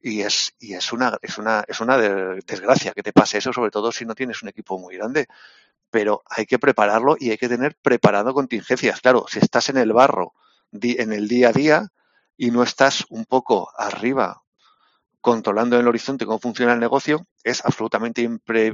y 0.00 0.20
es 0.20 0.54
y 0.60 0.74
es 0.74 0.92
una 0.92 1.18
es 1.22 1.38
una 1.38 1.64
es 1.66 1.80
una 1.80 1.96
desgracia 1.96 2.92
que 2.92 3.02
te 3.02 3.12
pase 3.12 3.38
eso 3.38 3.52
sobre 3.52 3.70
todo 3.70 3.90
si 3.90 4.04
no 4.04 4.14
tienes 4.14 4.42
un 4.42 4.48
equipo 4.48 4.78
muy 4.78 4.96
grande 4.96 5.26
pero 5.90 6.22
hay 6.28 6.46
que 6.46 6.58
prepararlo 6.58 7.16
y 7.18 7.30
hay 7.30 7.38
que 7.38 7.48
tener 7.48 7.76
preparado 7.80 8.34
contingencias. 8.34 9.00
Claro, 9.00 9.26
si 9.28 9.38
estás 9.38 9.68
en 9.68 9.78
el 9.78 9.92
barro, 9.92 10.34
en 10.72 11.12
el 11.12 11.28
día 11.28 11.50
a 11.50 11.52
día, 11.52 11.88
y 12.36 12.50
no 12.50 12.62
estás 12.62 13.04
un 13.08 13.24
poco 13.24 13.70
arriba 13.76 14.42
controlando 15.20 15.76
en 15.76 15.82
el 15.82 15.88
horizonte 15.88 16.24
cómo 16.24 16.38
funciona 16.38 16.74
el 16.74 16.78
negocio, 16.78 17.26
es 17.42 17.64
absolutamente 17.64 18.28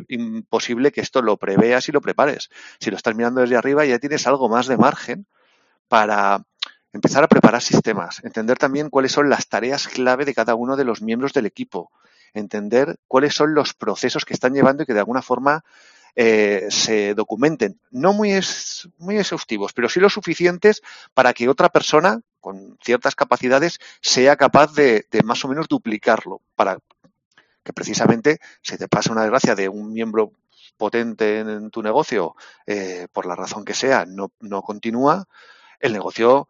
imposible 0.08 0.92
que 0.92 1.00
esto 1.00 1.22
lo 1.22 1.38
preveas 1.38 1.88
y 1.88 1.92
lo 1.92 2.02
prepares. 2.02 2.50
Si 2.78 2.90
lo 2.90 2.96
estás 2.96 3.14
mirando 3.14 3.40
desde 3.40 3.56
arriba, 3.56 3.86
ya 3.86 3.98
tienes 3.98 4.26
algo 4.26 4.50
más 4.50 4.66
de 4.66 4.76
margen 4.76 5.26
para 5.88 6.44
empezar 6.92 7.24
a 7.24 7.28
preparar 7.28 7.62
sistemas, 7.62 8.22
entender 8.22 8.58
también 8.58 8.90
cuáles 8.90 9.12
son 9.12 9.30
las 9.30 9.48
tareas 9.48 9.88
clave 9.88 10.26
de 10.26 10.34
cada 10.34 10.54
uno 10.54 10.76
de 10.76 10.84
los 10.84 11.00
miembros 11.00 11.32
del 11.32 11.46
equipo, 11.46 11.90
entender 12.34 12.98
cuáles 13.08 13.34
son 13.34 13.54
los 13.54 13.72
procesos 13.72 14.26
que 14.26 14.34
están 14.34 14.52
llevando 14.52 14.82
y 14.82 14.86
que 14.86 14.92
de 14.92 15.00
alguna 15.00 15.22
forma 15.22 15.64
eh, 16.14 16.66
se 16.70 17.14
documenten. 17.14 17.80
No 17.90 18.12
muy, 18.12 18.32
es, 18.32 18.88
muy 18.98 19.18
exhaustivos, 19.18 19.72
pero 19.72 19.88
sí 19.88 19.98
lo 19.98 20.10
suficientes 20.10 20.82
para 21.14 21.32
que 21.32 21.48
otra 21.48 21.70
persona 21.70 22.20
con 22.40 22.76
ciertas 22.82 23.14
capacidades 23.14 23.78
sea 24.00 24.36
capaz 24.36 24.74
de, 24.74 25.06
más 25.24 25.44
o 25.44 25.48
menos 25.48 25.68
duplicarlo, 25.68 26.42
para 26.54 26.78
que 27.62 27.72
precisamente 27.72 28.40
si 28.62 28.76
te 28.76 28.88
pasa 28.88 29.12
una 29.12 29.22
desgracia 29.22 29.54
de 29.54 29.68
un 29.68 29.92
miembro 29.92 30.32
potente 30.76 31.38
en, 31.38 31.70
tu 31.70 31.82
negocio, 31.82 32.34
eh, 32.66 33.06
por 33.12 33.24
la 33.24 33.36
razón 33.36 33.64
que 33.64 33.74
sea, 33.74 34.04
no, 34.04 34.32
no 34.40 34.62
continúa, 34.62 35.24
el 35.78 35.92
negocio 35.92 36.48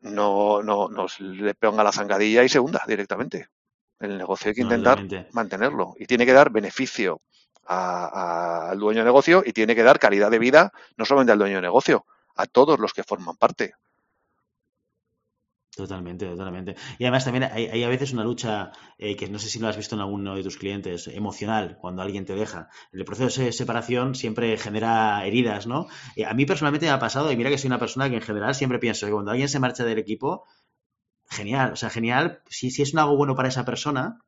no, 0.00 0.62
no, 0.62 0.88
nos 0.88 1.18
le 1.20 1.54
ponga 1.54 1.82
la 1.82 1.92
zancadilla 1.92 2.44
y 2.44 2.48
se 2.48 2.60
hunda 2.60 2.84
directamente. 2.86 3.48
El 3.98 4.18
negocio 4.18 4.48
hay 4.48 4.54
que 4.54 4.62
intentar 4.62 5.06
mantenerlo 5.32 5.94
y 5.96 6.06
tiene 6.06 6.26
que 6.26 6.32
dar 6.32 6.50
beneficio 6.50 7.20
al 7.66 8.78
dueño 8.78 9.00
de 9.00 9.04
negocio 9.04 9.42
y 9.44 9.52
tiene 9.52 9.74
que 9.74 9.82
dar 9.82 9.98
calidad 9.98 10.30
de 10.30 10.38
vida 10.38 10.72
no 10.96 11.04
solamente 11.04 11.32
al 11.32 11.38
dueño 11.38 11.56
de 11.56 11.62
negocio, 11.62 12.06
a 12.34 12.46
todos 12.46 12.78
los 12.78 12.92
que 12.92 13.04
forman 13.04 13.36
parte. 13.36 13.74
Totalmente, 15.74 16.26
totalmente. 16.26 16.76
Y 16.98 17.04
además 17.04 17.24
también 17.24 17.44
hay, 17.44 17.82
a 17.82 17.88
veces 17.88 18.12
una 18.12 18.24
lucha 18.24 18.72
eh, 18.98 19.16
que 19.16 19.26
no 19.30 19.38
sé 19.38 19.48
si 19.48 19.58
lo 19.58 19.68
has 19.68 19.76
visto 19.76 19.94
en 19.94 20.02
alguno 20.02 20.34
de 20.34 20.42
tus 20.42 20.58
clientes, 20.58 21.08
emocional, 21.08 21.78
cuando 21.80 22.02
alguien 22.02 22.26
te 22.26 22.34
deja. 22.34 22.68
El 22.92 23.06
proceso 23.06 23.40
de 23.40 23.52
separación 23.52 24.14
siempre 24.14 24.58
genera 24.58 25.24
heridas, 25.24 25.66
¿no? 25.66 25.86
Y 26.14 26.24
a 26.24 26.34
mí 26.34 26.44
personalmente 26.44 26.86
me 26.86 26.92
ha 26.92 26.98
pasado, 26.98 27.32
y 27.32 27.36
mira 27.36 27.48
que 27.48 27.56
soy 27.56 27.68
una 27.68 27.78
persona 27.78 28.10
que 28.10 28.16
en 28.16 28.20
general 28.20 28.54
siempre 28.54 28.78
pienso 28.78 29.06
que 29.06 29.12
cuando 29.12 29.30
alguien 29.30 29.48
se 29.48 29.60
marcha 29.60 29.82
del 29.84 29.98
equipo, 29.98 30.44
genial, 31.30 31.72
o 31.72 31.76
sea, 31.76 31.88
genial, 31.88 32.42
si, 32.50 32.70
si 32.70 32.82
es 32.82 32.94
algo 32.94 33.16
bueno 33.16 33.34
para 33.34 33.48
esa 33.48 33.64
persona, 33.64 34.18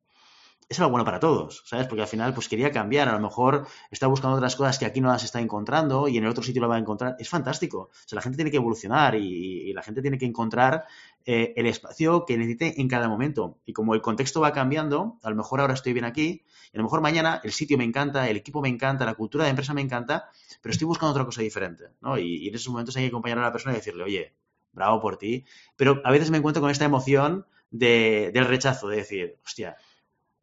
es 0.69 0.79
algo 0.79 0.91
bueno 0.91 1.05
para 1.05 1.21
todos, 1.21 1.63
¿sabes? 1.67 1.87
Porque 1.87 2.03
al 2.03 2.09
final, 2.09 2.35
pues 2.35 2.49
quería 2.49 2.71
cambiar, 2.71 3.09
a 3.09 3.13
lo 3.13 3.21
mejor 3.21 3.67
está 3.91 4.07
buscando 4.07 4.37
otras 4.37 4.57
cosas 4.57 4.79
que 4.79 4.87
aquí 4.87 5.01
no 5.01 5.09
las 5.09 5.25
está 5.25 5.41
encontrando 5.41 6.09
y 6.09 6.19
en 6.19 6.25
el 6.25 6.31
otro 6.31 6.43
sitio 6.43 6.63
lo 6.63 6.69
va 6.69 6.77
a 6.77 6.79
encontrar. 6.79 7.17
Es 7.19 7.29
fantástico. 7.29 7.91
O 7.93 8.09
sea, 8.09 8.17
la 8.17 8.23
gente 8.23 8.37
tiene 8.37 8.51
que 8.51 8.57
evolucionar 8.57 9.15
y, 9.15 9.73
la 9.73 9.83
gente 9.83 10.03
tiene 10.03 10.19
que 10.19 10.27
encontrar 10.27 10.85
eh, 11.27 11.53
el 11.57 11.67
espacio 11.67 12.25
que 12.25 12.37
necesite 12.37 12.81
en 12.81 12.89
cada 12.89 13.09
momento. 13.09 13.59
Y 13.67 13.73
como 13.73 13.95
el 13.95 14.03
contexto 14.03 14.41
va 14.41 14.53
cambiando, 14.53 15.19
a 15.23 15.31
lo 15.31 15.37
mejor 15.37 15.61
ahora 15.61 15.75
estoy 15.75 15.93
bien 15.93 16.05
aquí, 16.05 16.45
y 16.73 16.77
a 16.77 16.79
lo 16.79 16.85
mejor 16.85 17.01
mañana 17.01 17.41
el 17.43 17.53
sitio 17.53 17.77
me 17.77 17.85
encanta, 17.85 18.29
el 18.29 18.37
equipo 18.37 18.61
me 18.61 18.69
encanta, 18.69 19.05
la 19.05 19.15
cultura 19.15 19.45
de 19.45 19.51
empresa 19.51 19.75
me 19.75 19.81
encanta, 19.81 20.29
pero 20.63 20.73
estoy 20.73 20.87
buscando 20.87 21.11
otra 21.11 21.25
cosa 21.25 21.43
diferente, 21.43 21.85
¿no? 22.01 22.19
Y, 22.19 22.49
en 22.49 22.55
esos 22.55 22.69
momentos 22.69 22.97
hay 22.97 23.03
que 23.03 23.09
acompañar 23.09 23.39
a 23.39 23.43
la 23.43 23.53
persona 23.53 23.75
y 23.75 23.77
decirle, 23.77 24.05
oye, 24.05 24.35
bravo 24.73 25.01
por 25.01 25.17
ti. 25.17 25.45
Pero 25.77 26.01
a 26.05 26.11
veces 26.11 26.31
me 26.31 26.39
encuentro 26.39 26.61
con 26.61 26.71
esta 26.71 26.85
emoción 26.85 27.47
de, 27.71 28.31
del 28.33 28.47
rechazo, 28.47 28.89
de 28.89 28.97
decir, 28.97 29.39
hostia, 29.45 29.77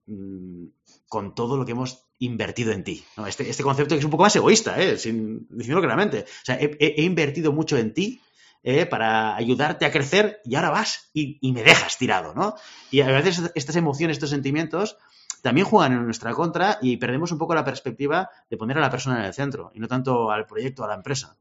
Mm, 0.08 0.68
con 1.08 1.36
todo 1.36 1.58
lo 1.58 1.66
que 1.66 1.74
hemos 1.74 2.08
invertido 2.18 2.72
en 2.72 2.84
ti. 2.84 3.04
Este, 3.28 3.50
este, 3.50 3.64
concepto 3.64 3.96
que 3.96 4.00
es 4.00 4.06
un 4.06 4.12
poco 4.12 4.24
más 4.24 4.36
egoísta, 4.36 4.82
¿eh? 4.82 4.98
Sin, 4.98 5.48
claramente. 5.48 6.26
O 6.26 6.46
sea, 6.46 6.58
he, 6.60 7.02
invertido 7.04 7.52
mucho 7.52 7.78
en 7.78 7.94
ti 7.94 8.22
eh, 8.64 8.86
para 8.86 9.36
ayudarte 9.36 9.86
a 9.86 9.92
crecer 9.92 10.40
y 10.46 10.56
ahora 10.56 10.70
vas 10.70 11.10
y, 11.14 11.38
y, 11.42 11.52
me 11.52 11.64
dejas 11.64 11.98
tirado, 11.98 12.34
¿no? 12.34 12.56
Y 12.90 13.02
a 13.02 13.08
veces 13.08 13.52
estas 13.56 13.76
emociones, 13.76 14.18
estos 14.18 14.30
sentimientos 14.32 14.98
también 15.42 15.68
juegan 15.68 15.94
en 15.94 16.06
nuestra 16.06 16.34
contra 16.34 16.80
y 16.82 16.98
perdemos 16.98 17.32
un 17.32 17.38
poco 17.38 17.56
la 17.56 17.66
perspectiva 17.66 18.30
de 18.50 18.58
poner 18.58 18.78
a 18.78 18.82
la 18.82 18.92
persona 18.92 19.20
en 19.20 19.26
el 19.26 19.34
centro 19.34 19.72
y 19.74 19.80
no 19.80 19.88
tanto 19.88 20.32
al 20.32 20.46
proyecto, 20.46 20.84
a 20.84 20.88
la 20.88 20.96
empresa. 20.96 21.38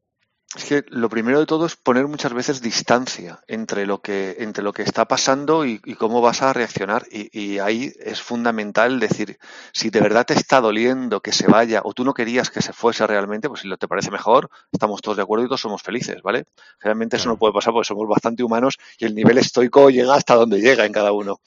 Es 0.57 0.65
que 0.65 0.85
lo 0.89 1.09
primero 1.09 1.39
de 1.39 1.47
todo 1.47 1.65
es 1.67 1.77
poner 1.77 2.09
muchas 2.09 2.33
veces 2.33 2.61
distancia 2.61 3.41
entre 3.47 3.87
lo 3.87 4.03
que, 4.03 4.35
entre 4.41 4.65
lo 4.65 4.73
que 4.73 4.83
está 4.83 5.05
pasando 5.07 5.65
y, 5.65 5.79
cómo 5.95 6.21
vas 6.21 6.43
a 6.43 6.53
reaccionar. 6.53 7.07
Y, 7.09 7.31
y, 7.39 7.61
ahí 7.61 7.93
es 8.01 8.21
fundamental 8.21 8.99
decir, 8.99 9.39
si 9.73 9.91
de 9.91 10.01
verdad 10.01 10.27
te 10.27 10.35
está 10.35 10.61
doliendo 10.61 11.21
que 11.21 11.31
se 11.31 11.47
vaya 11.47 11.83
o 11.85 11.95
tú 11.95 12.03
no 12.03 12.15
querías 12.15 12.51
que 12.51 12.63
se 12.63 12.73
fuese 12.73 13.07
realmente, 13.07 13.49
pues 13.49 13.61
si 13.61 13.69
lo 13.69 13.77
te 13.77 13.87
parece 13.87 14.11
mejor, 14.11 14.51
estamos 14.73 15.01
todos 15.03 15.19
de 15.19 15.23
acuerdo 15.23 15.45
y 15.45 15.49
todos 15.49 15.61
somos 15.61 15.83
felices, 15.83 16.21
¿vale? 16.21 16.47
Generalmente 16.81 17.17
eso 17.17 17.29
no 17.29 17.37
puede 17.37 17.53
pasar 17.53 17.73
porque 17.73 17.87
somos 17.87 18.09
bastante 18.09 18.43
humanos 18.43 18.77
y 18.99 19.05
el 19.05 19.15
nivel 19.15 19.39
estoico 19.39 19.89
llega 19.89 20.17
hasta 20.17 20.35
donde 20.35 20.61
llega 20.61 20.85
en 20.85 20.93
cada 20.93 21.13
uno. 21.13 21.41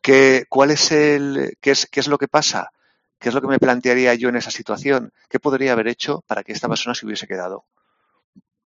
¿Qué, 0.00 0.46
cuál 0.48 0.70
es 0.70 0.92
el, 0.92 1.58
qué, 1.60 1.72
es, 1.72 1.86
¿Qué 1.90 2.00
es 2.00 2.08
lo 2.08 2.16
que 2.16 2.28
pasa? 2.28 2.70
¿Qué 3.18 3.28
es 3.28 3.34
lo 3.34 3.42
que 3.42 3.48
me 3.48 3.58
plantearía 3.58 4.14
yo 4.14 4.30
en 4.30 4.36
esa 4.36 4.50
situación? 4.50 5.12
¿Qué 5.28 5.38
podría 5.40 5.72
haber 5.72 5.88
hecho 5.88 6.24
para 6.26 6.42
que 6.42 6.52
esta 6.52 6.68
persona 6.68 6.94
se 6.94 7.04
hubiese 7.04 7.26
quedado? 7.26 7.66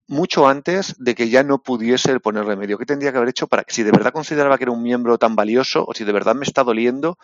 Mucho 0.07 0.47
antes 0.49 0.95
de 0.99 1.15
que 1.15 1.29
ya 1.31 1.43
no 1.43 1.63
pudiese 1.63 2.21
poner 2.21 2.45
remedio. 2.45 2.79
¿Qué 2.79 2.87
tendría 2.87 3.13
que 3.13 3.19
haber 3.19 3.31
hecho 3.31 3.47
para 3.47 3.65
que, 3.65 3.73
si 3.73 3.83
de 3.83 3.91
verdad 3.91 4.13
consideraba 4.13 4.59
que 4.59 4.65
era 4.65 4.73
un 4.73 4.83
miembro 4.83 5.19
tan 5.19 5.37
valioso 5.37 5.85
o 5.87 5.95
si 5.95 6.05
de 6.05 6.13
verdad 6.13 6.35
me 6.35 6.45
está 6.45 6.63
doliendo, 6.65 7.19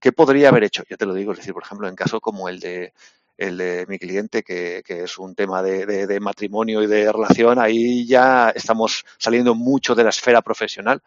qué 0.00 0.12
podría 0.12 0.48
haber 0.48 0.64
hecho? 0.64 0.84
Ya 0.88 0.96
te 0.96 1.06
lo 1.06 1.14
digo, 1.14 1.32
es 1.32 1.38
decir, 1.38 1.54
por 1.54 1.62
ejemplo, 1.62 1.88
en 1.88 1.96
caso 1.96 2.20
como 2.20 2.48
el 2.48 2.60
de 2.60 2.92
el 3.36 3.56
de 3.58 3.84
mi 3.88 3.98
cliente, 3.98 4.42
que, 4.44 4.82
que 4.84 5.02
es 5.04 5.18
un 5.18 5.34
tema 5.34 5.60
de, 5.62 5.86
de, 5.86 6.06
de, 6.06 6.20
matrimonio 6.20 6.82
y 6.82 6.86
de 6.86 7.10
relación, 7.10 7.58
ahí 7.58 8.06
ya 8.06 8.50
estamos 8.50 9.04
saliendo 9.18 9.56
mucho 9.56 9.96
de 9.96 10.04
la 10.04 10.10
esfera 10.10 10.40
profesional, 10.40 11.02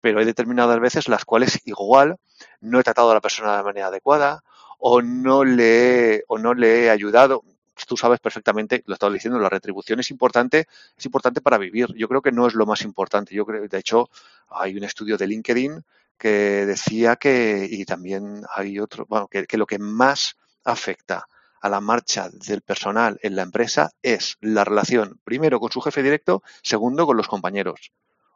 pero 0.00 0.18
hay 0.18 0.26
determinadas 0.26 0.78
veces 0.80 1.08
las 1.08 1.24
cuales 1.24 1.60
igual 1.64 2.16
no 2.60 2.80
he 2.80 2.82
tratado 2.82 3.10
a 3.10 3.14
la 3.14 3.20
persona 3.20 3.56
de 3.56 3.62
manera 3.62 3.86
adecuada 3.86 4.42
o 4.78 5.02
no 5.02 5.44
le, 5.44 6.24
o 6.28 6.38
no 6.38 6.54
le 6.54 6.84
he 6.84 6.90
ayudado 6.90 7.42
tú 7.86 7.96
sabes 7.96 8.20
perfectamente, 8.20 8.82
lo 8.86 8.94
estaba 8.94 9.12
diciendo, 9.12 9.38
la 9.38 9.48
retribución 9.48 10.00
es 10.00 10.10
importante, 10.10 10.66
es 10.96 11.04
importante 11.04 11.40
para 11.40 11.58
vivir. 11.58 11.88
Yo 11.96 12.08
creo 12.08 12.22
que 12.22 12.32
no 12.32 12.46
es 12.46 12.54
lo 12.54 12.66
más 12.66 12.82
importante. 12.82 13.34
Yo 13.34 13.46
creo, 13.46 13.66
de 13.66 13.78
hecho, 13.78 14.08
hay 14.48 14.76
un 14.76 14.84
estudio 14.84 15.16
de 15.16 15.26
LinkedIn 15.26 15.84
que 16.18 16.66
decía 16.66 17.16
que, 17.16 17.66
y 17.70 17.84
también 17.84 18.42
hay 18.54 18.78
otro, 18.78 19.06
bueno, 19.06 19.26
que, 19.28 19.46
que 19.46 19.56
lo 19.56 19.66
que 19.66 19.78
más 19.78 20.36
afecta 20.64 21.26
a 21.60 21.68
la 21.68 21.80
marcha 21.80 22.28
del 22.30 22.62
personal 22.62 23.18
en 23.22 23.36
la 23.36 23.42
empresa 23.42 23.90
es 24.02 24.36
la 24.40 24.64
relación, 24.64 25.20
primero 25.24 25.60
con 25.60 25.70
su 25.70 25.80
jefe 25.80 26.02
directo, 26.02 26.42
segundo 26.62 27.06
con 27.06 27.16
los 27.16 27.28
compañeros. 27.28 27.92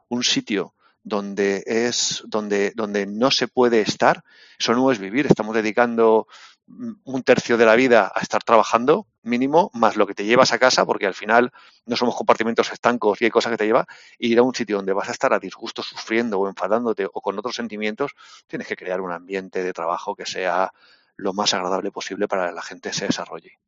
Un 0.09 0.23
sitio 0.25 0.75
donde 1.03 1.63
es 1.67 2.23
donde 2.27 2.73
donde 2.75 3.07
no 3.07 3.31
se 3.31 3.49
puede 3.49 3.81
estar, 3.81 4.25
eso 4.59 4.75
no 4.75 4.91
es 4.91 4.99
vivir. 4.99 5.27
Estamos 5.27 5.55
dedicando 5.55 6.27
un 6.67 7.23
tercio 7.23 7.57
de 7.57 7.67
la 7.67 7.75
vida 7.77 8.11
a 8.15 8.21
estar 8.21 8.43
trabajando 8.43 9.07
mínimo, 9.23 9.71
más 9.75 9.97
lo 9.97 10.07
que 10.07 10.15
te 10.15 10.25
llevas 10.25 10.53
a 10.53 10.59
casa, 10.59 10.85
porque 10.85 11.07
al 11.07 11.15
final 11.15 11.53
no 11.87 11.97
somos 11.97 12.15
compartimentos 12.15 12.73
estancos 12.73 13.21
y 13.21 13.27
hay 13.27 13.31
cosas 13.31 13.53
que 13.53 13.59
te 13.59 13.67
lleva, 13.67 13.87
y 14.19 14.33
ir 14.33 14.39
a 14.39 14.43
un 14.43 14.55
sitio 14.55 14.77
donde 14.77 14.93
vas 14.93 15.09
a 15.09 15.13
estar 15.13 15.33
a 15.33 15.39
disgusto, 15.39 15.83
sufriendo 15.83 16.39
o 16.41 16.49
enfadándote 16.49 17.07
o 17.07 17.21
con 17.21 17.39
otros 17.39 17.55
sentimientos, 17.57 18.13
tienes 18.47 18.69
que 18.69 18.77
crear 18.77 19.01
un 19.01 19.13
ambiente 19.13 19.63
de 19.63 19.73
trabajo 19.73 20.15
que 20.15 20.27
sea 20.27 20.73
lo 21.17 21.33
más 21.33 21.55
agradable 21.55 21.91
posible 21.91 22.29
para 22.29 22.49
que 22.49 22.55
la 22.55 22.63
gente 22.63 22.93
se 22.93 23.07
desarrolle. 23.07 23.59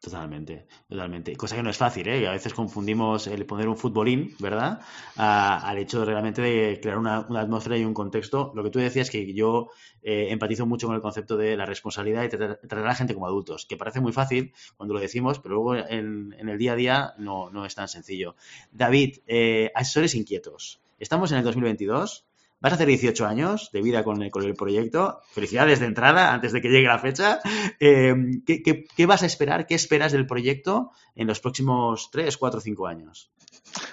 Totalmente, 0.00 0.66
totalmente. 0.88 1.34
Cosa 1.36 1.56
que 1.56 1.62
no 1.62 1.70
es 1.70 1.76
fácil, 1.76 2.06
¿eh? 2.06 2.28
A 2.28 2.32
veces 2.32 2.54
confundimos 2.54 3.26
el 3.26 3.44
poner 3.46 3.66
un 3.66 3.76
futbolín, 3.76 4.36
¿verdad? 4.38 4.80
Al 5.16 5.78
hecho 5.78 6.04
realmente 6.04 6.42
de 6.42 6.78
crear 6.80 6.98
una, 6.98 7.26
una, 7.28 7.40
atmósfera 7.40 7.76
y 7.78 7.84
un 7.84 7.94
contexto. 7.94 8.52
Lo 8.54 8.62
que 8.62 8.70
tú 8.70 8.78
decías 8.78 9.10
que 9.10 9.32
yo 9.32 9.70
eh, 10.02 10.28
empatizo 10.30 10.66
mucho 10.66 10.86
con 10.86 10.94
el 10.94 11.02
concepto 11.02 11.36
de 11.36 11.56
la 11.56 11.66
responsabilidad 11.66 12.22
y 12.24 12.28
tratar, 12.28 12.58
tratar, 12.58 12.78
a 12.80 12.88
la 12.88 12.94
gente 12.94 13.14
como 13.14 13.26
adultos, 13.26 13.66
que 13.66 13.76
parece 13.76 14.00
muy 14.00 14.12
fácil 14.12 14.52
cuando 14.76 14.94
lo 14.94 15.00
decimos, 15.00 15.40
pero 15.40 15.56
luego 15.56 15.74
en, 15.74 16.36
en 16.38 16.48
el 16.48 16.58
día 16.58 16.74
a 16.74 16.76
día 16.76 17.14
no, 17.18 17.50
no 17.50 17.64
es 17.64 17.74
tan 17.74 17.88
sencillo. 17.88 18.36
David, 18.70 19.20
eh, 19.26 19.72
asesores 19.74 20.14
inquietos. 20.14 20.80
Estamos 20.98 21.32
en 21.32 21.38
el 21.38 21.44
2022 21.44 22.25
Vas 22.60 22.72
a 22.72 22.76
hacer 22.76 22.88
18 22.88 23.26
años 23.26 23.70
de 23.72 23.82
vida 23.82 24.02
con 24.02 24.22
el, 24.22 24.30
con 24.30 24.44
el 24.44 24.54
proyecto. 24.54 25.20
Felicidades 25.30 25.78
de 25.80 25.86
entrada, 25.86 26.32
antes 26.32 26.52
de 26.52 26.62
que 26.62 26.68
llegue 26.68 26.88
la 26.88 26.98
fecha. 26.98 27.40
Eh, 27.80 28.14
¿qué, 28.46 28.62
qué, 28.62 29.06
vas 29.06 29.22
a 29.22 29.26
esperar? 29.26 29.66
¿Qué 29.66 29.74
esperas 29.74 30.12
del 30.12 30.26
proyecto 30.26 30.90
en 31.14 31.26
los 31.26 31.40
próximos 31.40 32.10
3, 32.10 32.36
4, 32.36 32.60
5 32.60 32.86
años? 32.86 33.30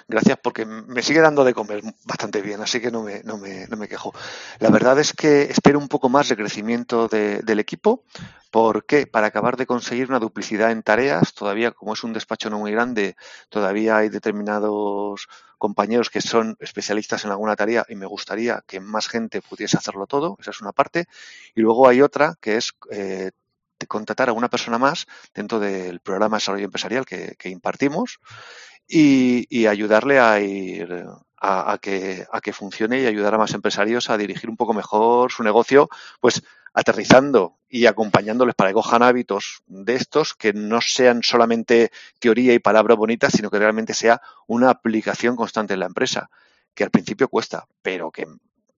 Gracias, 0.08 0.38
porque 0.42 0.64
me 0.64 1.02
sigue 1.02 1.20
dando 1.20 1.44
de 1.44 1.54
comer 1.54 1.82
bastante 2.04 2.42
bien, 2.42 2.60
así 2.60 2.80
que 2.80 2.90
no 2.90 3.02
me, 3.02 3.22
no 3.22 3.38
me, 3.38 3.66
no 3.68 3.76
me 3.76 3.88
quejo. 3.88 4.12
La 4.58 4.70
verdad 4.70 4.98
es 4.98 5.12
que 5.12 5.42
espero 5.42 5.78
un 5.78 5.88
poco 5.88 6.08
más 6.08 6.28
de 6.28 6.36
crecimiento 6.36 7.08
de, 7.08 7.40
del 7.42 7.60
equipo. 7.60 8.04
¿Por 8.50 8.84
qué? 8.86 9.06
Para 9.06 9.28
acabar 9.28 9.56
de 9.56 9.66
conseguir 9.66 10.08
una 10.08 10.20
duplicidad 10.20 10.70
en 10.70 10.82
tareas. 10.82 11.34
Todavía, 11.34 11.72
como 11.72 11.94
es 11.94 12.04
un 12.04 12.12
despacho 12.12 12.50
no 12.50 12.58
muy 12.58 12.72
grande, 12.72 13.16
todavía 13.48 13.96
hay 13.96 14.08
determinados 14.08 15.28
compañeros 15.58 16.10
que 16.10 16.20
son 16.20 16.56
especialistas 16.60 17.24
en 17.24 17.30
alguna 17.30 17.56
tarea 17.56 17.84
y 17.88 17.96
me 17.96 18.06
gustaría 18.06 18.62
que 18.66 18.80
más 18.80 19.08
gente 19.08 19.42
pudiese 19.42 19.76
hacerlo 19.76 20.06
todo. 20.06 20.36
Esa 20.38 20.50
es 20.50 20.60
una 20.60 20.72
parte. 20.72 21.06
Y 21.54 21.62
luego 21.62 21.88
hay 21.88 22.02
otra 22.02 22.34
que 22.40 22.56
es 22.56 22.72
eh, 22.90 23.32
contratar 23.88 24.28
a 24.28 24.32
una 24.32 24.48
persona 24.48 24.78
más 24.78 25.06
dentro 25.34 25.58
del 25.58 26.00
programa 26.00 26.36
de 26.36 26.40
desarrollo 26.40 26.64
empresarial 26.64 27.04
que 27.06 27.48
impartimos 27.48 28.20
y, 28.86 29.46
y, 29.48 29.66
ayudarle 29.66 30.18
a 30.18 30.40
ir 30.40 31.06
a, 31.36 31.72
a, 31.72 31.78
que, 31.78 32.26
a 32.30 32.40
que 32.40 32.52
funcione 32.52 33.00
y 33.00 33.06
ayudar 33.06 33.34
a 33.34 33.38
más 33.38 33.54
empresarios 33.54 34.10
a 34.10 34.16
dirigir 34.16 34.50
un 34.50 34.56
poco 34.56 34.74
mejor 34.74 35.32
su 35.32 35.42
negocio, 35.42 35.88
pues 36.20 36.42
aterrizando 36.74 37.56
y 37.68 37.86
acompañándoles 37.86 38.54
para 38.54 38.70
que 38.70 38.74
cojan 38.74 39.02
hábitos 39.02 39.62
de 39.66 39.94
estos 39.94 40.34
que 40.34 40.52
no 40.52 40.80
sean 40.80 41.22
solamente 41.22 41.92
teoría 42.18 42.52
y 42.52 42.58
palabras 42.58 42.98
bonitas, 42.98 43.32
sino 43.32 43.50
que 43.50 43.58
realmente 43.58 43.94
sea 43.94 44.20
una 44.46 44.70
aplicación 44.70 45.36
constante 45.36 45.74
en 45.74 45.80
la 45.80 45.86
empresa, 45.86 46.30
que 46.74 46.84
al 46.84 46.90
principio 46.90 47.28
cuesta, 47.28 47.66
pero 47.82 48.10
que 48.10 48.26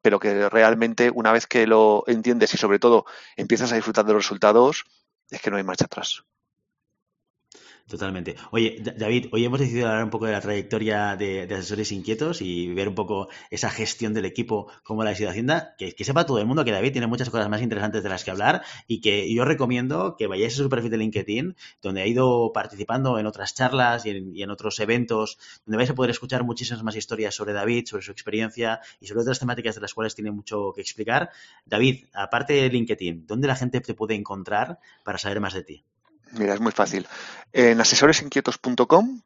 pero 0.03 0.21
que 0.21 0.49
realmente 0.49 1.11
una 1.13 1.33
vez 1.33 1.49
que 1.49 1.67
lo 1.67 2.05
entiendes 2.07 2.55
y 2.55 2.59
sobre 2.59 2.79
todo 2.79 3.07
empiezas 3.35 3.73
a 3.73 3.75
disfrutar 3.75 4.05
de 4.05 4.13
los 4.13 4.23
resultados, 4.23 4.85
es 5.31 5.41
que 5.41 5.51
no 5.51 5.57
hay 5.57 5.65
marcha 5.65 5.87
atrás. 5.87 6.23
Totalmente. 7.89 8.35
Oye, 8.51 8.83
David, 8.97 9.29
hoy 9.31 9.45
hemos 9.45 9.61
decidido 9.61 9.87
hablar 9.87 10.03
un 10.03 10.11
poco 10.11 10.27
de 10.27 10.33
la 10.33 10.41
trayectoria 10.41 11.15
de, 11.15 11.43
asesores 11.43 11.93
inquietos 11.93 12.43
y 12.43 12.75
ver 12.75 12.89
un 12.89 12.97
poco 12.97 13.29
esa 13.49 13.71
gestión 13.71 14.13
del 14.13 14.25
equipo, 14.25 14.67
como 14.83 15.05
la 15.05 15.11
ha 15.11 15.15
sido 15.15 15.31
Hacienda. 15.31 15.77
Que, 15.79 15.95
que, 15.95 16.05
sepa 16.05 16.27
todo 16.27 16.41
el 16.41 16.47
mundo 16.47 16.65
que 16.65 16.73
David 16.73 16.91
tiene 16.91 17.07
muchas 17.07 17.31
cosas 17.31 17.49
más 17.49 17.63
interesantes 17.63 18.03
de 18.03 18.09
las 18.09 18.25
que 18.25 18.33
hablar 18.33 18.65
y 18.89 19.01
que 19.01 19.33
yo 19.33 19.45
recomiendo 19.45 20.17
que 20.17 20.27
vayáis 20.27 20.55
a 20.55 20.65
su 20.65 20.69
perfil 20.69 20.91
de 20.91 20.97
LinkedIn, 20.99 21.57
donde 21.81 22.03
ha 22.03 22.07
ido 22.09 22.51
participando 22.53 23.21
en 23.21 23.27
otras 23.27 23.55
charlas 23.55 24.05
y 24.05 24.11
en, 24.11 24.35
y 24.35 24.43
en 24.43 24.51
otros 24.51 24.81
eventos, 24.81 25.39
donde 25.65 25.77
vais 25.77 25.91
a 25.91 25.95
poder 25.95 26.11
escuchar 26.11 26.43
muchísimas 26.43 26.83
más 26.83 26.97
historias 26.97 27.37
sobre 27.37 27.53
David, 27.53 27.87
sobre 27.87 28.03
su 28.03 28.11
experiencia 28.11 28.81
y 28.99 29.07
sobre 29.07 29.21
otras 29.21 29.39
temáticas 29.39 29.77
de 29.77 29.83
las 29.83 29.95
cuales 29.95 30.17
tiene 30.17 30.33
mucho 30.33 30.73
que 30.75 30.81
explicar. 30.81 31.31
David, 31.65 32.07
aparte 32.15 32.55
de 32.55 32.69
LinkedIn, 32.69 33.29
¿dónde 33.29 33.47
la 33.47 33.55
gente 33.55 33.81
te 33.81 33.95
puede 33.95 34.17
encontrar 34.17 34.81
para 35.05 35.19
saber 35.19 35.39
más 35.39 35.55
de 35.55 35.63
ti? 35.63 35.85
Mira, 36.33 36.55
es 36.55 36.61
muy 36.61 36.73
fácil. 36.73 37.07
En 37.53 37.81
asesoresinquietos.com 37.81 39.23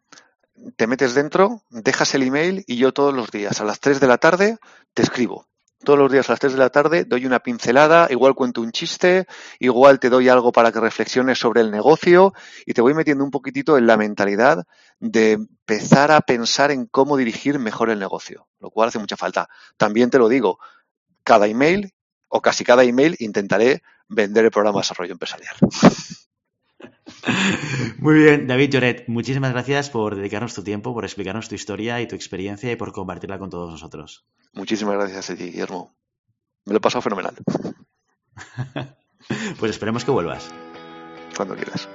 te 0.77 0.87
metes 0.87 1.15
dentro, 1.15 1.63
dejas 1.71 2.15
el 2.15 2.23
email 2.23 2.65
y 2.67 2.77
yo 2.77 2.93
todos 2.93 3.15
los 3.15 3.31
días 3.31 3.61
a 3.61 3.65
las 3.65 3.81
3 3.81 4.01
de 4.01 4.07
la 4.07 4.19
tarde 4.19 4.59
te 4.95 5.03
escribo. 5.03 5.47
Todos 5.83 5.99
los 5.99 6.13
días 6.13 6.29
a 6.29 6.33
las 6.33 6.41
3 6.41 6.53
de 6.53 6.59
la 6.59 6.69
tarde 6.69 7.05
doy 7.05 7.25
una 7.25 7.41
pincelada, 7.41 8.07
igual 8.11 8.35
cuento 8.35 8.61
un 8.61 8.71
chiste, 8.71 9.27
igual 9.59 9.99
te 9.99 10.11
doy 10.11 10.29
algo 10.29 10.53
para 10.53 10.71
que 10.73 10.81
reflexiones 10.81 11.39
sobre 11.39 11.63
el 11.63 11.71
negocio 11.71 12.35
y 12.67 12.75
te 12.75 12.83
voy 12.83 12.93
metiendo 12.93 13.25
un 13.25 13.31
poquitito 13.31 13.79
en 13.79 13.87
la 13.87 13.97
mentalidad 13.97 14.67
de 14.99 15.33
empezar 15.33 16.13
a 16.13 16.21
pensar 16.21 16.71
en 16.71 16.85
cómo 16.85 17.17
dirigir 17.17 17.59
mejor 17.59 17.89
el 17.89 17.99
negocio, 17.99 18.47
lo 18.59 18.71
cual 18.71 18.91
hace 18.91 18.99
mucha 18.99 19.17
falta. 19.17 19.49
También 19.79 20.11
te 20.11 20.19
lo 20.19 20.29
digo, 20.29 20.59
cada 21.25 21.47
email 21.47 21.95
o 22.29 22.43
casi 22.43 22.63
cada 22.63 22.85
email 22.85 23.17
intentaré 23.19 23.83
vender 24.07 24.45
el 24.45 24.51
programa 24.51 24.79
de 24.79 24.83
desarrollo 24.83 25.13
empresarial. 25.13 25.57
Muy 27.99 28.15
bien, 28.15 28.47
David 28.47 28.71
Lloret, 28.71 29.09
muchísimas 29.09 29.53
gracias 29.53 29.91
por 29.91 30.17
dedicarnos 30.17 30.55
tu 30.55 30.63
tiempo, 30.63 30.95
por 30.95 31.05
explicarnos 31.05 31.49
tu 31.49 31.55
historia 31.55 32.01
y 32.01 32.09
tu 32.09 32.17
experiencia 32.17 32.71
y 32.73 32.77
por 32.77 32.93
compartirla 32.93 33.39
con 33.39 33.51
todos 33.51 33.71
nosotros. 33.71 34.27
Muchísimas 34.53 34.95
gracias 34.95 35.31
a 35.31 35.37
ti, 35.37 35.45
Guillermo. 35.45 35.95
Me 36.65 36.73
lo 36.73 36.79
he 36.79 36.81
pasado 36.81 37.03
fenomenal. 37.03 37.35
pues 39.59 39.71
esperemos 39.71 40.05
que 40.05 40.11
vuelvas. 40.11 40.51
Cuando 41.37 41.55
quieras. 41.55 41.89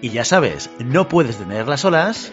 Y 0.00 0.10
ya 0.10 0.24
sabes, 0.24 0.70
no 0.78 1.08
puedes 1.08 1.36
tener 1.36 1.68
las 1.68 1.84
olas, 1.84 2.32